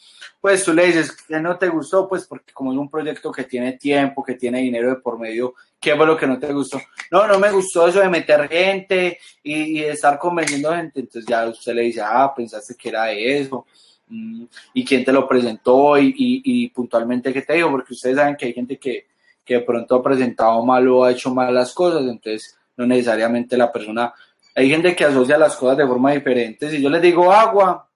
Pues 0.40 0.64
tú 0.64 0.72
le 0.72 0.86
dices 0.86 1.12
que 1.12 1.40
no 1.40 1.58
te 1.58 1.68
gustó, 1.68 2.08
pues 2.08 2.26
porque 2.26 2.52
como 2.52 2.72
es 2.72 2.78
un 2.78 2.90
proyecto 2.90 3.32
que 3.32 3.44
tiene 3.44 3.72
tiempo, 3.74 4.22
que 4.22 4.34
tiene 4.34 4.60
dinero 4.60 4.90
de 4.90 4.96
por 4.96 5.18
medio, 5.18 5.54
¿qué 5.80 5.94
fue 5.94 6.06
lo 6.06 6.16
que 6.16 6.26
no 6.26 6.38
te 6.38 6.52
gustó? 6.52 6.80
No, 7.10 7.26
no 7.26 7.38
me 7.38 7.50
gustó 7.50 7.86
eso 7.86 8.00
de 8.00 8.08
meter 8.08 8.48
gente 8.48 9.18
y, 9.42 9.80
de 9.80 9.90
estar 9.90 10.18
convenciendo 10.18 10.74
gente. 10.74 11.00
Entonces 11.00 11.24
ya 11.26 11.46
usted 11.46 11.74
le 11.74 11.82
dice, 11.82 12.00
ah, 12.02 12.32
pensaste 12.34 12.74
que 12.74 12.88
era 12.88 13.12
eso. 13.12 13.66
Mm, 14.08 14.44
¿Y 14.74 14.84
quién 14.84 15.04
te 15.04 15.12
lo 15.12 15.26
presentó? 15.28 15.98
Y, 15.98 16.14
y, 16.16 16.68
puntualmente 16.70 17.32
qué 17.32 17.42
te 17.42 17.54
dijo, 17.54 17.70
porque 17.70 17.94
ustedes 17.94 18.16
saben 18.16 18.36
que 18.36 18.46
hay 18.46 18.52
gente 18.52 18.78
que, 18.78 19.06
que 19.44 19.54
de 19.54 19.60
pronto 19.60 19.96
ha 19.96 20.02
presentado 20.02 20.64
mal 20.64 20.86
o 20.88 21.04
ha 21.04 21.12
hecho 21.12 21.32
mal 21.32 21.54
las 21.54 21.72
cosas, 21.72 22.02
entonces 22.02 22.56
no 22.76 22.86
necesariamente 22.86 23.56
la 23.56 23.72
persona, 23.72 24.12
hay 24.54 24.68
gente 24.68 24.94
que 24.94 25.04
asocia 25.04 25.38
las 25.38 25.56
cosas 25.56 25.78
de 25.78 25.86
forma 25.86 26.12
diferente. 26.12 26.70
Si 26.70 26.80
yo 26.80 26.90
les 26.90 27.02
digo 27.02 27.32
agua, 27.32 27.88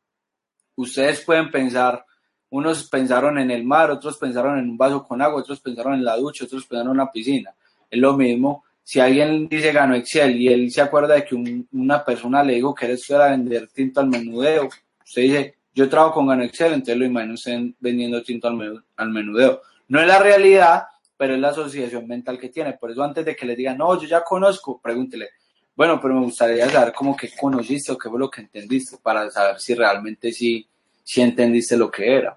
ustedes 0.76 1.20
pueden 1.20 1.50
pensar 1.50 2.04
unos 2.50 2.88
pensaron 2.88 3.38
en 3.38 3.50
el 3.50 3.64
mar, 3.64 3.90
otros 3.90 4.18
pensaron 4.18 4.58
en 4.58 4.70
un 4.70 4.76
vaso 4.76 5.04
con 5.04 5.22
agua, 5.22 5.40
otros 5.40 5.60
pensaron 5.60 5.94
en 5.94 6.04
la 6.04 6.16
ducha, 6.16 6.44
otros 6.44 6.66
pensaron 6.66 6.92
en 6.92 7.00
una 7.00 7.10
piscina. 7.10 7.54
Es 7.90 7.98
lo 7.98 8.16
mismo. 8.16 8.64
Si 8.82 9.00
alguien 9.00 9.48
dice 9.48 9.72
ganó 9.72 9.94
Excel 9.94 10.40
y 10.40 10.48
él 10.48 10.70
se 10.70 10.80
acuerda 10.80 11.14
de 11.14 11.24
que 11.24 11.36
una 11.72 12.04
persona 12.04 12.42
le 12.42 12.54
dijo 12.54 12.74
que 12.74 12.86
él 12.86 12.98
fuera 12.98 13.26
a 13.26 13.30
vender 13.30 13.68
tinto 13.68 14.00
al 14.00 14.08
menudeo, 14.08 14.68
usted 15.04 15.22
dice, 15.22 15.54
yo 15.74 15.88
trabajo 15.88 16.14
con 16.14 16.26
Gano 16.26 16.42
Excel, 16.42 16.72
entonces 16.72 16.96
lo 16.96 17.04
imagino 17.04 17.34
usted 17.34 17.60
vendiendo 17.78 18.22
tinto 18.22 18.48
al, 18.48 18.84
al 18.96 19.10
menudeo. 19.10 19.62
No 19.88 20.00
es 20.00 20.06
la 20.06 20.18
realidad, 20.18 20.84
pero 21.16 21.34
es 21.34 21.40
la 21.40 21.48
asociación 21.48 22.06
mental 22.08 22.38
que 22.38 22.48
tiene. 22.48 22.72
Por 22.74 22.90
eso 22.90 23.02
antes 23.02 23.24
de 23.24 23.36
que 23.36 23.46
le 23.46 23.54
digan, 23.54 23.78
no, 23.78 24.00
yo 24.00 24.08
ya 24.08 24.22
conozco, 24.22 24.80
pregúntele, 24.80 25.28
bueno, 25.76 26.00
pero 26.00 26.14
me 26.14 26.22
gustaría 26.22 26.68
saber 26.68 26.92
cómo 26.92 27.16
que 27.16 27.30
conociste 27.36 27.92
o 27.92 27.98
qué 27.98 28.08
fue 28.08 28.18
lo 28.18 28.30
que 28.30 28.40
entendiste 28.40 28.96
para 29.02 29.30
saber 29.30 29.60
si 29.60 29.74
realmente 29.74 30.32
sí, 30.32 30.66
sí 31.02 31.20
entendiste 31.20 31.76
lo 31.76 31.90
que 31.90 32.16
era 32.16 32.36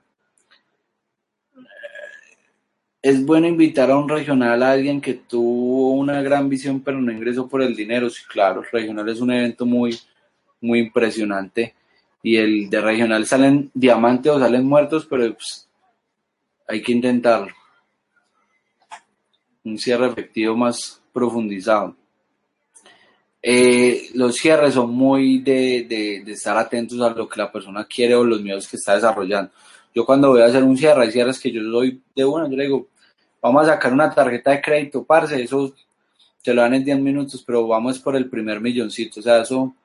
es 3.03 3.25
bueno 3.25 3.47
invitar 3.47 3.91
a 3.91 3.97
un 3.97 4.07
regional 4.07 4.63
a 4.63 4.71
alguien 4.71 5.01
que 5.01 5.13
tuvo 5.13 5.91
una 5.91 6.21
gran 6.21 6.47
visión 6.47 6.79
pero 6.79 7.01
no 7.01 7.11
ingresó 7.11 7.49
por 7.49 7.61
el 7.61 7.75
dinero. 7.75 8.09
Sí, 8.09 8.23
claro, 8.25 8.63
regional 8.71 9.07
es 9.09 9.19
un 9.19 9.29
evento 9.29 9.65
muy, 9.65 9.99
muy 10.61 10.79
impresionante. 10.79 11.75
Y 12.23 12.37
el 12.37 12.69
de 12.69 12.79
regional 12.79 13.25
salen 13.25 13.69
diamantes 13.73 14.31
o 14.31 14.39
salen 14.39 14.65
muertos, 14.65 15.05
pero 15.05 15.33
pues, 15.33 15.67
hay 16.65 16.81
que 16.81 16.93
intentarlo. 16.93 17.53
Un 19.65 19.77
cierre 19.77 20.07
efectivo 20.07 20.55
más 20.55 21.01
profundizado. 21.11 21.97
Eh, 23.41 24.07
los 24.13 24.37
cierres 24.37 24.75
son 24.75 24.91
muy 24.91 25.39
de, 25.39 26.23
de, 26.23 26.31
estar 26.31 26.55
atentos 26.55 27.01
a 27.01 27.09
lo 27.09 27.27
que 27.27 27.41
la 27.41 27.51
persona 27.51 27.85
quiere 27.85 28.15
o 28.15 28.23
los 28.23 28.41
miedos 28.41 28.65
que 28.69 28.77
está 28.77 28.95
desarrollando. 28.95 29.51
Yo 29.93 30.05
cuando 30.05 30.29
voy 30.29 30.41
a 30.41 30.45
hacer 30.45 30.63
un 30.63 30.77
cierre, 30.77 31.03
hay 31.03 31.11
cierres 31.11 31.41
que 31.41 31.51
yo 31.51 31.61
doy 31.61 32.01
de 32.15 32.23
una, 32.23 32.49
yo 32.49 32.55
digo, 32.55 32.87
vamos 33.43 33.67
a 33.67 33.73
sacar 33.73 33.91
una 33.91 34.09
tarjeta 34.09 34.51
de 34.51 34.61
crédito, 34.61 35.03
parce, 35.03 35.43
eso 35.43 35.75
te 36.41 36.53
lo 36.53 36.61
dan 36.61 36.75
en 36.75 36.85
10 36.85 36.99
minutos, 36.99 37.43
pero 37.45 37.67
vamos 37.67 37.99
por 37.99 38.15
el 38.15 38.29
primer 38.29 38.61
milloncito, 38.61 39.19
o 39.19 39.23
sea, 39.23 39.41
eso... 39.41 39.75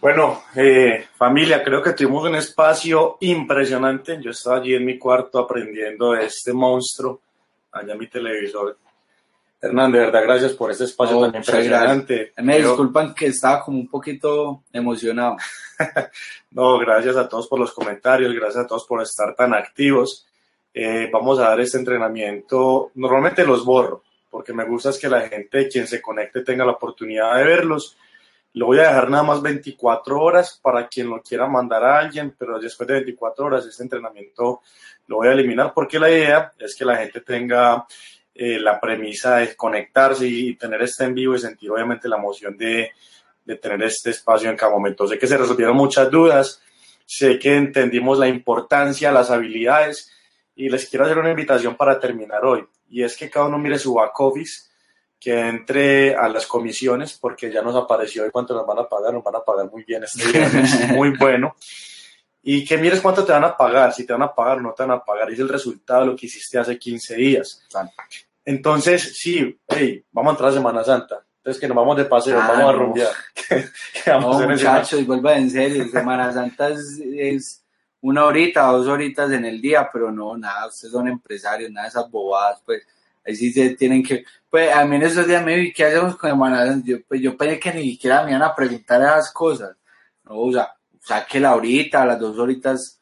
Bueno, 0.00 0.42
eh, 0.54 1.06
familia, 1.16 1.64
creo 1.64 1.82
que 1.82 1.92
tuvimos 1.92 2.28
un 2.28 2.36
espacio 2.36 3.16
impresionante. 3.20 4.20
Yo 4.22 4.30
estaba 4.30 4.58
allí 4.58 4.74
en 4.74 4.84
mi 4.84 4.98
cuarto 4.98 5.40
aprendiendo 5.40 6.12
de 6.12 6.26
este 6.26 6.52
monstruo, 6.52 7.22
allá 7.72 7.96
mi 7.96 8.06
televisor. 8.06 8.78
Hernán, 9.60 9.90
de 9.90 9.98
verdad, 10.00 10.22
gracias 10.22 10.52
por 10.52 10.70
este 10.70 10.84
espacio 10.84 11.16
No, 11.16 11.30
tan 11.30 11.40
impresionante. 11.40 12.32
Me 12.38 12.58
disculpan 12.58 13.14
que 13.14 13.26
estaba 13.26 13.62
como 13.64 13.78
un 13.78 13.88
poquito 13.88 14.64
emocionado. 14.72 15.36
No, 16.50 16.78
gracias 16.78 17.16
a 17.16 17.28
todos 17.28 17.48
por 17.48 17.60
los 17.60 17.70
comentarios, 17.74 18.32
gracias 18.32 18.64
a 18.64 18.66
todos 18.66 18.86
por 18.86 19.02
estar 19.02 19.34
tan 19.34 19.52
activos. 19.52 20.26
Eh, 20.72 21.10
vamos 21.12 21.38
a 21.38 21.50
dar 21.50 21.60
este 21.60 21.76
entrenamiento. 21.76 22.92
Normalmente 22.94 23.44
los 23.44 23.62
borro, 23.62 24.02
porque 24.30 24.54
me 24.54 24.64
gusta 24.64 24.88
es 24.88 24.98
que 24.98 25.10
la 25.10 25.28
gente, 25.28 25.68
quien 25.68 25.86
se 25.86 26.00
conecte, 26.00 26.42
tenga 26.42 26.64
la 26.64 26.72
oportunidad 26.72 27.36
de 27.36 27.44
verlos. 27.44 27.98
Lo 28.54 28.66
voy 28.66 28.78
a 28.78 28.88
dejar 28.88 29.10
nada 29.10 29.22
más 29.22 29.42
24 29.42 30.18
horas 30.18 30.58
para 30.62 30.88
quien 30.88 31.10
lo 31.10 31.20
quiera 31.20 31.46
mandar 31.46 31.84
a 31.84 31.98
alguien, 31.98 32.34
pero 32.38 32.58
después 32.58 32.86
de 32.86 32.94
24 32.94 33.44
horas 33.44 33.66
este 33.66 33.82
entrenamiento 33.82 34.62
lo 35.08 35.16
voy 35.16 35.28
a 35.28 35.32
eliminar 35.32 35.72
porque 35.74 35.98
la 35.98 36.10
idea 36.10 36.52
es 36.58 36.74
que 36.74 36.86
la 36.86 36.96
gente 36.96 37.20
tenga 37.20 37.86
eh, 38.38 38.58
la 38.60 38.80
premisa 38.80 39.36
de 39.36 39.56
conectarse 39.56 40.26
y 40.26 40.54
tener 40.56 40.82
este 40.82 41.04
en 41.04 41.14
vivo 41.14 41.34
y 41.34 41.40
sentir 41.40 41.70
obviamente 41.70 42.08
la 42.08 42.16
emoción 42.16 42.56
de, 42.56 42.92
de 43.44 43.56
tener 43.56 43.82
este 43.84 44.10
espacio 44.10 44.50
en 44.50 44.56
cada 44.56 44.72
momento. 44.72 45.06
Sé 45.06 45.18
que 45.18 45.26
se 45.26 45.38
resolvieron 45.38 45.76
muchas 45.76 46.10
dudas, 46.10 46.60
sé 47.06 47.38
que 47.38 47.56
entendimos 47.56 48.18
la 48.18 48.28
importancia, 48.28 49.12
las 49.12 49.30
habilidades 49.30 50.12
y 50.54 50.68
les 50.68 50.88
quiero 50.88 51.04
hacer 51.04 51.18
una 51.18 51.30
invitación 51.30 51.76
para 51.76 52.00
terminar 52.00 52.44
hoy. 52.44 52.66
Y 52.88 53.02
es 53.02 53.16
que 53.16 53.30
cada 53.30 53.46
uno 53.46 53.58
mire 53.58 53.78
su 53.78 53.94
back 53.94 54.18
office, 54.20 54.68
que 55.18 55.38
entre 55.38 56.14
a 56.14 56.28
las 56.28 56.46
comisiones, 56.46 57.16
porque 57.18 57.50
ya 57.50 57.62
nos 57.62 57.74
apareció 57.74 58.24
hoy 58.24 58.30
cuánto 58.30 58.54
nos 58.54 58.66
van 58.66 58.78
a 58.78 58.88
pagar, 58.88 59.14
nos 59.14 59.24
van 59.24 59.36
a 59.36 59.40
pagar 59.40 59.70
muy 59.70 59.84
bien 59.84 60.04
este 60.04 60.26
viernes, 60.30 60.88
muy 60.92 61.16
bueno. 61.16 61.56
Y 62.42 62.64
que 62.64 62.78
mires 62.78 63.00
cuánto 63.00 63.24
te 63.24 63.32
van 63.32 63.44
a 63.44 63.56
pagar, 63.56 63.92
si 63.92 64.06
te 64.06 64.12
van 64.12 64.22
a 64.22 64.34
pagar 64.34 64.58
o 64.58 64.60
no 64.60 64.72
te 64.72 64.82
van 64.84 64.92
a 64.92 65.04
pagar, 65.04 65.30
es 65.30 65.38
el 65.38 65.48
resultado 65.48 66.02
de 66.02 66.06
lo 66.06 66.16
que 66.16 66.26
hiciste 66.26 66.58
hace 66.58 66.78
15 66.78 67.16
días. 67.16 67.66
Entonces, 68.46 69.18
sí, 69.18 69.58
hey, 69.68 70.04
vamos 70.12 70.30
a 70.30 70.34
entrar 70.34 70.50
a 70.50 70.54
Semana 70.54 70.84
Santa. 70.84 71.22
Entonces, 71.38 71.60
que 71.60 71.68
nos 71.68 71.76
vamos 71.76 71.96
de 71.96 72.04
paseo, 72.06 72.38
Ah, 72.40 72.46
vamos 72.48 72.68
a 72.70 72.72
no. 72.72 72.78
rumbear. 72.78 73.10
¿Qué 73.48 74.10
vamos 74.10 74.36
a 74.36 74.40
No, 74.46 74.48
muchachos, 74.48 75.06
vuelva 75.06 75.36
en 75.36 75.50
serio. 75.50 75.88
Semana 75.88 76.32
Santa 76.32 76.68
es, 76.70 77.00
es 77.16 77.64
una 78.00 78.24
horita, 78.24 78.62
dos 78.66 78.86
horitas 78.86 79.30
en 79.32 79.44
el 79.44 79.60
día, 79.60 79.88
pero 79.92 80.10
no, 80.10 80.36
nada, 80.36 80.68
ustedes 80.68 80.92
son 80.92 81.08
empresarios, 81.08 81.70
nada 81.70 81.84
de 81.86 81.90
esas 81.90 82.10
bobadas, 82.10 82.62
pues. 82.64 82.82
Ahí 83.24 83.34
sí 83.34 83.52
se 83.52 83.70
tienen 83.74 84.04
que. 84.04 84.24
Pues 84.48 84.72
a 84.72 84.84
mí 84.84 84.94
en 84.96 85.02
esos 85.02 85.26
días 85.26 85.44
me 85.44 85.56
vi, 85.56 85.72
¿qué 85.72 85.84
hacemos 85.84 86.16
con 86.16 86.30
Semana 86.30 86.64
Santa? 86.64 86.86
Yo, 86.86 86.98
pues, 87.08 87.20
yo 87.20 87.36
pensé 87.36 87.58
que 87.58 87.72
ni 87.74 87.90
siquiera 87.90 88.22
me 88.22 88.30
iban 88.30 88.42
a 88.44 88.54
preguntar 88.54 89.02
esas 89.02 89.32
cosas. 89.32 89.76
No, 90.24 90.38
o 90.38 90.52
sea, 90.52 90.72
sáquela 91.00 91.50
ahorita, 91.50 92.06
las 92.06 92.20
dos 92.20 92.38
horitas 92.38 93.00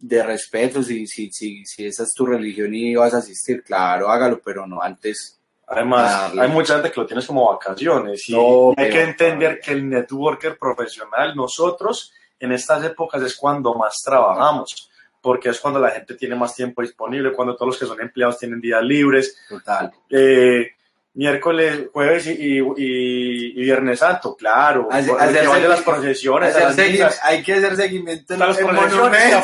de 0.00 0.22
respeto, 0.22 0.82
si, 0.82 1.06
si, 1.06 1.30
si, 1.30 1.64
si 1.64 1.86
esa 1.86 2.04
es 2.04 2.14
tu 2.14 2.24
religión 2.26 2.74
y 2.74 2.94
vas 2.94 3.12
a 3.14 3.18
asistir, 3.18 3.62
claro, 3.62 4.08
hágalo, 4.10 4.40
pero 4.42 4.66
no 4.66 4.80
antes. 4.82 5.38
Además, 5.66 6.32
hay 6.36 6.48
mucha 6.48 6.74
gente 6.74 6.90
que 6.90 7.00
lo 7.00 7.06
tienes 7.06 7.26
como 7.26 7.52
vacaciones 7.52 8.28
y 8.28 8.32
No, 8.32 8.72
hay 8.76 8.90
que 8.90 9.02
entender 9.02 9.60
que 9.60 9.72
el 9.72 9.88
networker 9.88 10.58
profesional, 10.58 11.36
nosotros 11.36 12.12
en 12.40 12.52
estas 12.52 12.82
épocas 12.84 13.22
es 13.22 13.36
cuando 13.36 13.74
más 13.74 13.94
trabajamos, 14.04 14.90
porque 15.20 15.50
es 15.50 15.60
cuando 15.60 15.78
la 15.78 15.90
gente 15.90 16.14
tiene 16.14 16.34
más 16.34 16.56
tiempo 16.56 16.82
disponible, 16.82 17.32
cuando 17.32 17.54
todos 17.54 17.68
los 17.68 17.78
que 17.78 17.86
son 17.86 18.00
empleados 18.00 18.38
tienen 18.38 18.60
días 18.60 18.82
libres, 18.82 19.36
Total. 19.48 19.92
eh, 20.08 20.72
miércoles, 21.14 21.88
jueves 21.92 22.26
y, 22.28 22.32
y- 22.58 22.60
y- 22.76 23.52
viernes 23.62 23.98
santo, 23.98 24.36
claro, 24.36 24.88
Hace- 24.90 25.10
hacer 25.12 25.46
vaya 25.48 25.66
segui- 25.66 25.68
las 25.68 25.82
procesiones, 25.82 26.54
Hacer 26.56 26.62
las 26.76 26.90
misas, 26.90 27.20
hay 27.24 27.42
que 27.42 27.54
hacer 27.54 27.76
seguimiento 27.76 28.34
en 28.34 28.42
a 28.42 28.46
las 28.46 28.58
el 28.58 28.66
procesiones, 28.66 29.34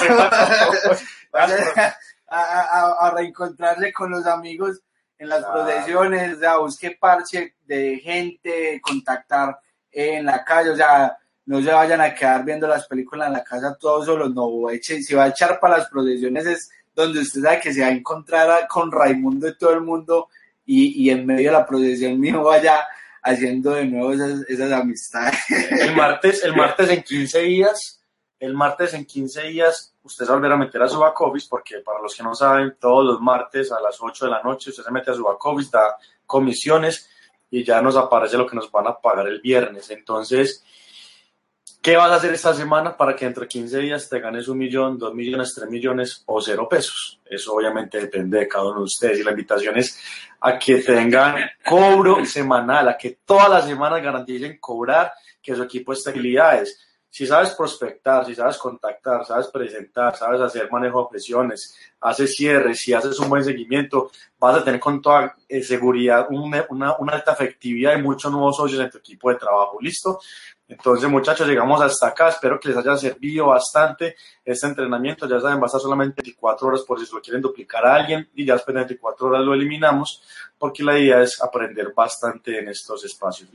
a 1.33 1.97
a, 2.29 3.07
a- 3.07 3.11
reencontrarse 3.13 3.93
con 3.93 4.11
los 4.11 4.27
amigos 4.27 4.81
en 5.19 5.29
las 5.29 5.45
Claro. 5.45 5.65
procesiones, 5.65 6.37
o 6.37 6.41
sea, 6.41 6.57
busque 6.59 6.97
parche 7.01 7.55
de 7.65 7.99
gente, 8.03 8.81
contactar 8.83 9.59
en 9.93 10.27
la 10.27 10.45
calle, 10.45 10.71
o 10.71 10.77
sea, 10.77 11.17
no 11.47 11.63
se 11.63 11.71
vayan 11.73 12.01
a 12.01 12.15
quedar 12.15 12.45
viendo 12.45 12.67
las 12.67 12.87
películas 12.87 13.29
en 13.29 13.35
la 13.35 13.45
casa 13.45 13.77
todos 13.81 14.07
solos, 14.07 14.35
no, 14.35 14.69
eche, 14.71 15.03
si 15.03 15.15
va 15.15 15.25
a 15.25 15.29
echar 15.29 15.59
para 15.61 15.79
las 15.79 15.89
procesiones 15.89 16.47
es 16.47 16.71
donde 16.95 17.21
usted 17.21 17.41
sabe 17.43 17.61
que 17.61 17.73
se 17.73 17.81
va 17.83 17.87
a 17.89 17.91
encontrar 17.93 18.67
con 18.69 18.91
Raimundo 18.91 19.49
y 19.49 19.57
todo 19.57 19.73
el 19.75 19.83
mundo 19.83 20.29
y, 20.67 21.05
y 21.05 21.11
en 21.11 21.25
medio 21.25 21.51
de 21.51 21.59
la 21.59 21.67
procesión 21.67 22.19
mío 22.21 22.43
vaya 22.43 22.85
haciendo 23.23 23.73
de 23.73 23.87
nuevo 23.87 24.13
esas, 24.13 24.43
esas 24.49 24.73
amistades. 24.73 25.39
El 25.71 25.97
martes, 25.97 26.45
el 26.45 26.55
martes 26.55 26.91
en 26.91 27.03
15 27.03 27.41
días, 27.41 28.03
el 28.39 28.55
martes 28.55 28.95
en 28.95 29.05
15 29.05 29.43
días, 29.49 29.95
usted 30.03 30.27
se 30.27 30.33
va 30.33 30.39
a 30.39 30.57
meter 30.57 30.83
a 30.83 30.89
su 30.89 30.99
back 30.99 31.21
office, 31.21 31.47
porque 31.49 31.79
para 31.79 32.01
los 32.01 32.15
que 32.15 32.23
no 32.23 32.35
saben, 32.35 32.77
todos 32.79 33.05
los 33.05 33.21
martes 33.21 33.73
a 33.73 33.81
las 33.81 33.97
8 34.01 34.27
de 34.27 34.31
la 34.31 34.43
noche 34.43 34.71
usted 34.71 34.83
se 34.83 34.91
mete 34.91 35.11
a 35.11 35.15
su 35.15 35.25
da 35.73 35.97
comisiones 36.27 37.09
y 37.51 37.65
ya 37.65 37.81
nos 37.81 37.97
aparece 37.97 38.37
lo 38.37 38.47
que 38.47 38.57
nos 38.57 38.71
van 38.71 38.87
a 38.89 38.99
pagar 38.99 39.27
el 39.27 39.41
viernes. 39.41 39.91
Entonces, 39.91 40.65
¿qué 41.81 41.97
vas 41.97 42.11
a 42.11 42.17
hacer 42.17 42.35
esta 42.35 42.55
semana 42.55 42.97
para 42.97 43.15
que 43.15 43.25
dentro 43.25 43.43
de 43.43 43.49
15 43.49 43.79
días 43.79 44.09
te 44.09 44.21
ganes 44.21 44.49
un 44.49 44.59
millón, 44.59 44.99
dos 44.99 45.15
millones, 45.15 45.55
tres 45.55 45.71
millones 45.71 46.23
o 46.27 46.41
cero 46.41 46.69
pesos? 46.69 47.21
Eso 47.25 47.55
obviamente 47.55 48.01
depende 48.01 48.39
de 48.41 48.49
cada 48.49 48.67
uno 48.67 48.81
de 48.81 48.85
ustedes 48.85 49.21
y 49.21 49.23
la 49.23 49.31
invitación 49.31 49.79
es 49.79 49.99
a 50.41 50.59
que 50.59 50.77
tengan 50.79 51.37
cobro 51.65 52.25
semanal, 52.25 52.89
a 52.89 52.97
que 52.97 53.19
todas 53.25 53.49
las 53.49 53.67
semanas 53.67 54.03
garanticen 54.03 54.59
cobrar, 54.59 55.13
que 55.43 55.55
su 55.55 55.63
equipo 55.63 55.93
esté 55.93 56.11
habilidades. 56.11 56.83
Si 57.09 57.27
sabes 57.27 57.53
prospectar, 57.53 58.27
si 58.27 58.35
sabes 58.35 58.59
contactar, 58.59 59.25
sabes 59.25 59.47
presentar, 59.47 60.15
sabes 60.17 60.41
hacer 60.41 60.71
manejo 60.71 60.99
de 60.99 61.05
objeciones, 61.05 61.75
haces 62.01 62.37
cierres, 62.37 62.81
si 62.81 62.93
haces 62.93 63.19
un 63.19 63.31
buen 63.31 63.43
seguimiento, 63.43 64.11
vas 64.39 64.59
a 64.59 64.65
tener 64.65 64.79
con 64.79 65.01
toda 65.01 65.35
eh, 65.49 65.63
seguridad 65.63 66.27
una, 66.29 66.67
una, 66.69 66.97
una 66.99 67.15
alta 67.15 67.33
efectividad 67.33 67.99
y 67.99 68.03
muchos 68.03 68.31
nuevos 68.31 68.57
socios 68.57 68.83
en 68.83 68.91
tu 68.91 68.99
equipo 68.99 69.31
de 69.31 69.37
trabajo. 69.37 69.79
¿Listo? 69.81 70.21
Entonces, 70.69 71.09
muchachos, 71.09 71.47
llegamos 71.47 71.81
hasta 71.81 72.09
acá. 72.09 72.29
Espero 72.29 72.59
que 72.59 72.69
les 72.69 72.77
haya 72.79 72.97
servido 72.97 73.47
bastante 73.47 74.17
este 74.45 74.67
entrenamiento. 74.67 75.29
Ya 75.29 75.39
saben, 75.39 75.59
va 75.59 75.65
a 75.65 75.67
estar 75.67 75.81
solamente 75.81 76.23
24 76.23 76.69
horas 76.69 76.81
por 76.83 76.99
si 76.99 77.15
lo 77.15 77.23
quieren 77.23 77.41
duplicar 77.41 77.87
a 77.87 77.95
alguien 77.95 78.29
y 78.35 78.45
ya 78.45 78.55
después 78.55 78.75
de 78.75 78.81
24 78.81 79.29
horas 79.29 79.43
lo 79.43 79.55
eliminamos 79.55 80.25
porque 80.59 80.83
la 80.83 80.99
idea 80.99 81.23
es 81.23 81.41
aprender 81.41 81.93
bastante 81.95 82.59
en 82.59 82.69
estos 82.69 83.05
espacios. 83.05 83.49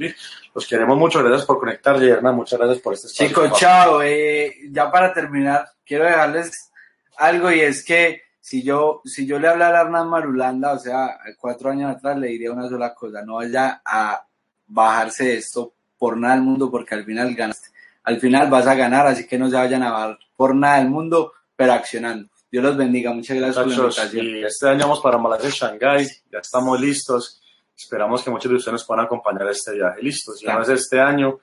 Los 0.53 0.65
queremos 0.65 0.97
mucho. 0.97 1.21
Gracias 1.21 1.45
por 1.45 1.59
conectarse, 1.59 2.07
Hernán. 2.07 2.35
Muchas 2.35 2.57
gracias 2.57 2.79
por 2.79 2.93
este 2.93 3.07
espacio. 3.07 3.27
Chicos, 3.27 3.59
chao. 3.59 4.01
Eh, 4.01 4.69
ya 4.71 4.89
para 4.89 5.13
terminar, 5.13 5.67
quiero 5.85 6.05
dejarles 6.05 6.71
algo 7.17 7.51
y 7.51 7.59
es 7.59 7.83
que 7.83 8.21
si 8.39 8.63
yo, 8.63 9.01
si 9.03 9.27
yo 9.27 9.37
le 9.37 9.49
hablara 9.49 9.79
a 9.79 9.81
Hernán 9.81 10.09
Marulanda, 10.09 10.73
o 10.73 10.79
sea, 10.79 11.19
cuatro 11.37 11.71
años 11.71 11.93
atrás, 11.93 12.17
le 12.17 12.27
diría 12.27 12.53
una 12.53 12.69
sola 12.69 12.93
cosa, 12.93 13.21
no 13.21 13.35
vaya 13.35 13.81
a 13.85 14.25
bajarse 14.67 15.25
de 15.25 15.37
esto 15.37 15.73
por 16.01 16.17
nada 16.17 16.33
del 16.33 16.43
mundo 16.43 16.71
porque 16.71 16.95
al 16.95 17.05
final 17.05 17.35
ganaste. 17.35 17.67
Al 18.05 18.19
final 18.19 18.49
vas 18.49 18.65
a 18.65 18.73
ganar, 18.73 19.05
así 19.05 19.27
que 19.27 19.37
no 19.37 19.47
se 19.51 19.55
vayan 19.55 19.83
a 19.83 19.91
bajar 19.91 20.17
por 20.35 20.55
nada 20.55 20.79
del 20.79 20.89
mundo, 20.89 21.33
pero 21.55 21.73
accionando. 21.73 22.27
Dios 22.51 22.63
los 22.63 22.75
bendiga. 22.75 23.13
Muchas 23.13 23.37
gracias 23.37 23.55
por 23.55 23.67
la 23.67 23.75
invitación. 23.75 24.25
y 24.25 24.43
este 24.43 24.67
año 24.67 24.79
vamos 24.79 24.99
para 25.01 25.19
Malasia 25.19 25.49
y 25.49 25.51
Shanghái, 25.51 26.07
ya 26.31 26.39
estamos 26.39 26.81
listos. 26.81 27.39
Esperamos 27.77 28.23
que 28.23 28.31
muchos 28.31 28.49
de 28.49 28.57
ustedes 28.57 28.73
nos 28.73 28.83
puedan 28.85 29.05
acompañar 29.05 29.47
a 29.47 29.51
este 29.51 29.73
viaje. 29.73 30.01
Listos, 30.01 30.39
si 30.39 30.47
no 30.47 30.59
es 30.63 30.69
este 30.69 30.99
año, 30.99 31.37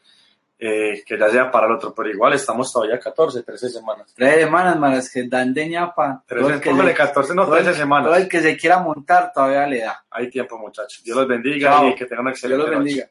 eh, 0.59 1.05
que 1.07 1.17
ya 1.17 1.29
sea 1.31 1.53
para 1.53 1.67
el 1.69 1.75
otro, 1.75 1.95
pero 1.95 2.11
igual 2.11 2.33
estamos 2.33 2.73
todavía 2.73 2.99
14, 2.99 3.45
13 3.45 3.71
semanas. 3.71 4.13
Tres 4.17 4.41
semanas 4.41 4.77
malas 4.77 5.09
que 5.13 5.23
dan 5.29 5.55
de 5.55 5.69
ñapa. 5.69 6.25
Todo 6.27 6.39
el 6.41 6.45
13, 6.47 6.61
que 6.61 6.71
póngale 6.71 6.91
se- 6.91 6.97
14, 6.97 7.35
no, 7.37 7.45
todo 7.45 7.57
el- 7.59 7.63
13 7.63 7.79
todo 7.79 7.85
semanas. 7.85 8.19
el 8.19 8.29
que 8.29 8.41
se 8.41 8.57
quiera 8.57 8.81
montar 8.81 9.31
todavía 9.33 9.69
le 9.69 9.83
da. 9.83 10.05
Hay 10.11 10.29
tiempo, 10.29 10.59
muchachos. 10.59 11.01
Dios 11.05 11.17
los 11.17 11.29
bendiga 11.29 11.71
Chao. 11.71 11.89
y 11.91 11.95
que 11.95 12.07
tengan 12.07 12.23
una 12.23 12.31
Dios 12.33 12.39
excelente 12.39 12.59
los 12.59 12.71
noche. 12.71 12.85
bendiga. 12.85 13.09